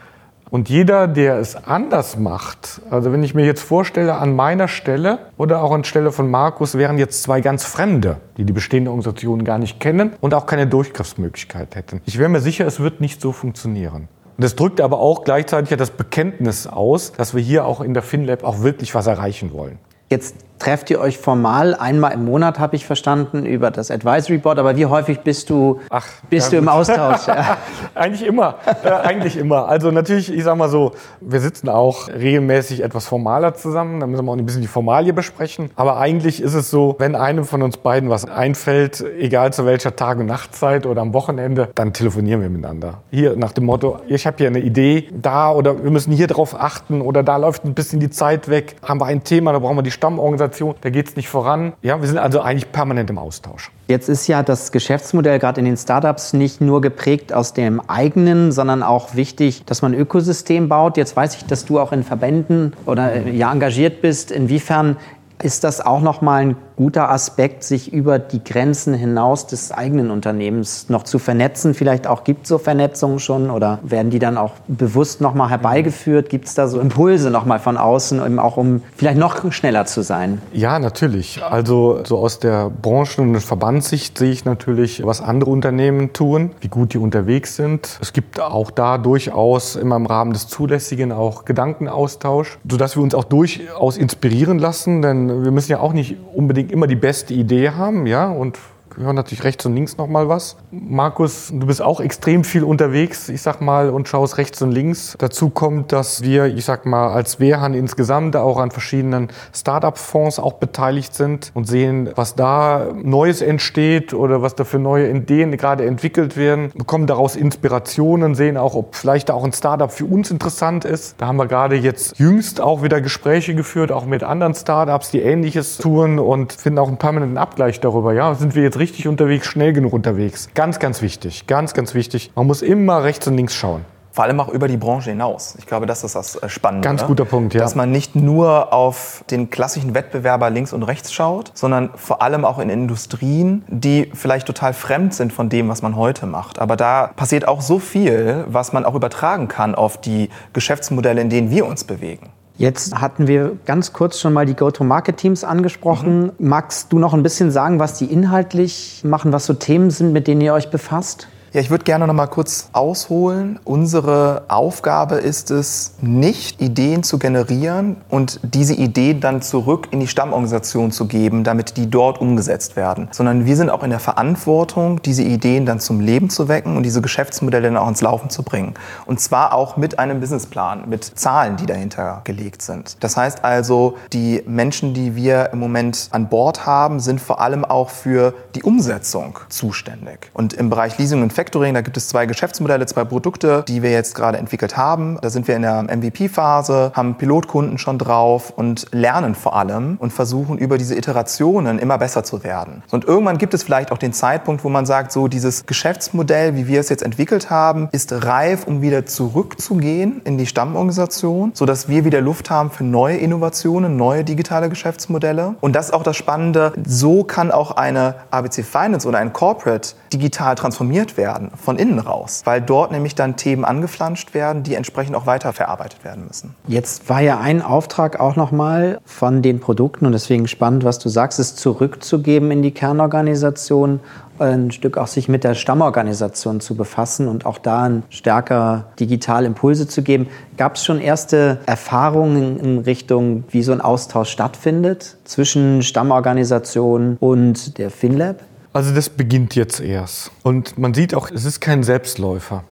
Und 0.49 0.69
jeder, 0.69 1.09
der 1.09 1.39
es 1.39 1.57
anders 1.57 2.17
macht, 2.17 2.81
also 2.89 3.13
wenn 3.13 3.25
ich 3.25 3.35
mir 3.35 3.45
jetzt 3.45 3.63
vorstelle, 3.63 4.15
an 4.15 4.37
meiner 4.37 4.69
Stelle 4.69 5.19
oder 5.37 5.61
auch 5.61 5.73
an 5.73 5.83
Stelle 5.83 6.13
von 6.13 6.31
Markus 6.31 6.79
wären 6.79 6.99
jetzt 6.99 7.25
zwei 7.25 7.41
ganz 7.41 7.65
Fremde, 7.65 8.19
die 8.37 8.45
die 8.45 8.53
bestehende 8.53 8.91
Organisation 8.91 9.43
gar 9.43 9.59
nicht 9.59 9.81
kennen 9.81 10.13
und 10.21 10.35
auch 10.35 10.47
keine 10.47 10.69
Durchgriffsmöglichkeit 10.69 11.75
hätten. 11.75 12.01
Ich 12.07 12.19
wäre 12.19 12.29
mir 12.29 12.41
sicher, 12.41 12.65
es 12.65 12.79
wird 12.79 13.01
nicht 13.01 13.21
so 13.21 13.33
funktionieren. 13.33 14.09
Und 14.37 14.45
das 14.45 14.55
drückt 14.55 14.81
aber 14.81 14.99
auch 14.99 15.25
gleichzeitig 15.25 15.77
das 15.77 15.91
Bekenntnis 15.91 16.67
aus, 16.67 17.13
dass 17.13 17.35
wir 17.35 17.43
hier 17.43 17.65
auch 17.65 17.81
in 17.81 17.95
der 17.95 18.03
FinLab 18.03 18.45
auch 18.45 18.63
wirklich 18.63 18.95
was 18.95 19.07
erreichen 19.07 19.53
wollen. 19.53 19.79
Jetzt 20.11 20.37
trefft 20.59 20.91
ihr 20.91 21.01
euch 21.01 21.19
formal 21.19 21.75
einmal 21.75 22.13
im 22.13 22.25
Monat, 22.25 22.59
habe 22.59 22.77
ich 22.77 22.87
verstanden, 22.87 23.45
über 23.45 23.71
das 23.71 23.91
Advisory 23.91 24.39
Board. 24.39 24.59
Aber 24.59 24.77
wie 24.77 24.87
häufig 24.87 25.21
bist 25.21 25.51
du, 25.51 25.81
Ach, 25.91 26.07
bist 26.31 26.53
ja, 26.53 26.59
du 26.59 26.63
im 26.65 26.69
Austausch? 26.69 27.23
eigentlich 27.95 28.27
immer, 28.27 28.57
äh, 28.85 28.91
eigentlich 28.91 29.37
immer. 29.37 29.69
Also 29.69 29.91
natürlich, 29.91 30.33
ich 30.33 30.45
sage 30.45 30.59
mal 30.59 30.69
so, 30.69 30.93
wir 31.21 31.41
sitzen 31.41 31.69
auch 31.69 32.09
regelmäßig 32.09 32.83
etwas 32.83 33.07
formaler 33.07 33.55
zusammen. 33.55 34.01
Da 34.01 34.07
müssen 34.07 34.25
wir 34.25 34.33
auch 34.33 34.37
ein 34.37 34.47
bisschen 34.47 34.63
die 34.63 34.69
Formalie 34.69 35.13
besprechen. 35.13 35.71
Aber 35.77 35.99
eigentlich 35.99 36.43
ist 36.43 36.55
es 36.55 36.71
so, 36.71 36.97
wenn 36.99 37.15
einem 37.15 37.45
von 37.45 37.63
uns 37.63 37.77
beiden 37.77 38.09
was 38.09 38.25
einfällt, 38.25 39.05
egal 39.19 39.53
zu 39.53 39.67
welcher 39.67 39.97
Tag- 39.97 40.19
und 40.19 40.27
Nachtzeit 40.27 40.87
oder 40.87 41.03
am 41.03 41.13
Wochenende, 41.13 41.69
dann 41.75 41.93
telefonieren 41.93 42.41
wir 42.41 42.49
miteinander. 42.49 43.03
Hier 43.11 43.37
nach 43.37 43.53
dem 43.53 43.65
Motto, 43.67 43.99
ich 44.09 44.27
habe 44.27 44.39
hier 44.39 44.49
eine 44.49 44.61
Idee, 44.61 45.09
da 45.13 45.53
oder 45.53 45.83
wir 45.83 45.91
müssen 45.91 46.13
hier 46.13 46.27
drauf 46.27 46.59
achten 46.59 47.01
oder 47.01 47.23
da 47.23 47.37
läuft 47.37 47.65
ein 47.65 47.75
bisschen 47.75 48.01
die 48.01 48.11
Zeit 48.11 48.49
weg. 48.49 48.77
Haben 48.83 49.01
wir 49.01 49.07
ein 49.07 49.23
Thema, 49.23 49.53
da 49.53 49.59
brauchen 49.59 49.77
wir 49.77 49.83
die 49.83 49.91
Stammorganisation 49.91 50.46
Organisation, 50.47 50.75
da 50.81 50.91
geht 50.91 51.09
es 51.09 51.17
nicht 51.17 51.29
voran. 51.29 51.73
Ja, 51.83 52.01
wir 52.01 52.09
sind 52.09 52.19
also 52.19 52.41
eigentlich 52.41 52.71
permanent 52.73 53.11
im 53.11 53.19
Austausch. 53.19 53.71
Jetzt 53.89 54.09
ist 54.09 54.27
ja 54.27 54.43
das 54.43 54.73
Geschäftsmodell 54.73 55.39
gerade 55.39 55.61
in 55.61 55.65
den 55.65 55.77
Startups 55.77 56.33
nicht 56.33 56.61
nur 56.61 56.81
geprägt 56.81 57.33
aus 57.33 57.53
dem 57.53 57.81
eigenen, 57.89 58.53
sondern 58.53 58.83
auch 58.83 59.15
wichtig, 59.15 59.65
dass 59.65 59.83
man 59.83 59.93
ein 59.93 60.01
Ökosystem 60.01 60.69
baut. 60.69 60.97
Jetzt 60.97 61.17
weiß 61.17 61.37
ich, 61.37 61.45
dass 61.45 61.65
du 61.65 61.79
auch 61.79 61.93
in 61.93 62.03
Verbänden 62.03 62.73
oder 62.87 63.13
äh, 63.13 63.31
ja 63.31 63.53
engagiert 63.53 64.03
bist. 64.03 64.31
Inwiefern 64.31 64.97
ist 65.43 65.65
das 65.65 65.81
auch 65.81 66.01
nochmal 66.01 66.43
ein 66.43 66.57
guter 66.77 67.11
Aspekt, 67.11 67.65
sich 67.65 67.93
über 67.93 68.19
die 68.19 68.45
Grenzen 68.45 68.95
hinaus 68.95 69.47
des 69.47 69.73
eigenen 69.73 70.11
Unternehmens 70.11 70.89
noch 70.89 71.03
zu 71.03 71.19
vernetzen. 71.19 71.75
Vielleicht 71.75 72.07
auch 72.07 72.23
gibt 72.23 72.43
es 72.43 72.51
so 72.51 72.59
Vernetzungen 72.59 73.19
schon 73.19 73.51
oder 73.51 73.79
werden 73.83 74.11
die 74.11 74.19
dann 74.19 74.37
auch 74.37 74.53
bewusst 74.69 75.21
nochmal 75.21 75.49
herbeigeführt? 75.49 76.29
Gibt 76.29 76.47
es 76.47 76.55
da 76.55 76.69
so 76.69 76.79
Impulse 76.79 77.31
nochmal 77.31 77.59
von 77.59 77.77
außen, 77.77 78.39
auch 78.39 78.57
um 78.59 78.83
vielleicht 78.97 79.19
noch 79.19 79.51
schneller 79.53 79.87
zu 79.87 80.03
sein? 80.03 80.43
Ja, 80.53 80.79
natürlich. 80.79 81.43
Also 81.43 82.01
so 82.05 82.19
aus 82.19 82.39
der 82.39 82.71
Branchen- 82.71 83.35
und 83.35 83.41
Verbandssicht 83.41 84.19
sehe 84.19 84.31
ich 84.31 84.45
natürlich, 84.45 85.05
was 85.05 85.23
andere 85.23 85.51
Unternehmen 85.51 86.13
tun, 86.13 86.51
wie 86.61 86.69
gut 86.69 86.93
die 86.93 86.99
unterwegs 86.99 87.57
sind. 87.57 87.99
Es 88.03 88.13
gibt 88.13 88.41
auch 88.41 88.71
da 88.71 88.99
durchaus 88.99 89.77
immer 89.77 89.97
im 89.97 90.07
Rahmen 90.07 90.35
des 90.35 90.47
Zulässigen 90.49 91.13
auch 91.13 91.47
Gedankenaustausch, 91.47 92.59
sodass 92.69 92.97
wir 92.97 93.03
uns 93.03 93.15
auch 93.15 93.25
durchaus 93.25 93.97
inspirieren 93.97 94.59
lassen, 94.59 95.01
denn 95.01 95.43
wir 95.43 95.51
müssen 95.51 95.73
ja 95.73 95.81
auch 95.81 95.95
nicht 95.95 96.17
unbedingt 96.35 96.66
unbedingt 96.67 96.73
immer 96.73 96.87
die 96.87 96.97
beste 96.97 97.35
Idee 97.35 97.71
haben, 97.71 98.07
ja, 98.07 98.29
und 98.29 98.59
hören 98.97 99.17
natürlich 99.17 99.45
rechts 99.45 99.67
und 99.67 99.75
links 99.75 99.97
noch 99.97 100.07
mal 100.07 100.29
was. 100.29 100.57
Markus, 100.71 101.53
du 101.53 101.67
bist 101.67 101.83
auch 101.83 102.01
extrem 102.01 102.45
viel 102.45 102.65
unterwegs, 102.65 103.29
ich 103.29 103.43
sag 103.43 103.61
mal, 103.61 103.91
und 103.91 104.09
schaust 104.09 104.39
rechts 104.39 104.63
und 104.63 104.73
links. 104.73 105.17
Dazu 105.19 105.51
kommt, 105.51 105.93
dass 105.93 106.23
wir, 106.23 106.47
ich 106.47 106.65
sag 106.65 106.87
mal, 106.87 107.13
als 107.13 107.41
Wehrhahn 107.41 107.75
insgesamt 107.75 108.37
auch 108.37 108.59
an 108.59 108.71
verschiedenen 108.71 109.29
Start-up-Fonds 109.55 110.39
auch 110.39 110.55
beteiligt 110.55 111.15
sind 111.15 111.51
und 111.55 111.67
sehen, 111.67 112.11
was 112.15 112.35
da 112.35 112.89
Neues 112.95 113.43
entsteht 113.43 114.15
oder 114.15 114.43
was 114.43 114.55
da 114.55 114.65
für 114.65 114.79
neue 114.79 115.11
Ideen 115.11 115.57
gerade 115.57 115.85
entwickelt 115.85 116.37
werden, 116.37 116.73
bekommen 116.75 117.07
daraus 117.07 117.37
Inspirationen, 117.37 118.35
sehen 118.35 118.57
auch, 118.57 118.75
ob 118.75 118.95
vielleicht 118.95 119.31
auch 119.31 119.45
ein 119.45 119.53
Startup 119.53 119.91
für 119.91 120.07
uns 120.07 120.31
interessant 120.31 120.85
ist. 120.85 121.21
Da 121.21 121.27
haben 121.27 121.37
wir 121.37 121.47
gerade 121.47 121.77
jetzt 121.77 122.19
jüngst 122.19 122.61
auch 122.61 122.83
wieder 122.83 123.01
Gespräche 123.01 123.55
geführt, 123.55 123.93
auch 123.93 124.07
mit 124.07 124.23
anderen 124.23 124.55
Startups, 124.55 125.11
die 125.11 125.21
Ähnliches 125.21 125.79
tun 125.79 126.19
und 126.19 126.53
finden 126.53 126.79
auch 126.79 126.89
einen 126.89 126.97
permanenten 126.97 127.39
Abgleich 127.39 127.81
darüber. 127.81 128.13
Ja, 128.13 128.35
sind 128.35 128.55
wir 128.55 128.63
jetzt 128.63 128.79
richtig 128.79 128.86
richtig 128.87 129.09
unterwegs, 129.09 129.49
schnell 129.49 129.73
genug 129.73 129.93
unterwegs. 129.93 130.49
Ganz, 130.55 130.79
ganz 130.79 131.03
wichtig, 131.03 131.49
ganz, 131.49 131.75
ganz 131.75 131.93
wichtig. 131.95 132.31
Man 132.37 132.47
muss 132.47 132.63
immer 132.63 133.03
rechts 133.03 133.27
und 133.27 133.37
links 133.37 133.55
schauen. 133.55 133.85
Vor 134.13 134.25
allem 134.25 134.39
auch 134.39 134.49
über 134.49 134.69
die 134.69 134.77
Branche 134.77 135.11
hinaus. 135.11 135.57
Ich 135.59 135.67
glaube, 135.67 135.85
das 135.87 136.05
ist 136.05 136.15
das 136.15 136.37
äh, 136.37 136.49
Spannende. 136.49 136.87
Ganz 136.87 137.05
guter 137.05 137.25
Punkt, 137.25 137.53
ja. 137.53 137.61
Dass 137.61 137.75
man 137.75 137.91
nicht 137.91 138.15
nur 138.15 138.73
auf 138.73 139.25
den 139.29 139.51
klassischen 139.51 139.93
Wettbewerber 139.95 140.49
links 140.51 140.73
und 140.73 140.85
rechts 140.85 141.13
schaut, 141.13 141.51
sondern 141.53 141.91
vor 141.97 142.23
allem 142.23 142.45
auch 142.45 142.59
in 142.61 142.71
Industrien, 142.71 143.65
die 143.69 144.11
vielleicht 144.15 144.47
total 144.47 144.73
fremd 144.73 145.13
sind 145.13 145.33
von 145.33 145.49
dem, 145.49 145.69
was 145.69 145.83
man 145.83 145.97
heute 145.97 146.27
macht. 146.27 146.61
Aber 146.61 146.77
da 146.77 147.09
passiert 147.09 147.47
auch 147.47 147.61
so 147.61 147.79
viel, 147.79 148.45
was 148.47 148.73
man 148.73 148.87
auch 148.87 148.95
übertragen 148.95 149.49
kann 149.49 149.75
auf 149.75 150.01
die 150.01 150.31
Geschäftsmodelle, 150.53 151.21
in 151.21 151.29
denen 151.29 151.51
wir 151.51 151.67
uns 151.67 151.85
bewegen. 151.85 152.31
Jetzt 152.59 152.95
hatten 152.95 153.27
wir 153.27 153.59
ganz 153.67 153.93
kurz 153.93 154.19
schon 154.19 154.33
mal 154.33 154.47
die 154.47 154.55
Go-to-Market-Teams 154.55 155.45
angesprochen. 155.45 156.23
Mhm. 156.23 156.33
Magst 156.39 156.91
du 156.93 156.99
noch 156.99 157.13
ein 157.13 157.23
bisschen 157.23 157.51
sagen, 157.51 157.79
was 157.79 157.99
die 157.99 158.07
inhaltlich 158.07 159.03
machen, 159.05 159.33
was 159.33 159.45
so 159.45 159.53
Themen 159.53 159.91
sind, 159.91 160.13
mit 160.13 160.27
denen 160.27 160.41
ihr 160.41 160.55
euch 160.55 160.71
befasst? 160.71 161.29
Ja, 161.57 161.63
ich 161.63 161.71
würde 161.71 161.85
gerne 161.85 162.07
noch 162.07 162.13
mal 162.13 162.27
kurz 162.27 162.69
ausholen. 162.75 163.59
Unsere 163.65 164.43
Aufgabe 164.49 165.15
ist 165.15 165.51
es, 165.51 165.95
nicht 166.03 166.61
Ideen 166.61 167.03
zu 167.03 167.19
generieren 167.19 167.97
und 168.11 168.41
diese 168.43 168.75
Ideen 168.75 169.23
dann 169.23 169.41
zurück 169.41 169.89
in 169.91 170.01
die 170.01 170.07
Stammorganisation 170.07 170.91
zu 170.91 171.07
geben, 171.07 171.45
damit 171.45 171.79
die 171.79 171.89
dort 171.89 172.21
umgesetzt 172.21 172.77
werden, 172.77 173.09
sondern 173.11 173.47
wir 173.47 173.57
sind 173.57 173.71
auch 173.71 173.83
in 173.83 173.89
der 173.89 174.01
Verantwortung, 174.01 175.01
diese 175.01 175.23
Ideen 175.23 175.65
dann 175.65 175.81
zum 175.81 176.01
Leben 176.01 176.29
zu 176.29 176.49
wecken 176.49 176.77
und 176.77 176.83
diese 176.83 177.01
Geschäftsmodelle 177.01 177.69
dann 177.69 177.79
auch 177.79 177.89
ins 177.89 178.03
Laufen 178.03 178.29
zu 178.29 178.43
bringen. 178.43 178.75
Und 179.07 179.19
zwar 179.21 179.55
auch 179.55 179.79
mit 179.79 179.99
einem 179.99 180.21
Businessplan, 180.21 180.87
mit 180.87 181.05
Zahlen, 181.05 181.57
die 181.57 181.65
dahinter 181.65 182.21
gelegt 182.25 182.61
sind. 182.61 182.99
Das 183.01 183.17
heißt 183.17 183.47
also, 183.47 183.97
die 184.13 184.43
Menschen, 184.47 184.93
die 184.93 185.17
wir 185.17 185.49
im 185.55 185.59
Moment 185.59 186.11
an 186.11 186.29
Bord 186.29 186.67
haben, 186.67 187.01
sind 187.01 187.19
vor 187.19 187.41
allem 187.41 187.65
auch 187.65 187.89
für 187.89 188.35
die 188.55 188.63
Umsetzung 188.63 189.39
zuständig. 189.49 190.31
Und 190.35 190.53
im 190.53 190.69
Bereich 190.69 190.99
Leasing 190.99 191.23
und 191.23 191.33
Factoring, 191.33 191.46
da 191.51 191.81
gibt 191.81 191.97
es 191.97 192.09
zwei 192.09 192.27
Geschäftsmodelle, 192.27 192.87
zwei 192.87 193.05
Produkte, 193.05 193.65
die 193.67 193.83
wir 193.83 193.91
jetzt 193.91 194.15
gerade 194.15 194.39
entwickelt 194.39 194.77
haben. 194.77 195.19
Da 195.23 195.31
sind 195.31 195.49
wir 195.49 195.57
in 195.57 195.63
der 195.63 195.83
MVP-Phase, 195.85 196.93
haben 196.95 197.17
Pilotkunden 197.17 197.79
schon 197.79 197.99
drauf 197.99 198.53
und 198.55 198.87
lernen 198.93 199.35
vor 199.35 199.57
allem 199.57 199.97
und 199.99 200.13
versuchen 200.13 200.59
über 200.59 200.79
diese 200.79 200.97
Iterationen 200.97 201.79
immer 201.79 201.99
besser 201.99 202.25
zu 202.25 202.45
werden. 202.45 202.83
Und 202.91 203.05
irgendwann 203.05 203.39
gibt 203.39 203.55
es 203.55 203.63
vielleicht 203.63 203.93
auch 203.93 203.99
den 203.99 204.13
Zeitpunkt, 204.13 204.65
wo 204.65 204.69
man 204.69 204.87
sagt, 204.87 205.13
so 205.13 205.29
dieses 205.29 205.67
Geschäftsmodell, 205.67 206.57
wie 206.57 206.67
wir 206.67 206.81
es 206.81 206.89
jetzt 206.89 207.03
entwickelt 207.03 207.51
haben, 207.51 207.89
ist 207.93 208.13
reif, 208.13 208.67
um 208.67 208.83
wieder 208.83 209.07
zurückzugehen 209.07 210.23
in 210.25 210.39
die 210.39 210.47
Stammorganisation, 210.47 211.53
sodass 211.55 211.89
wir 211.89 212.05
wieder 212.05 212.21
Luft 212.21 212.51
haben 212.51 212.71
für 212.71 212.85
neue 212.85 213.17
Innovationen, 213.17 213.97
neue 213.97 214.25
digitale 214.25 214.69
Geschäftsmodelle. 214.69 215.55
Und 215.61 215.75
das 215.75 215.87
ist 215.87 215.95
auch 215.95 216.03
das 216.03 216.17
Spannende. 216.17 216.73
So 216.87 217.25
kann 217.25 217.51
auch 217.51 217.73
eine 217.73 218.17
ABC 218.31 218.63
Finance 218.63 219.07
oder 219.07 219.19
ein 219.19 219.33
Corporate 219.33 219.91
digital 220.13 220.55
transformiert 220.55 221.17
werden 221.17 221.36
werden, 221.37 221.51
von 221.57 221.79
innen 221.79 221.99
raus, 221.99 222.43
weil 222.45 222.61
dort 222.61 222.93
nämlich 222.93 223.15
dann 223.15 223.37
Themen 223.37 223.65
angeflanscht 223.65 224.35
werden, 224.35 224.63
die 224.63 224.75
entsprechend 224.75 225.17
auch 225.17 225.27
weiterverarbeitet 225.27 226.05
werden 226.05 226.27
müssen. 226.27 226.55
Jetzt 226.67 227.09
war 227.09 227.21
ja 227.21 227.39
ein 227.39 227.63
Auftrag 227.63 228.21
auch 228.21 228.37
nochmal 228.37 229.01
von 229.05 229.43
den 229.43 229.61
Produkten 229.61 230.07
und 230.07 230.13
deswegen 230.13 230.49
spannend, 230.49 230.85
was 230.85 230.99
du 230.99 231.09
sagst, 231.09 231.39
ist 231.39 231.59
zurückzugeben 231.59 232.51
in 232.51 232.63
die 232.63 232.73
Kernorganisation 232.73 234.01
ein 234.39 234.71
Stück 234.71 234.99
auch 234.99 235.07
sich 235.07 235.31
mit 235.31 235.45
der 235.45 235.55
Stammorganisation 235.55 236.61
zu 236.61 236.75
befassen 236.75 237.27
und 237.27 237.47
auch 237.47 237.57
da 237.57 237.91
stärker 238.11 238.85
digital 239.01 239.47
Impulse 239.47 239.89
zu 239.89 240.03
geben. 240.03 240.29
Gab 240.59 240.77
es 240.77 240.85
schon 240.85 241.01
erste 241.01 241.61
Erfahrungen 241.65 242.61
in 242.61 242.79
Richtung, 242.81 243.45
wie 243.49 243.63
so 243.63 243.73
ein 243.73 243.81
Austausch 243.81 244.29
stattfindet 244.29 245.17
zwischen 245.25 245.83
Stammorganisation 245.83 247.17
und 247.19 247.79
der 247.79 247.91
FinLab? 247.91 248.43
Also 248.77 248.95
das 248.95 249.09
beginnt 249.09 249.55
jetzt 249.55 249.81
erst. 249.81 250.31
Und 250.43 250.77
man 250.77 250.93
sieht 250.93 251.15
auch, 251.15 251.31
es 251.31 251.47
ist 251.47 251.61
kein 251.61 251.83
Selbstläufer. 251.83 252.65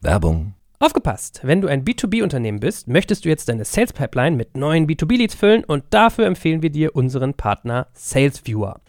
Werbung. 0.00 0.54
Aufgepasst! 0.80 1.42
Wenn 1.44 1.60
du 1.60 1.68
ein 1.68 1.84
B2B-Unternehmen 1.84 2.58
bist, 2.58 2.88
möchtest 2.88 3.24
du 3.24 3.28
jetzt 3.28 3.48
deine 3.48 3.64
Sales 3.64 3.92
Pipeline 3.92 4.36
mit 4.36 4.56
neuen 4.56 4.88
B2B-Leads 4.88 5.36
füllen 5.36 5.62
und 5.62 5.84
dafür 5.90 6.26
empfehlen 6.26 6.60
wir 6.62 6.70
dir 6.70 6.96
unseren 6.96 7.34
Partner 7.34 7.86
SalesViewer. 7.92 8.80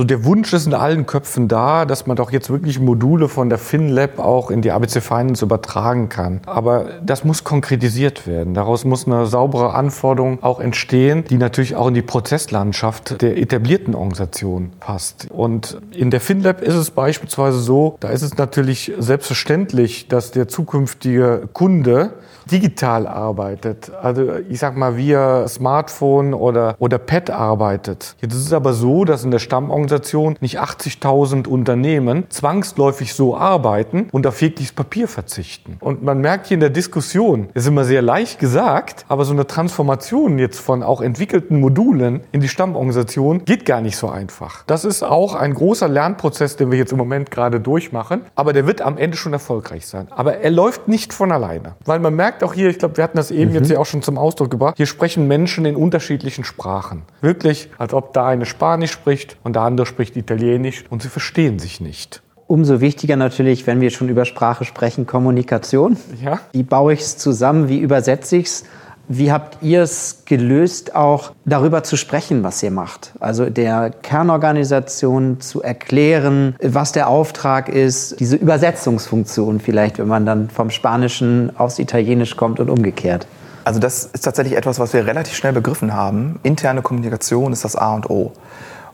So 0.00 0.04
der 0.04 0.24
Wunsch 0.24 0.54
ist 0.54 0.66
in 0.66 0.72
allen 0.72 1.04
Köpfen 1.04 1.46
da, 1.46 1.84
dass 1.84 2.06
man 2.06 2.16
doch 2.16 2.32
jetzt 2.32 2.48
wirklich 2.48 2.80
Module 2.80 3.28
von 3.28 3.50
der 3.50 3.58
FinLab 3.58 4.18
auch 4.18 4.50
in 4.50 4.62
die 4.62 4.72
ABC 4.72 5.02
Finance 5.02 5.44
übertragen 5.44 6.08
kann. 6.08 6.40
Aber 6.46 6.86
das 7.04 7.22
muss 7.22 7.44
konkretisiert 7.44 8.26
werden. 8.26 8.54
Daraus 8.54 8.86
muss 8.86 9.06
eine 9.06 9.26
saubere 9.26 9.74
Anforderung 9.74 10.42
auch 10.42 10.58
entstehen, 10.58 11.24
die 11.28 11.36
natürlich 11.36 11.76
auch 11.76 11.88
in 11.88 11.92
die 11.92 12.00
Prozesslandschaft 12.00 13.20
der 13.20 13.36
etablierten 13.36 13.94
Organisation 13.94 14.72
passt. 14.80 15.26
Und 15.30 15.78
in 15.90 16.10
der 16.10 16.22
FinLab 16.22 16.62
ist 16.62 16.76
es 16.76 16.90
beispielsweise 16.90 17.58
so, 17.58 17.98
da 18.00 18.08
ist 18.08 18.22
es 18.22 18.38
natürlich 18.38 18.92
selbstverständlich, 18.98 20.08
dass 20.08 20.30
der 20.30 20.48
zukünftige 20.48 21.46
Kunde 21.52 22.14
digital 22.50 23.06
arbeitet, 23.06 23.90
also 24.02 24.34
ich 24.48 24.58
sag 24.58 24.76
mal 24.76 24.96
via 24.96 25.46
Smartphone 25.48 26.34
oder, 26.34 26.74
oder 26.78 26.98
Pad 26.98 27.30
arbeitet. 27.30 28.16
Jetzt 28.20 28.34
ist 28.34 28.46
es 28.46 28.52
aber 28.52 28.72
so, 28.72 29.04
dass 29.04 29.24
in 29.24 29.30
der 29.30 29.38
Stammorganisation 29.38 30.36
nicht 30.40 30.60
80.000 30.60 31.46
Unternehmen 31.46 32.24
zwangsläufig 32.28 33.14
so 33.14 33.36
arbeiten 33.36 34.08
und 34.12 34.26
auf 34.26 34.40
jegliches 34.40 34.72
Papier 34.72 35.08
verzichten. 35.08 35.76
Und 35.80 36.02
man 36.02 36.20
merkt 36.20 36.48
hier 36.48 36.56
in 36.56 36.60
der 36.60 36.70
Diskussion, 36.70 37.48
ist 37.54 37.66
immer 37.66 37.84
sehr 37.84 38.02
leicht 38.02 38.38
gesagt, 38.38 39.04
aber 39.08 39.24
so 39.24 39.32
eine 39.32 39.46
Transformation 39.46 40.38
jetzt 40.38 40.60
von 40.60 40.82
auch 40.82 41.00
entwickelten 41.00 41.60
Modulen 41.60 42.20
in 42.32 42.40
die 42.40 42.48
Stammorganisation 42.48 43.44
geht 43.44 43.64
gar 43.64 43.80
nicht 43.80 43.96
so 43.96 44.08
einfach. 44.08 44.64
Das 44.66 44.84
ist 44.84 45.02
auch 45.02 45.34
ein 45.34 45.54
großer 45.54 45.88
Lernprozess, 45.88 46.56
den 46.56 46.70
wir 46.70 46.78
jetzt 46.78 46.92
im 46.92 46.98
Moment 46.98 47.30
gerade 47.30 47.60
durchmachen, 47.60 48.22
aber 48.34 48.52
der 48.52 48.66
wird 48.66 48.82
am 48.82 48.98
Ende 48.98 49.16
schon 49.16 49.32
erfolgreich 49.32 49.86
sein. 49.86 50.08
Aber 50.10 50.38
er 50.38 50.50
läuft 50.50 50.88
nicht 50.88 51.12
von 51.12 51.32
alleine, 51.32 51.76
weil 51.84 51.98
man 51.98 52.14
merkt 52.14 52.39
auch 52.42 52.54
hier, 52.54 52.68
ich 52.68 52.78
glaube, 52.78 52.96
wir 52.96 53.04
hatten 53.04 53.16
das 53.16 53.30
eben 53.30 53.50
mhm. 53.50 53.56
jetzt 53.56 53.70
ja 53.70 53.78
auch 53.78 53.86
schon 53.86 54.02
zum 54.02 54.18
Ausdruck 54.18 54.50
gebracht, 54.50 54.76
hier 54.76 54.86
sprechen 54.86 55.26
Menschen 55.26 55.64
in 55.64 55.76
unterschiedlichen 55.76 56.44
Sprachen. 56.44 57.02
Wirklich, 57.20 57.68
als 57.78 57.94
ob 57.94 58.12
da 58.12 58.26
eine 58.26 58.46
Spanisch 58.46 58.92
spricht 58.92 59.36
und 59.42 59.56
der 59.56 59.62
andere 59.62 59.86
spricht 59.86 60.16
Italienisch 60.16 60.84
und 60.90 61.02
sie 61.02 61.08
verstehen 61.08 61.58
sich 61.58 61.80
nicht. 61.80 62.22
Umso 62.46 62.80
wichtiger 62.80 63.14
natürlich, 63.14 63.68
wenn 63.68 63.80
wir 63.80 63.90
schon 63.90 64.08
über 64.08 64.24
Sprache 64.24 64.64
sprechen, 64.64 65.06
Kommunikation. 65.06 65.96
Ja. 66.20 66.40
Wie 66.50 66.64
baue 66.64 66.94
ich 66.94 67.00
es 67.00 67.16
zusammen? 67.16 67.68
Wie 67.68 67.78
übersetze 67.78 68.38
ich 68.38 68.46
es? 68.46 68.64
Wie 69.08 69.32
habt 69.32 69.58
ihr 69.62 69.82
es 69.82 70.22
gelöst, 70.24 70.94
auch 70.94 71.32
darüber 71.44 71.82
zu 71.82 71.96
sprechen, 71.96 72.44
was 72.44 72.62
ihr 72.62 72.70
macht? 72.70 73.12
Also 73.18 73.50
der 73.50 73.90
Kernorganisation 73.90 75.40
zu 75.40 75.62
erklären, 75.62 76.54
was 76.62 76.92
der 76.92 77.08
Auftrag 77.08 77.68
ist, 77.68 78.20
diese 78.20 78.36
Übersetzungsfunktion 78.36 79.58
vielleicht, 79.58 79.98
wenn 79.98 80.08
man 80.08 80.26
dann 80.26 80.48
vom 80.48 80.70
Spanischen 80.70 81.50
aufs 81.56 81.78
Italienisch 81.78 82.36
kommt 82.36 82.60
und 82.60 82.70
umgekehrt. 82.70 83.26
Also 83.64 83.80
das 83.80 84.04
ist 84.12 84.22
tatsächlich 84.22 84.56
etwas, 84.56 84.78
was 84.78 84.92
wir 84.92 85.06
relativ 85.06 85.34
schnell 85.34 85.52
begriffen 85.52 85.92
haben. 85.92 86.38
Interne 86.42 86.82
Kommunikation 86.82 87.52
ist 87.52 87.64
das 87.64 87.76
A 87.76 87.94
und 87.94 88.08
O. 88.08 88.32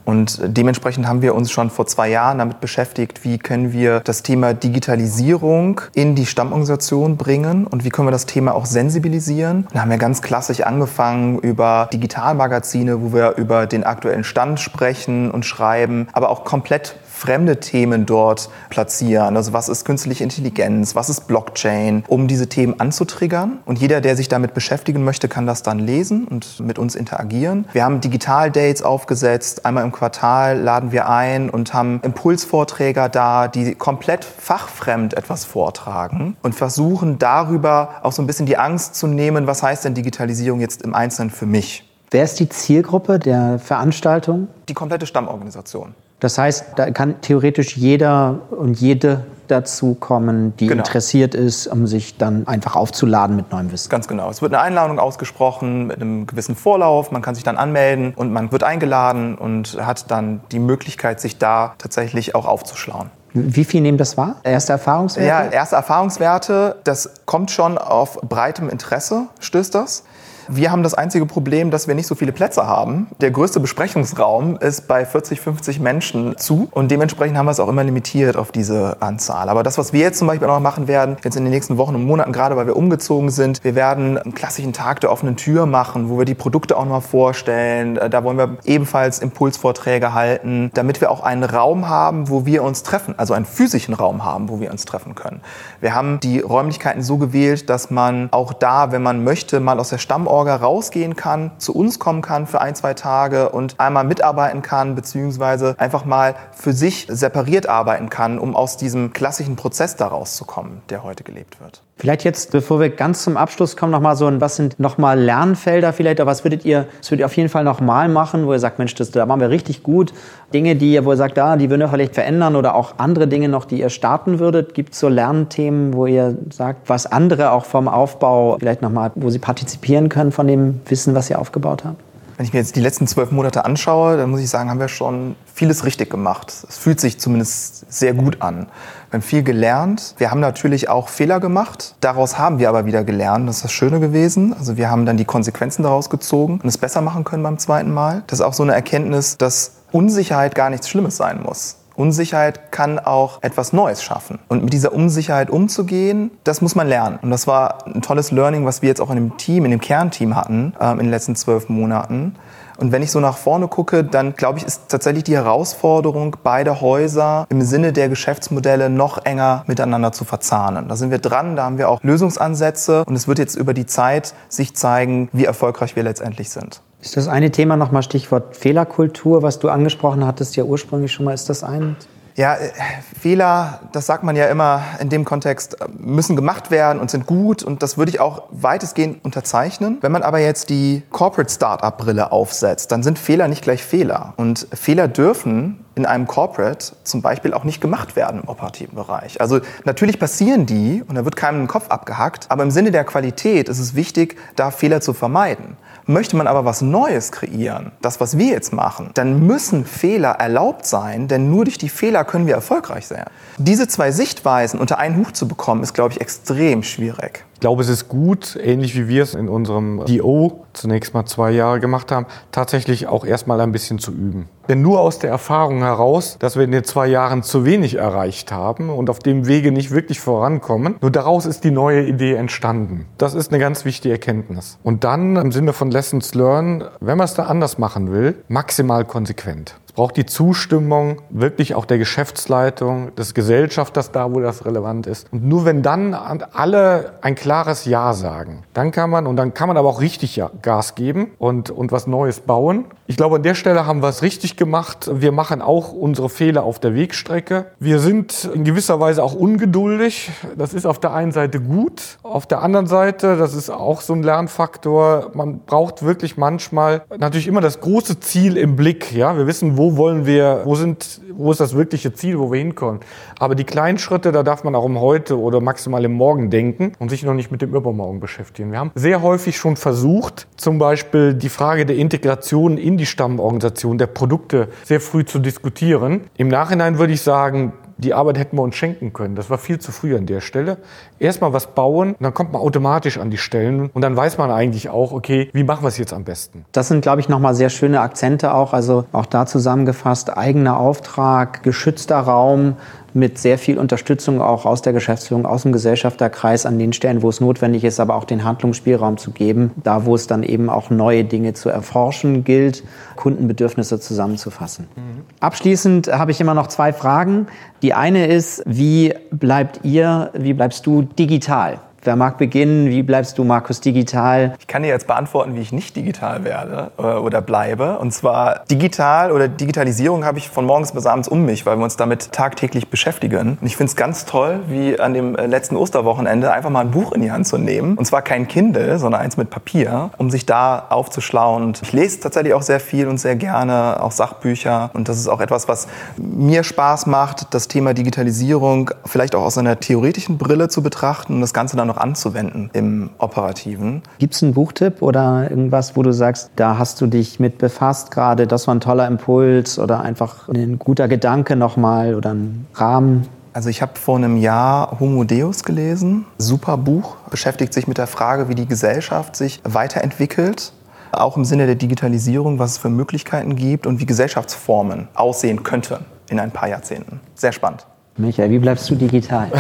Und 0.07 0.41
dementsprechend 0.45 1.09
haben 1.09 1.21
wir 1.21 1.35
uns 1.35 1.51
schon 1.51 1.69
vor 1.69 1.87
zwei 1.87 2.09
Jahren 2.09 2.39
damit 2.39 2.61
beschäftigt, 2.61 3.25
wie 3.25 3.39
können 3.39 3.73
wir 3.73 3.99
das 4.01 4.23
Thema 4.23 4.55
Digitalisierung 4.55 5.81
in 5.95 6.15
die 6.15 6.27
Stammorganisation 6.27 7.17
bringen 7.17 7.67
und 7.67 7.85
wie 7.85 7.91
können 7.91 8.07
wir 8.07 8.13
das 8.13 8.25
Thema 8.25 8.55
auch 8.55 8.67
sensibilisieren. 8.67 9.67
Da 9.75 9.81
haben 9.81 9.91
wir 9.91 9.99
ganz 9.99 10.23
klassisch 10.23 10.61
angefangen 10.61 11.41
über 11.41 11.91
Digitalmagazine, 11.93 13.03
wo 13.03 13.13
wir 13.13 13.35
über 13.37 13.67
den 13.67 13.83
aktuellen 13.83 14.23
Stand 14.23 14.61
sprechen 14.61 15.33
und 15.33 15.45
schreiben, 15.45 16.07
aber 16.13 16.31
auch 16.31 16.45
komplett 16.45 16.95
fremde 17.17 17.61
Themen 17.61 18.05
dort 18.05 18.51
platzieren. 18.69 19.37
Also 19.37 19.53
was 19.53 19.69
ist 19.69 19.85
künstliche 19.85 20.23
Intelligenz, 20.23 20.95
was 20.95 21.09
ist 21.09 21.27
Blockchain, 21.27 22.05
um 22.09 22.29
diese 22.29 22.49
Themen 22.49 22.79
anzutriggern. 22.79 23.59
Und 23.64 23.79
jeder, 23.79 24.01
der 24.01 24.17
sich 24.17 24.29
damit 24.29 24.53
beschäftigen 24.53 25.03
möchte, 25.03 25.29
kann 25.29 25.47
das 25.47 25.62
dann 25.62 25.79
lesen 25.79 26.27
und 26.29 26.61
mit 26.61 26.79
uns 26.79 26.95
interagieren. 26.95 27.64
Wir 27.73 27.85
haben 27.85 28.01
Digital-Dates 28.01 28.83
aufgesetzt. 28.83 29.64
Einmal 29.64 29.85
im 29.85 29.93
Quartal 29.93 30.61
laden 30.61 30.93
wir 30.93 31.09
ein 31.09 31.49
und 31.49 31.73
haben 31.73 32.01
Impulsvorträger 32.03 33.09
da, 33.09 33.49
die 33.49 33.75
komplett 33.75 34.25
fachfremd 34.25 35.14
etwas 35.14 35.47
vortragen 35.47 36.37
und 36.43 36.55
versuchen 36.55 37.19
darüber 37.19 37.91
auch 38.03 38.12
so 38.12 38.23
ein 38.23 38.27
bisschen 38.27 38.47
die 38.47 38.59
Angst 38.59 38.95
zu 38.95 39.07
nehmen, 39.07 39.47
was 39.47 39.62
heißt 39.62 39.87
denn 39.87 39.95
Digitalisierung 39.95 40.61
jetzt 40.61 40.83
im 40.83 40.95
Einzelnen 40.95 41.31
für 41.31 41.47
mich. 41.47 41.89
Wer 42.11 42.25
ist 42.25 42.39
die 42.39 42.49
Zielgruppe 42.49 43.19
der 43.19 43.59
Veranstaltung? 43.59 44.49
Die 44.69 44.75
komplette 44.75 45.07
Stammorganisation. 45.07 45.95
Das 46.21 46.39
heißt, 46.39 46.64
da 46.77 46.91
kann 46.91 47.21
theoretisch 47.21 47.77
jeder 47.77 48.41
und 48.51 48.81
jede 48.81 49.25
dazu 49.49 49.95
kommen, 49.95 50.57
die 50.57 50.67
genau. 50.67 50.83
interessiert 50.83 51.35
ist, 51.35 51.67
um 51.67 51.87
sich 51.87 52.17
dann 52.17 52.47
einfach 52.47 52.75
aufzuladen 52.75 53.37
mit 53.37 53.53
neuem 53.53 53.71
Wissen. 53.71 53.89
Ganz 53.89 54.09
genau. 54.09 54.29
Es 54.31 54.43
wird 54.43 54.53
eine 54.55 54.62
Einladung 54.62 54.99
ausgesprochen 54.99 55.87
mit 55.87 56.01
einem 56.01 56.27
gewissen 56.27 56.57
Vorlauf. 56.57 57.11
Man 57.11 57.23
kann 57.23 57.35
sich 57.35 57.45
dann 57.45 57.57
anmelden 57.57 58.12
und 58.17 58.33
man 58.33 58.51
wird 58.51 58.64
eingeladen 58.64 59.37
und 59.37 59.79
hat 59.81 60.11
dann 60.11 60.41
die 60.53 60.59
Möglichkeit, 60.59 61.21
sich 61.21 61.39
da 61.39 61.75
tatsächlich 61.79 62.35
auch 62.35 62.47
aufzuschlauen. 62.47 63.11
Wie 63.33 63.64
viel 63.64 63.83
nehmen 63.83 63.99
das 63.99 64.17
wahr? 64.17 64.37
Erste 64.45 64.73
Erfahrungswerte? 64.73 65.29
Ja, 65.29 65.45
erste 65.45 65.77
Erfahrungswerte. 65.77 66.77
Das 66.85 67.11
kommt 67.27 67.51
schon 67.51 67.77
auf 67.77 68.19
breitem 68.23 68.71
Interesse, 68.71 69.27
stößt 69.41 69.75
das. 69.75 70.05
Wir 70.49 70.71
haben 70.71 70.85
das 70.85 70.95
einzige 70.95 71.27
Problem, 71.27 71.73
dass 71.73 71.89
wir 71.89 71.97
nicht 71.97 72.07
so 72.07 72.15
viele 72.15 72.31
Plätze 72.31 72.69
haben. 72.69 73.09
Der 73.21 73.33
größte 73.33 73.59
Besprechungsraum 73.59 74.57
ist 74.59 74.87
bei 74.87 75.05
40, 75.05 75.41
50 75.41 75.81
Menschen 75.81 76.39
zu 76.39 76.69
und 76.71 76.93
dementsprechend 76.93 77.37
haben 77.37 77.47
wir 77.47 77.51
es 77.51 77.59
auch 77.59 77.69
immer 77.69 77.83
limitiert 77.83 78.37
auf 78.37 78.53
diese 78.53 78.97
Anzahl. 79.01 79.49
Aber 79.49 79.65
das, 79.65 79.77
was 79.77 79.93
wir 79.93 80.03
jetzt 80.03 80.19
zum 80.19 80.29
Beispiel 80.29 80.47
noch 80.47 80.61
machen 80.61 80.87
werden, 80.87 81.17
jetzt 81.25 81.37
in 81.37 81.43
den 81.43 81.51
nächsten 81.51 81.79
Wochen 81.79 81.97
und 81.97 82.05
Monaten, 82.05 82.31
gerade 82.31 82.57
weil 82.57 82.69
wir 82.69 82.77
umgezogen 82.77 83.31
sind, 83.31 83.65
wir 83.65 83.75
werden 83.75 84.19
einen 84.19 84.35
klassischen 84.35 84.73
Tag 84.73 85.01
der 85.01 85.11
offenen 85.11 85.35
Tür 85.35 85.67
machen, 85.67 86.09
wo 86.09 86.19
wir 86.19 86.25
die 86.25 86.35
Produkte 86.35 86.77
auch 86.77 86.85
noch 86.85 86.93
mal 86.93 87.01
vorstellen. 87.01 87.99
Da 88.09 88.23
wollen 88.23 88.39
wir 88.39 88.57
ebenfalls 88.65 89.19
Impulsvorträge 89.19 90.15
halten, 90.15 90.71
damit 90.75 91.01
wir 91.01 91.11
auch 91.11 91.25
einen 91.25 91.43
Raum 91.43 91.89
haben, 91.89 92.29
wo 92.31 92.47
wir 92.47 92.63
uns 92.63 92.85
treffen, 92.85 93.19
also 93.19 93.35
einen 93.35 93.47
physischen 93.47 93.95
Raum 93.95 94.25
haben, 94.25 94.49
wo 94.49 94.61
wir 94.61 94.71
uns 94.71 94.85
treffen 94.85 95.17
können. 95.17 95.41
Wir 95.81 95.93
haben 95.93 96.21
die 96.21 96.39
Räumlichkeiten 96.39 97.03
so 97.03 97.17
gewählt, 97.17 97.69
dass 97.69 97.91
man 97.91 98.29
auch 98.31 98.53
da, 98.53 98.93
wenn 98.93 99.03
man 99.03 99.25
möchte, 99.25 99.59
mal 99.59 99.81
aus 99.81 99.89
der 99.89 99.99
Stammort 99.99 100.36
Orga 100.37 100.57
rausgehen 100.57 101.16
kann, 101.16 101.53
zu 101.57 101.74
uns 101.74 101.99
kommen 101.99 102.20
kann 102.20 102.47
für 102.47 102.61
ein, 102.61 102.74
zwei 102.74 102.93
Tage 102.93 103.49
und 103.49 103.80
einmal 103.80 104.05
mitarbeiten 104.05 104.61
kann, 104.61 104.95
beziehungsweise 104.95 105.74
einfach 105.78 106.05
mal 106.05 106.34
für 106.53 106.74
sich 106.74 107.07
separiert 107.09 107.70
arbeiten 107.70 108.11
kann, 108.11 108.39
um 108.39 108.55
aus 108.55 108.76
diesem 108.76 109.14
klassischen 109.14 109.57
Prozess 109.57 109.97
da 109.97 110.09
rauszukommen, 110.09 110.82
der 110.91 111.05
heute 111.05 111.24
gelebt 111.24 111.59
wird. 111.59 111.86
Vielleicht 111.99 112.25
jetzt, 112.25 112.53
bevor 112.53 112.79
wir 112.79 112.91
ganz 112.91 113.25
zum 113.25 113.39
Abschluss 113.39 113.75
kommen, 113.75 113.91
nochmal 113.91 114.17
so 114.17 114.27
ein, 114.27 114.43
was 114.43 114.57
sind 114.57 114.79
nochmal 114.79 115.19
Lernfelder 115.19 115.95
vielleicht, 115.95 116.21
oder 116.21 116.27
was 116.27 116.45
würdet 116.45 116.67
ihr, 116.67 116.87
was 117.01 117.11
würdet 117.11 117.21
ihr 117.21 117.27
auf 117.27 117.37
jeden 117.39 117.49
Fall 117.49 117.65
nochmal 117.65 118.11
machen, 118.11 118.47
wo 118.47 118.53
ihr 118.53 118.59
sagt, 118.59 118.79
Mensch, 118.79 118.95
das, 118.95 119.13
da 119.13 119.25
machen 119.25 119.41
wir 119.41 119.49
richtig 119.49 119.83
gut. 119.83 120.13
Dinge, 120.53 120.77
die 120.77 120.93
ihr, 120.93 121.07
wo 121.07 121.13
ihr 121.13 121.17
sagt, 121.17 121.39
da, 121.39 121.55
ah, 121.55 121.57
die 121.57 121.71
würden 121.71 121.81
wir 121.81 121.89
vielleicht 121.89 122.15
verändern 122.15 122.55
oder 122.55 122.75
auch 122.75 122.95
andere 122.99 123.27
Dinge 123.29 123.49
noch, 123.49 123.65
die 123.65 123.81
ihr 123.81 123.89
starten 123.89 124.41
würdet. 124.41 124.75
Gibt 124.75 124.93
es 124.93 125.01
so 125.01 125.09
Lernthemen, 125.09 125.95
wo 125.95 126.05
ihr 126.05 126.37
sagt, 126.51 126.91
was 126.91 127.07
andere 127.11 127.53
auch 127.53 127.65
vom 127.65 127.89
Aufbau 127.89 128.59
vielleicht 128.59 128.83
nochmal, 128.83 129.13
wo 129.15 129.31
sie 129.31 129.39
partizipieren 129.39 130.11
können 130.11 130.33
von 130.33 130.47
dem 130.47 130.83
Wissen, 130.87 131.15
was 131.15 131.31
ihr 131.31 131.39
aufgebaut 131.39 131.85
habt? 131.87 132.06
Wenn 132.37 132.45
ich 132.45 132.53
mir 132.53 132.59
jetzt 132.59 132.76
die 132.76 132.80
letzten 132.80 133.07
zwölf 133.07 133.30
Monate 133.30 133.64
anschaue, 133.64 134.18
dann 134.18 134.30
muss 134.30 134.41
ich 134.41 134.51
sagen, 134.51 134.68
haben 134.68 134.78
wir 134.78 134.89
schon 134.89 135.37
vieles 135.55 135.87
richtig 135.87 136.11
gemacht. 136.11 136.53
Es 136.68 136.76
fühlt 136.76 137.01
sich 137.01 137.18
zumindest 137.18 137.91
sehr 137.91 138.12
gut 138.12 138.43
an. 138.43 138.66
Wir 139.09 139.14
haben 139.14 139.22
viel 139.22 139.43
gelernt. 139.43 140.14
Wir 140.18 140.30
haben 140.30 140.41
natürlich 140.41 140.91
auch 140.91 141.09
Fehler 141.09 141.41
gemacht. 141.41 141.95
Daraus 142.01 142.37
haben 142.37 142.59
wir 142.59 142.68
aber 142.68 142.84
wieder 142.84 143.05
gelernt. 143.05 143.49
Das 143.49 143.57
ist 143.57 143.64
das 143.64 143.72
Schöne 143.72 144.01
gewesen. 144.01 144.55
Also 144.59 144.76
wir 144.76 144.91
haben 144.91 145.07
dann 145.07 145.16
die 145.16 145.24
Konsequenzen 145.24 145.82
daraus 145.82 146.11
gezogen 146.11 146.61
und 146.62 146.68
es 146.68 146.76
besser 146.76 147.01
machen 147.01 147.24
können 147.24 147.43
beim 147.43 147.59
zweiten 147.59 147.93
Mal. 147.93 148.22
Das 148.26 148.41
ist 148.41 148.45
auch 148.45 148.53
so 148.53 148.64
eine 148.64 148.74
Erkenntnis, 148.74 149.39
dass 149.39 149.76
Unsicherheit 149.91 150.55
gar 150.55 150.68
nichts 150.68 150.91
Schlimmes 150.91 151.16
sein 151.16 151.43
muss. 151.43 151.76
Unsicherheit 151.97 152.73
kann 152.73 152.99
auch 152.99 153.43
etwas 153.43 153.73
Neues 153.73 154.03
schaffen. 154.03 154.39
Und 154.49 154.65
mit 154.65 154.73
dieser 154.73 154.93
Unsicherheit 154.93 155.51
umzugehen, 155.51 156.31
das 156.45 156.61
muss 156.61 156.75
man 156.75 156.89
lernen. 156.89 157.19
Und 157.23 157.31
das 157.31 157.47
war 157.47 157.87
ein 157.87 158.03
tolles 158.03 158.31
Learning, 158.31 158.65
was 158.67 158.83
wir 158.83 158.89
jetzt 158.89 159.01
auch 159.01 159.11
in 159.11 159.17
dem 159.17 159.37
Team, 159.37 159.65
in 159.65 159.71
dem 159.71 159.81
Kernteam 159.81 160.37
hatten 160.37 160.75
äh, 160.81 160.93
in 160.93 160.99
den 160.99 161.11
letzten 161.11 161.37
zwölf 161.37 161.69
Monaten. 161.69 162.37
Und 162.79 162.93
wenn 162.93 163.03
ich 163.03 163.11
so 163.11 163.21
nach 163.21 163.37
vorne 163.37 163.69
gucke, 163.69 164.05
dann 164.05 164.35
glaube 164.35 164.59
ich, 164.59 164.65
ist 164.65 164.89
tatsächlich 164.89 165.25
die 165.25 165.35
Herausforderung, 165.35 166.37
beide 166.43 166.81
Häuser 166.81 167.47
im 167.49 167.63
Sinne 167.63 167.93
der 167.93 168.09
Geschäftsmodelle 168.09 168.91
noch 168.91 169.25
enger 169.25 169.65
miteinander 169.67 170.13
zu 170.13 170.25
verzahnen. 170.25 170.89
Da 170.89 170.97
sind 170.97 171.11
wir 171.11 171.19
dran, 171.19 171.57
da 171.57 171.65
haben 171.65 171.79
wir 171.79 171.89
auch 171.89 172.03
Lösungsansätze 172.03 173.05
und 173.07 173.17
es 173.17 173.29
wird 173.29 173.39
jetzt 173.39 173.57
über 173.57 173.73
die 173.73 173.87
Zeit 173.87 174.35
sich 174.49 174.77
zeigen, 174.77 175.29
wie 175.33 175.47
erfolgreich 175.47 175.97
wir 175.97 176.03
letztendlich 176.03 176.51
sind. 176.51 176.83
Ist 177.01 177.17
das 177.17 177.29
eine 177.29 177.51
Thema 177.51 177.77
nochmal 177.77 178.03
Stichwort 178.03 178.57
Fehlerkultur, 178.57 179.43
was 179.43 179.59
du 179.59 179.69
angesprochen 179.69 180.27
hattest, 180.27 180.57
ja 180.57 180.65
ursprünglich 180.65 181.13
schon 181.13 181.25
mal, 181.25 181.35
ist 181.35 181.49
das 181.49 181.63
ein 181.63 181.97
ja, 182.37 182.55
äh, 182.55 182.71
Fehler, 183.19 183.81
das 183.93 184.07
sagt 184.07 184.23
man 184.23 184.37
ja 184.37 184.47
immer 184.47 184.83
in 185.01 185.09
dem 185.09 185.25
Kontext, 185.25 185.77
müssen 185.97 186.37
gemacht 186.37 186.71
werden 186.71 187.01
und 187.01 187.11
sind 187.11 187.27
gut 187.27 187.63
und 187.63 187.83
das 187.83 187.97
würde 187.97 188.11
ich 188.11 188.21
auch 188.21 188.45
weitestgehend 188.51 189.25
unterzeichnen. 189.25 189.99
Wenn 190.03 190.13
man 190.13 190.23
aber 190.23 190.39
jetzt 190.39 190.69
die 190.69 191.03
Corporate 191.11 191.51
Startup 191.51 191.97
Brille 191.97 192.33
aufsetzt, 192.33 192.93
dann 192.93 193.03
sind 193.03 193.19
Fehler 193.19 193.49
nicht 193.49 193.63
gleich 193.63 193.83
Fehler 193.83 194.35
und 194.37 194.69
Fehler 194.73 195.09
dürfen 195.09 195.85
in 195.95 196.05
einem 196.05 196.27
Corporate 196.27 196.93
zum 197.05 197.23
Beispiel 197.23 197.55
auch 197.55 197.65
nicht 197.65 197.81
gemacht 197.81 198.17
werden 198.17 198.43
im 198.43 198.49
operativen 198.49 198.95
Bereich. 198.95 199.41
Also 199.41 199.61
natürlich 199.85 200.19
passieren 200.19 200.67
die 200.67 201.03
und 201.09 201.15
da 201.15 201.25
wird 201.25 201.37
keinem 201.37 201.61
den 201.61 201.69
Kopf 201.69 201.89
abgehackt, 201.89 202.51
aber 202.51 202.63
im 202.65 202.71
Sinne 202.71 202.91
der 202.91 203.05
Qualität 203.05 203.71
ist 203.71 203.79
es 203.79 203.95
wichtig, 203.95 204.37
da 204.57 204.71
Fehler 204.71 205.01
zu 205.01 205.15
vermeiden. 205.15 205.79
Möchte 206.09 206.37
man 206.37 206.47
aber 206.47 206.65
was 206.65 206.83
Neues 206.83 207.33
kreieren, 207.33 207.91
das, 208.01 208.21
was 208.21 208.39
wir 208.39 208.47
jetzt 208.47 208.73
machen, 208.73 209.11
dann 209.15 209.45
müssen 209.45 209.85
Fehler 209.85 210.31
erlaubt 210.31 210.87
sein, 210.87 211.27
denn 211.27 211.51
nur 211.51 211.65
durch 211.65 211.79
die 211.79 211.89
Fehler 211.89 212.25
können 212.25 212.47
wir 212.47 212.55
erfolgreich 212.55 213.09
sein. 213.09 213.25
Diese 213.59 213.89
zwei 213.89 214.13
Sichtweisen 214.13 214.79
unter 214.79 214.99
einen 214.99 215.17
Hut 215.17 215.37
zu 215.37 215.49
bekommen, 215.49 215.83
ist, 215.83 215.95
glaube 215.95 216.13
ich, 216.13 216.21
extrem 216.21 216.85
schwierig. 216.85 217.45
Ich 217.57 217.61
glaube, 217.61 217.81
es 217.81 217.89
ist 217.89 218.09
gut, 218.09 218.59
ähnlich 218.63 218.95
wie 218.97 219.09
wir 219.09 219.23
es 219.23 219.33
in 219.33 219.49
unserem 219.49 220.05
DO 220.05 220.67
zunächst 220.75 221.15
mal 221.15 221.25
zwei 221.25 221.53
Jahre 221.53 221.81
gemacht 221.81 222.13
haben, 222.13 222.27
tatsächlich 222.53 223.07
auch 223.07 223.25
erstmal 223.25 223.63
ein 223.63 223.73
bisschen 223.73 223.99
zu 223.99 224.13
üben. 224.13 224.51
Denn 224.69 224.83
nur 224.83 225.01
aus 225.01 225.21
der 225.21 225.31
Erfahrung 225.31 225.79
heraus, 225.79 226.37
dass 226.39 226.57
wir 226.57 226.65
in 226.65 226.71
den 226.71 226.85
zwei 226.85 227.07
Jahren 227.07 227.43
zu 227.43 227.65
wenig 227.65 227.95
erreicht 227.95 228.53
haben 228.53 228.91
und 228.91 229.09
auf 229.09 229.21
dem 229.21 229.47
Wege 229.47 229.73
nicht 229.73 229.91
wirklich 229.91 230.21
vorankommen, 230.21 230.97
nur 231.01 231.11
daraus 231.11 231.47
ist 231.47 231.65
die 231.65 231.71
neue 231.71 232.07
Idee 232.07 232.35
entstanden. 232.35 233.07
Das 233.17 233.33
ist 233.33 233.51
eine 233.51 233.59
ganz 233.59 233.87
wichtige 233.87 234.13
Erkenntnis. 234.13 234.79
Und 234.83 235.05
dann 235.05 235.37
im 235.37 235.51
Sinne 235.51 235.73
von 235.73 235.91
Lessons 235.91 236.35
Learned, 236.35 236.91
wenn 237.01 237.17
man 237.17 237.25
es 237.25 237.33
da 237.33 237.45
anders 237.45 237.79
machen 237.79 238.13
will, 238.13 238.35
maximal 238.49 239.07
konsequent 239.07 239.77
braucht 239.97 240.17
die 240.17 240.27
Zustimmung 240.27 241.23
wirklich 241.31 241.75
auch 241.75 241.87
der 241.87 241.99
Geschäftsleitung, 241.99 243.15
des 243.17 243.35
Gesellschafters 243.35 244.13
da, 244.13 244.33
wo 244.33 244.41
das 244.41 244.65
relevant 244.67 245.07
ist. 245.07 245.27
Und 245.33 245.45
nur 245.45 245.65
wenn 245.65 245.83
dann 245.83 246.15
alle 246.15 247.15
ein 247.23 247.35
klares 247.35 247.87
Ja 247.87 248.13
sagen, 248.13 248.63
dann 248.75 248.93
kann 248.93 249.11
man, 249.11 249.27
und 249.27 249.37
dann 249.37 249.55
kann 249.55 249.69
man 249.69 249.77
aber 249.77 249.89
auch 249.89 250.01
richtig 250.01 250.41
Gas 250.61 250.95
geben 250.95 251.33
und, 251.39 251.71
und 251.71 251.93
was 251.93 252.07
Neues 252.07 252.41
bauen. 252.41 252.85
Ich 253.07 253.17
glaube, 253.17 253.37
an 253.37 253.43
der 253.43 253.55
Stelle 253.55 253.87
haben 253.87 254.03
wir 254.03 254.09
es 254.09 254.23
richtig 254.23 254.57
gemacht. 254.57 255.09
Wir 255.13 255.33
machen 255.33 255.63
auch 255.63 255.93
unsere 255.93 256.29
Fehler 256.29 256.65
auf 256.65 256.79
der 256.79 256.95
Wegstrecke. 256.95 257.67
Wir 257.79 257.99
sind 257.99 258.51
in 258.53 258.65
gewisser 258.65 259.01
Weise 259.01 259.23
auch 259.23 259.35
ungeduldig. 259.35 260.31
Das 260.59 260.75
ist 260.75 260.85
auf 260.85 260.99
der 260.99 261.15
einen 261.15 261.33
Seite 261.33 261.61
gut. 261.61 262.19
Auf 262.23 262.47
der 262.47 262.63
anderen 262.63 262.87
Seite, 262.87 263.37
das 263.37 263.55
ist 263.55 263.71
auch 263.71 264.03
so 264.03 264.13
ein 264.13 264.23
Lernfaktor, 264.23 265.31
man 265.33 265.61
braucht 265.61 266.03
wirklich 266.03 266.37
manchmal 266.37 267.03
natürlich 267.17 267.47
immer 267.47 267.63
das 267.63 267.81
große 267.81 268.21
Ziel 268.21 268.59
im 268.59 268.77
Blick. 268.77 269.13
Ja, 269.13 269.39
wir 269.39 269.47
wissen, 269.47 269.79
wo 269.79 269.86
wollen 269.95 270.26
wir, 270.26 270.62
wo 270.64 270.74
sind, 270.74 271.20
wo 271.37 271.53
ist 271.53 271.61
das 271.61 271.76
wirkliche 271.76 272.14
Ziel, 272.14 272.39
wo 272.39 272.51
wir 272.51 272.59
hinkommen. 272.59 273.01
Aber 273.39 273.55
die 273.55 273.64
kleinen 273.64 273.99
Schritte, 273.99 274.32
da 274.32 274.43
darf 274.43 274.64
man 274.64 274.74
auch 274.74 274.84
um 274.84 274.99
heute 274.99 275.39
oder 275.39 275.61
maximal 275.61 276.05
im 276.05 276.14
Morgen 276.14 276.51
denken 276.51 276.95
und 276.99 277.11
sich 277.11 277.22
noch 277.22 277.34
nicht 277.34 277.53
mit 277.53 277.62
dem 277.62 277.74
Übermorgen 277.74 278.18
beschäftigen. 278.18 278.72
Wir 278.72 278.80
haben 278.80 278.91
sehr 278.95 279.22
häufig 279.22 279.57
schon 279.57 279.76
versucht, 279.76 280.49
zum 280.57 280.78
Beispiel 280.78 281.34
die 281.34 281.51
Frage 281.51 281.87
der 281.87 281.97
Integration 281.97 282.78
in 282.78 282.97
die 282.97 283.07
Stammorganisation 283.07 283.99
der 283.99 284.09
Produkte 284.09 284.68
sehr 284.84 285.01
früh 285.01 285.24
zu 285.24 285.39
diskutieren. 285.39 286.22
Im 286.37 286.49
Nachhinein 286.49 286.99
würde 286.99 287.12
ich 287.12 287.22
sagen, 287.22 287.72
die 287.99 288.15
Arbeit 288.15 288.39
hätten 288.39 288.57
wir 288.57 288.63
uns 288.63 288.77
schenken 288.77 289.13
können. 289.13 289.37
Das 289.37 289.51
war 289.51 289.59
viel 289.59 289.79
zu 289.79 289.93
früh 289.93 290.17
an 290.17 290.27
der 290.27 290.41
Stelle. 290.41 290.79
Erstmal 291.19 291.53
was 291.53 291.69
bauen, 291.69 292.15
dann 292.21 292.35
kommt 292.35 292.53
man 292.53 292.61
automatisch 292.61 293.19
an 293.19 293.31
die 293.31 293.39
Stellen 293.39 293.91
und 293.93 294.03
dann 294.03 294.17
weiß 294.17 294.39
man 294.39 294.51
eigentlich 294.51 294.89
auch, 294.89 295.13
okay, 295.13 295.51
wie 295.53 295.65
machen 295.65 295.83
wir 295.83 295.89
es 295.89 295.99
jetzt 295.99 296.13
am 296.13 296.25
besten? 296.25 296.65
Das 296.73 296.89
sind, 296.89 297.01
glaube 297.01 297.21
ich, 297.21 297.29
nochmal 297.29 297.55
sehr 297.55 297.71
schöne 297.71 298.01
Akzente 298.01 298.53
auch. 298.55 298.73
Also 298.73 299.05
auch 299.13 299.27
da 299.27 299.47
zusammengefasst, 299.47 300.37
eigener 300.37 300.79
Auftrag, 300.79 301.63
geschützter 301.63 302.19
Raum, 302.19 302.77
mit 303.17 303.39
sehr 303.39 303.59
viel 303.59 303.79
Unterstützung 303.79 304.43
auch 304.43 304.67
aus 304.67 304.83
der 304.83 304.93
Geschäftsführung, 304.93 305.47
aus 305.47 305.62
dem 305.62 305.73
Gesellschafterkreis 305.73 306.67
an 306.67 306.79
den 306.79 306.93
Stellen, 306.93 307.23
wo 307.23 307.31
es 307.31 307.41
notwendig 307.41 307.83
ist, 307.83 307.99
aber 307.99 308.14
auch 308.14 308.25
den 308.25 308.45
Handlungsspielraum 308.45 309.17
zu 309.17 309.31
geben, 309.31 309.73
da 309.83 310.05
wo 310.05 310.14
es 310.14 310.27
dann 310.27 310.43
eben 310.43 310.69
auch 310.69 310.91
neue 310.91 311.25
Dinge 311.25 311.55
zu 311.55 311.71
erforschen 311.71 312.45
gilt, 312.45 312.85
Kundenbedürfnisse 313.17 313.99
zusammenzufassen. 313.99 314.87
Mhm. 314.95 315.23
Abschließend 315.41 316.09
habe 316.09 316.31
ich 316.31 316.41
immer 316.41 316.55
noch 316.55 316.67
zwei 316.67 316.93
Fragen. 316.93 317.47
Die 317.83 317.95
eine 317.95 318.27
ist, 318.27 318.62
wie 318.67 319.14
bleibt 319.31 319.81
ihr, 319.83 320.31
wie 320.35 320.53
bleibst 320.53 320.87
du 320.87 321.03
digital? 321.03 321.81
Wer 322.07 322.15
mag 322.15 322.39
beginnen? 322.39 322.89
Wie 322.89 323.03
bleibst 323.03 323.37
du, 323.37 323.43
Markus, 323.43 323.81
digital? 323.81 324.55
Ich 324.61 324.69
kann 324.69 324.85
dir 324.85 324.91
jetzt 324.91 325.09
beantworten, 325.09 325.57
wie 325.57 325.61
ich 325.61 325.73
nicht 325.73 325.97
digital 325.97 326.45
werde 326.45 326.93
äh, 326.99 327.03
oder 327.03 327.43
bleibe. 327.43 327.99
Und 327.99 328.13
zwar 328.13 328.61
digital 328.71 329.33
oder 329.33 329.49
Digitalisierung 329.49 330.25
habe 330.25 330.39
ich 330.39 330.49
von 330.49 330.65
morgens 330.67 330.93
bis 330.93 331.05
abends 331.05 331.27
um 331.27 331.45
mich, 331.45 331.67
weil 331.67 331.77
wir 331.79 331.83
uns 331.83 331.97
damit 331.97 332.31
tagtäglich 332.31 332.91
beschäftigen. 332.91 333.59
Und 333.61 333.67
ich 333.67 333.77
finde 333.77 333.91
es 333.91 333.97
ganz 333.97 334.25
toll, 334.25 334.61
wie 334.69 335.01
an 335.01 335.15
dem 335.15 335.35
äh, 335.35 335.47
letzten 335.47 335.75
Osterwochenende 335.75 336.53
einfach 336.53 336.71
mal 336.71 336.83
ein 336.83 336.93
Buch 336.93 337.11
in 337.11 337.23
die 337.23 337.33
Hand 337.33 337.49
zu 337.49 337.59
nehmen. 337.59 337.99
Und 337.99 338.05
zwar 338.05 338.23
kein 338.23 338.47
Kindle, 338.47 339.01
sondern 339.01 339.21
eins 339.21 339.37
mit 339.37 339.51
Papier, 339.51 340.11
um 340.17 340.31
sich 340.31 340.47
da 340.47 340.87
aufzuschlauen. 340.89 341.73
Ich 341.83 341.93
lese 341.93 342.21
tatsächlich 342.21 342.55
auch 342.55 342.63
sehr 342.63 342.79
viel 342.79 343.09
und 343.09 343.19
sehr 343.19 343.35
gerne, 343.35 344.01
auch 344.01 344.13
Sachbücher. 344.13 344.91
Und 344.93 345.09
das 345.09 345.19
ist 345.19 345.27
auch 345.27 345.41
etwas, 345.41 345.67
was 345.67 345.89
mir 346.17 346.63
Spaß 346.63 347.07
macht, 347.07 347.53
das 347.53 347.67
Thema 347.67 347.95
Digitalisierung 347.95 348.93
vielleicht 349.05 349.35
auch 349.35 349.43
aus 349.43 349.59
einer 349.59 349.81
theoretischen 349.81 350.39
Brille 350.39 350.69
zu 350.69 350.85
betrachten 350.85 351.35
und 351.35 351.41
das 351.41 351.53
Ganze 351.53 351.77
dann 351.77 351.89
noch 351.89 351.96
noch 351.97 352.03
anzuwenden 352.03 352.71
im 352.73 353.11
Operativen. 353.19 354.03
Gibt 354.19 354.35
es 354.35 354.43
einen 354.43 354.55
Buchtipp 354.55 355.03
oder 355.03 355.51
irgendwas, 355.51 355.97
wo 355.97 356.03
du 356.03 356.13
sagst, 356.13 356.51
da 356.57 356.79
hast 356.79 357.01
du 357.01 357.07
dich 357.07 357.41
mit 357.41 357.59
befasst 357.59 358.11
gerade, 358.11 358.47
das 358.47 358.67
war 358.67 358.75
ein 358.75 358.81
toller 358.81 359.07
Impuls 359.07 359.79
oder 359.79 360.01
einfach 360.01 360.49
ein 360.49 360.79
guter 360.79 361.09
Gedanke 361.09 361.57
nochmal 361.57 362.15
oder 362.15 362.35
ein 362.35 362.67
Rahmen? 362.75 363.27
Also 363.53 363.71
ich 363.71 363.81
habe 363.81 363.93
vor 363.99 364.17
einem 364.17 364.37
Jahr 364.37 365.01
Homo 365.01 365.25
Deus 365.25 365.65
gelesen. 365.65 366.27
Super 366.37 366.77
Buch, 366.77 367.17
beschäftigt 367.31 367.73
sich 367.73 367.89
mit 367.89 367.97
der 367.97 368.07
Frage, 368.07 368.51
wie 368.51 368.55
die 368.55 368.67
Gesellschaft 368.67 369.35
sich 369.35 369.61
weiterentwickelt. 369.65 370.73
Auch 371.13 371.39
im 371.39 371.47
Sinne 371.47 371.65
der 371.65 371.77
Digitalisierung, 371.77 372.59
was 372.59 372.73
es 372.73 372.79
für 372.79 372.91
Möglichkeiten 372.91 373.57
gibt 373.57 373.87
und 373.87 373.99
wie 374.01 374.07
Gesellschaftsformen 374.07 375.09
aussehen 375.15 375.63
könnten 375.63 376.05
in 376.29 376.39
ein 376.39 376.51
paar 376.51 376.69
Jahrzehnten. 376.69 377.21
Sehr 377.35 377.53
spannend. 377.53 377.87
Michael, 378.19 378.51
wie 378.51 378.59
bleibst 378.59 378.89
du 378.89 378.95
digital? 378.95 379.51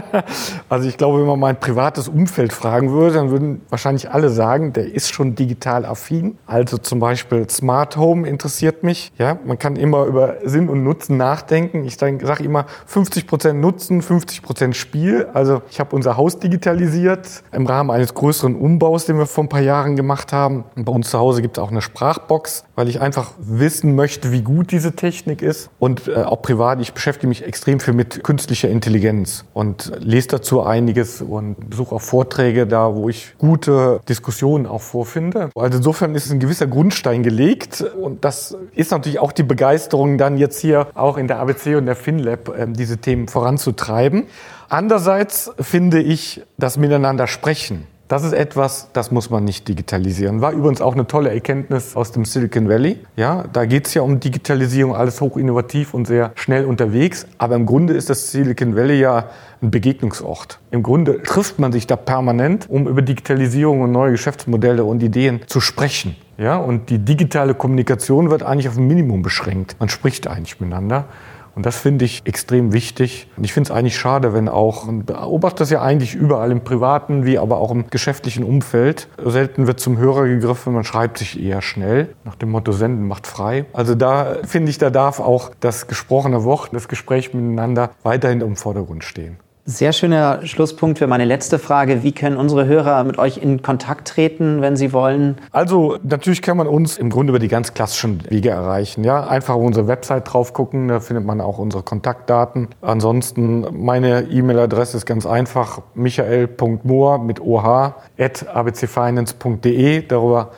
also 0.70 0.88
ich 0.88 0.96
glaube, 0.96 1.20
wenn 1.20 1.26
man 1.26 1.38
mein 1.38 1.60
privates 1.60 2.08
Umfeld 2.08 2.54
fragen 2.54 2.90
würde, 2.90 3.16
dann 3.16 3.30
würden 3.30 3.60
wahrscheinlich 3.68 4.10
alle 4.10 4.30
sagen, 4.30 4.72
der 4.72 4.94
ist 4.94 5.12
schon 5.12 5.34
digital 5.34 5.84
affin. 5.84 6.38
Also 6.46 6.78
zum 6.78 7.00
Beispiel 7.00 7.50
Smart 7.50 7.98
Home 7.98 8.26
interessiert 8.26 8.82
mich. 8.82 9.12
Ja, 9.18 9.38
man 9.44 9.58
kann 9.58 9.76
immer 9.76 10.06
über 10.06 10.36
Sinn 10.42 10.70
und 10.70 10.82
Nutzen 10.84 11.18
nachdenken. 11.18 11.84
Ich 11.84 11.98
sage 11.98 12.42
immer 12.42 12.64
50 12.86 13.26
Prozent 13.26 13.60
Nutzen, 13.60 14.00
50 14.00 14.40
Prozent 14.40 14.74
Spiel. 14.74 15.26
Also 15.34 15.60
ich 15.70 15.78
habe 15.78 15.94
unser 15.94 16.16
Haus 16.16 16.38
digitalisiert 16.38 17.42
im 17.52 17.66
Rahmen 17.66 17.90
eines 17.90 18.14
größeren 18.14 18.54
Umbaus, 18.54 19.04
den 19.04 19.18
wir 19.18 19.26
vor 19.26 19.44
ein 19.44 19.50
paar 19.50 19.60
Jahren 19.60 19.96
gemacht 19.96 20.32
haben. 20.32 20.64
Bei 20.76 20.92
uns 20.92 21.10
zu 21.10 21.18
Hause 21.18 21.42
gibt 21.42 21.58
es 21.58 21.62
auch 21.62 21.70
eine 21.70 21.82
Sprachbox, 21.82 22.64
weil 22.74 22.88
ich 22.88 23.02
einfach 23.02 23.32
wissen 23.38 23.94
möchte, 23.94 24.32
wie 24.32 24.40
gut 24.40 24.72
diese 24.72 24.96
Technik 24.96 25.42
ist. 25.42 25.68
Und 25.78 26.08
äh, 26.08 26.22
auch 26.22 26.40
privat, 26.40 26.80
ich 26.80 26.94
beschäftige 26.94 27.26
mich 27.28 27.44
extrem 27.44 27.81
viel 27.82 27.94
mit 27.94 28.24
künstlicher 28.24 28.68
Intelligenz 28.68 29.44
und 29.54 29.92
lese 29.98 30.28
dazu 30.28 30.62
einiges 30.62 31.22
und 31.22 31.70
besuche 31.70 31.94
auch 31.96 32.00
Vorträge 32.00 32.66
da, 32.66 32.94
wo 32.94 33.08
ich 33.08 33.34
gute 33.38 34.00
Diskussionen 34.08 34.66
auch 34.66 34.80
vorfinde. 34.80 35.50
Also 35.54 35.78
insofern 35.78 36.14
ist 36.14 36.30
ein 36.30 36.40
gewisser 36.40 36.66
Grundstein 36.66 37.22
gelegt 37.22 37.82
und 37.82 38.24
das 38.24 38.56
ist 38.74 38.90
natürlich 38.90 39.18
auch 39.18 39.32
die 39.32 39.42
Begeisterung 39.42 40.18
dann 40.18 40.38
jetzt 40.38 40.60
hier 40.60 40.86
auch 40.94 41.16
in 41.16 41.28
der 41.28 41.38
ABC 41.38 41.76
und 41.76 41.86
der 41.86 41.96
FinLab 41.96 42.48
äh, 42.48 42.66
diese 42.68 42.98
Themen 42.98 43.28
voranzutreiben. 43.28 44.24
Andererseits 44.68 45.50
finde 45.60 46.00
ich 46.00 46.42
das 46.56 46.78
Miteinander 46.78 47.26
sprechen 47.26 47.86
das 48.12 48.24
ist 48.24 48.34
etwas, 48.34 48.90
das 48.92 49.10
muss 49.10 49.30
man 49.30 49.42
nicht 49.42 49.66
digitalisieren. 49.68 50.42
War 50.42 50.52
übrigens 50.52 50.82
auch 50.82 50.92
eine 50.92 51.06
tolle 51.06 51.30
Erkenntnis 51.32 51.96
aus 51.96 52.12
dem 52.12 52.26
Silicon 52.26 52.68
Valley. 52.68 52.98
Ja, 53.16 53.44
da 53.50 53.64
geht 53.64 53.86
es 53.86 53.94
ja 53.94 54.02
um 54.02 54.20
Digitalisierung, 54.20 54.94
alles 54.94 55.22
hoch 55.22 55.38
innovativ 55.38 55.94
und 55.94 56.06
sehr 56.06 56.32
schnell 56.34 56.66
unterwegs. 56.66 57.26
Aber 57.38 57.56
im 57.56 57.64
Grunde 57.64 57.94
ist 57.94 58.10
das 58.10 58.30
Silicon 58.30 58.76
Valley 58.76 59.00
ja 59.00 59.30
ein 59.62 59.70
Begegnungsort. 59.70 60.58
Im 60.70 60.82
Grunde 60.82 61.22
trifft 61.22 61.58
man 61.58 61.72
sich 61.72 61.86
da 61.86 61.96
permanent, 61.96 62.68
um 62.68 62.86
über 62.86 63.00
Digitalisierung 63.00 63.80
und 63.80 63.92
neue 63.92 64.10
Geschäftsmodelle 64.10 64.84
und 64.84 65.02
Ideen 65.02 65.40
zu 65.46 65.62
sprechen. 65.62 66.14
Ja, 66.36 66.58
und 66.58 66.90
die 66.90 66.98
digitale 66.98 67.54
Kommunikation 67.54 68.30
wird 68.30 68.42
eigentlich 68.42 68.68
auf 68.68 68.76
ein 68.76 68.86
Minimum 68.86 69.22
beschränkt. 69.22 69.76
Man 69.80 69.88
spricht 69.88 70.26
eigentlich 70.26 70.60
miteinander. 70.60 71.06
Und 71.54 71.66
das 71.66 71.76
finde 71.76 72.04
ich 72.04 72.22
extrem 72.24 72.72
wichtig. 72.72 73.28
Und 73.36 73.44
ich 73.44 73.52
finde 73.52 73.70
es 73.70 73.76
eigentlich 73.76 73.96
schade, 73.96 74.32
wenn 74.32 74.48
auch, 74.48 74.86
man 74.86 75.04
beobachtet 75.04 75.60
das 75.60 75.70
ja 75.70 75.82
eigentlich 75.82 76.14
überall 76.14 76.50
im 76.50 76.62
privaten 76.64 77.24
wie 77.24 77.38
aber 77.38 77.58
auch 77.58 77.70
im 77.70 77.88
geschäftlichen 77.90 78.44
Umfeld. 78.44 79.08
Selten 79.24 79.66
wird 79.66 79.80
zum 79.80 79.98
Hörer 79.98 80.26
gegriffen, 80.26 80.72
man 80.72 80.84
schreibt 80.84 81.18
sich 81.18 81.42
eher 81.42 81.62
schnell, 81.62 82.14
nach 82.24 82.36
dem 82.36 82.50
Motto 82.50 82.72
Senden 82.72 83.06
macht 83.06 83.26
frei. 83.26 83.66
Also 83.72 83.94
da 83.94 84.36
finde 84.44 84.70
ich, 84.70 84.78
da 84.78 84.90
darf 84.90 85.20
auch 85.20 85.50
das 85.60 85.86
gesprochene 85.86 86.44
Wort, 86.44 86.70
das 86.72 86.88
Gespräch 86.88 87.34
miteinander 87.34 87.90
weiterhin 88.02 88.40
im 88.40 88.56
Vordergrund 88.56 89.04
stehen. 89.04 89.36
Sehr 89.64 89.92
schöner 89.92 90.44
Schlusspunkt 90.44 90.98
für 90.98 91.06
meine 91.06 91.24
letzte 91.24 91.60
Frage. 91.60 92.02
Wie 92.02 92.10
können 92.10 92.36
unsere 92.36 92.66
Hörer 92.66 93.04
mit 93.04 93.18
euch 93.18 93.36
in 93.38 93.62
Kontakt 93.62 94.08
treten, 94.08 94.60
wenn 94.60 94.74
sie 94.74 94.92
wollen? 94.92 95.38
Also 95.52 95.98
natürlich 96.02 96.42
kann 96.42 96.56
man 96.56 96.66
uns 96.66 96.98
im 96.98 97.10
Grunde 97.10 97.30
über 97.30 97.38
die 97.38 97.46
ganz 97.46 97.72
klassischen 97.72 98.28
Wege 98.28 98.50
erreichen. 98.50 99.04
Ja, 99.04 99.24
einfach 99.24 99.54
auf 99.54 99.62
unsere 99.62 99.86
Website 99.86 100.32
drauf 100.32 100.52
gucken, 100.52 100.88
da 100.88 100.98
findet 100.98 101.24
man 101.24 101.40
auch 101.40 101.58
unsere 101.58 101.84
Kontaktdaten. 101.84 102.70
Ansonsten 102.80 103.64
meine 103.84 104.22
E-Mail-Adresse 104.22 104.96
ist 104.96 105.06
ganz 105.06 105.26
einfach: 105.26 105.82
michael.mohr 105.94 107.18
mit 107.18 107.40
oh 107.40 107.60
at 107.60 108.48
abcfinance.de. 108.52 110.02
Darüber 110.08 110.50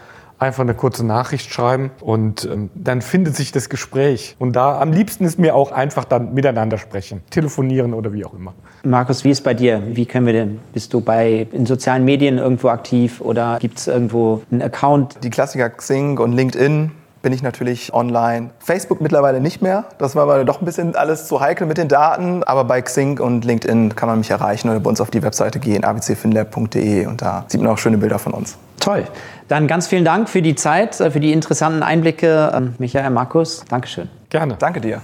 einfach 0.45 0.63
eine 0.63 0.75
kurze 0.75 1.05
Nachricht 1.05 1.53
schreiben 1.53 1.91
und 2.01 2.45
ähm, 2.45 2.71
dann 2.75 3.03
findet 3.03 3.37
sich 3.37 3.53
das 3.53 3.69
Gespräch. 3.69 4.37
Und 4.39 4.55
da 4.55 4.81
am 4.81 4.93
liebsten 4.93 5.25
ist 5.25 5.39
mir 5.39 5.55
auch 5.55 5.73
einfach 5.73 6.05
dann 6.05 6.35
miteinander 6.35 6.79
sprechen, 6.79 7.23
telefonieren 7.31 7.95
oder 7.95 8.13
wie 8.13 8.25
auch 8.25 8.35
immer. 8.35 8.55
Markus, 8.85 9.25
wie 9.25 9.31
ist 9.31 9.43
bei 9.43 9.55
dir? 9.55 9.83
Wie 9.87 10.07
können 10.07 10.27
wir 10.27 10.33
denn? 10.33 10.61
Bist 10.73 10.93
du 10.93 11.01
bei 11.01 11.47
in 11.53 11.67
sozialen 11.67 12.05
Medien 12.05 12.39
irgendwo 12.39 12.69
aktiv 12.69 13.21
oder 13.21 13.59
gibt 13.61 13.79
es 13.79 13.87
irgendwo 13.87 14.43
einen 14.51 14.63
Account? 14.63 15.19
Die 15.23 15.31
Klassiker 15.31 15.71
Xing 15.71 16.19
und 16.19 16.33
LinkedIn 16.33 16.91
bin 17.25 17.33
ich 17.33 17.43
natürlich 17.43 17.93
online. 17.93 18.51
Facebook 18.59 19.01
mittlerweile 19.01 19.41
nicht 19.41 19.63
mehr. 19.63 19.87
Das 19.99 20.15
war 20.15 20.25
aber 20.25 20.45
doch 20.45 20.61
ein 20.61 20.67
bisschen 20.67 20.95
alles 20.95 21.27
zu 21.27 21.41
heikel 21.41 21.67
mit 21.67 21.79
den 21.79 21.89
Daten. 21.89 22.45
Aber 22.45 22.65
bei 22.65 22.83
Xing 22.83 23.19
und 23.19 23.45
LinkedIn 23.45 23.97
kann 23.97 24.09
man 24.09 24.19
mich 24.19 24.31
erreichen 24.31 24.69
oder 24.69 24.79
bei 24.79 24.91
uns 24.91 25.01
auf 25.01 25.11
die 25.11 25.23
Webseite 25.23 25.59
gehen, 25.59 25.85
abcfinlab.de 25.85 27.07
und 27.07 27.23
da 27.23 27.47
sieht 27.49 27.63
man 27.63 27.71
auch 27.73 27.79
schöne 27.79 27.97
Bilder 27.99 28.19
von 28.19 28.35
uns. 28.35 28.59
Toll. 28.79 29.05
Dann 29.49 29.67
ganz 29.67 29.87
vielen 29.87 30.05
Dank 30.05 30.29
für 30.29 30.43
die 30.43 30.55
Zeit, 30.55 31.01
äh, 31.01 31.11
für 31.11 31.21
die 31.21 31.33
interessanten 31.33 31.83
Einblicke. 31.83 32.53
Ähm, 32.55 32.75
Michael, 32.79 33.11
Markus, 33.11 33.65
Dankeschön. 33.69 34.11
Gerne. 34.29 34.57
Danke 34.59 34.83
dir. 34.83 35.01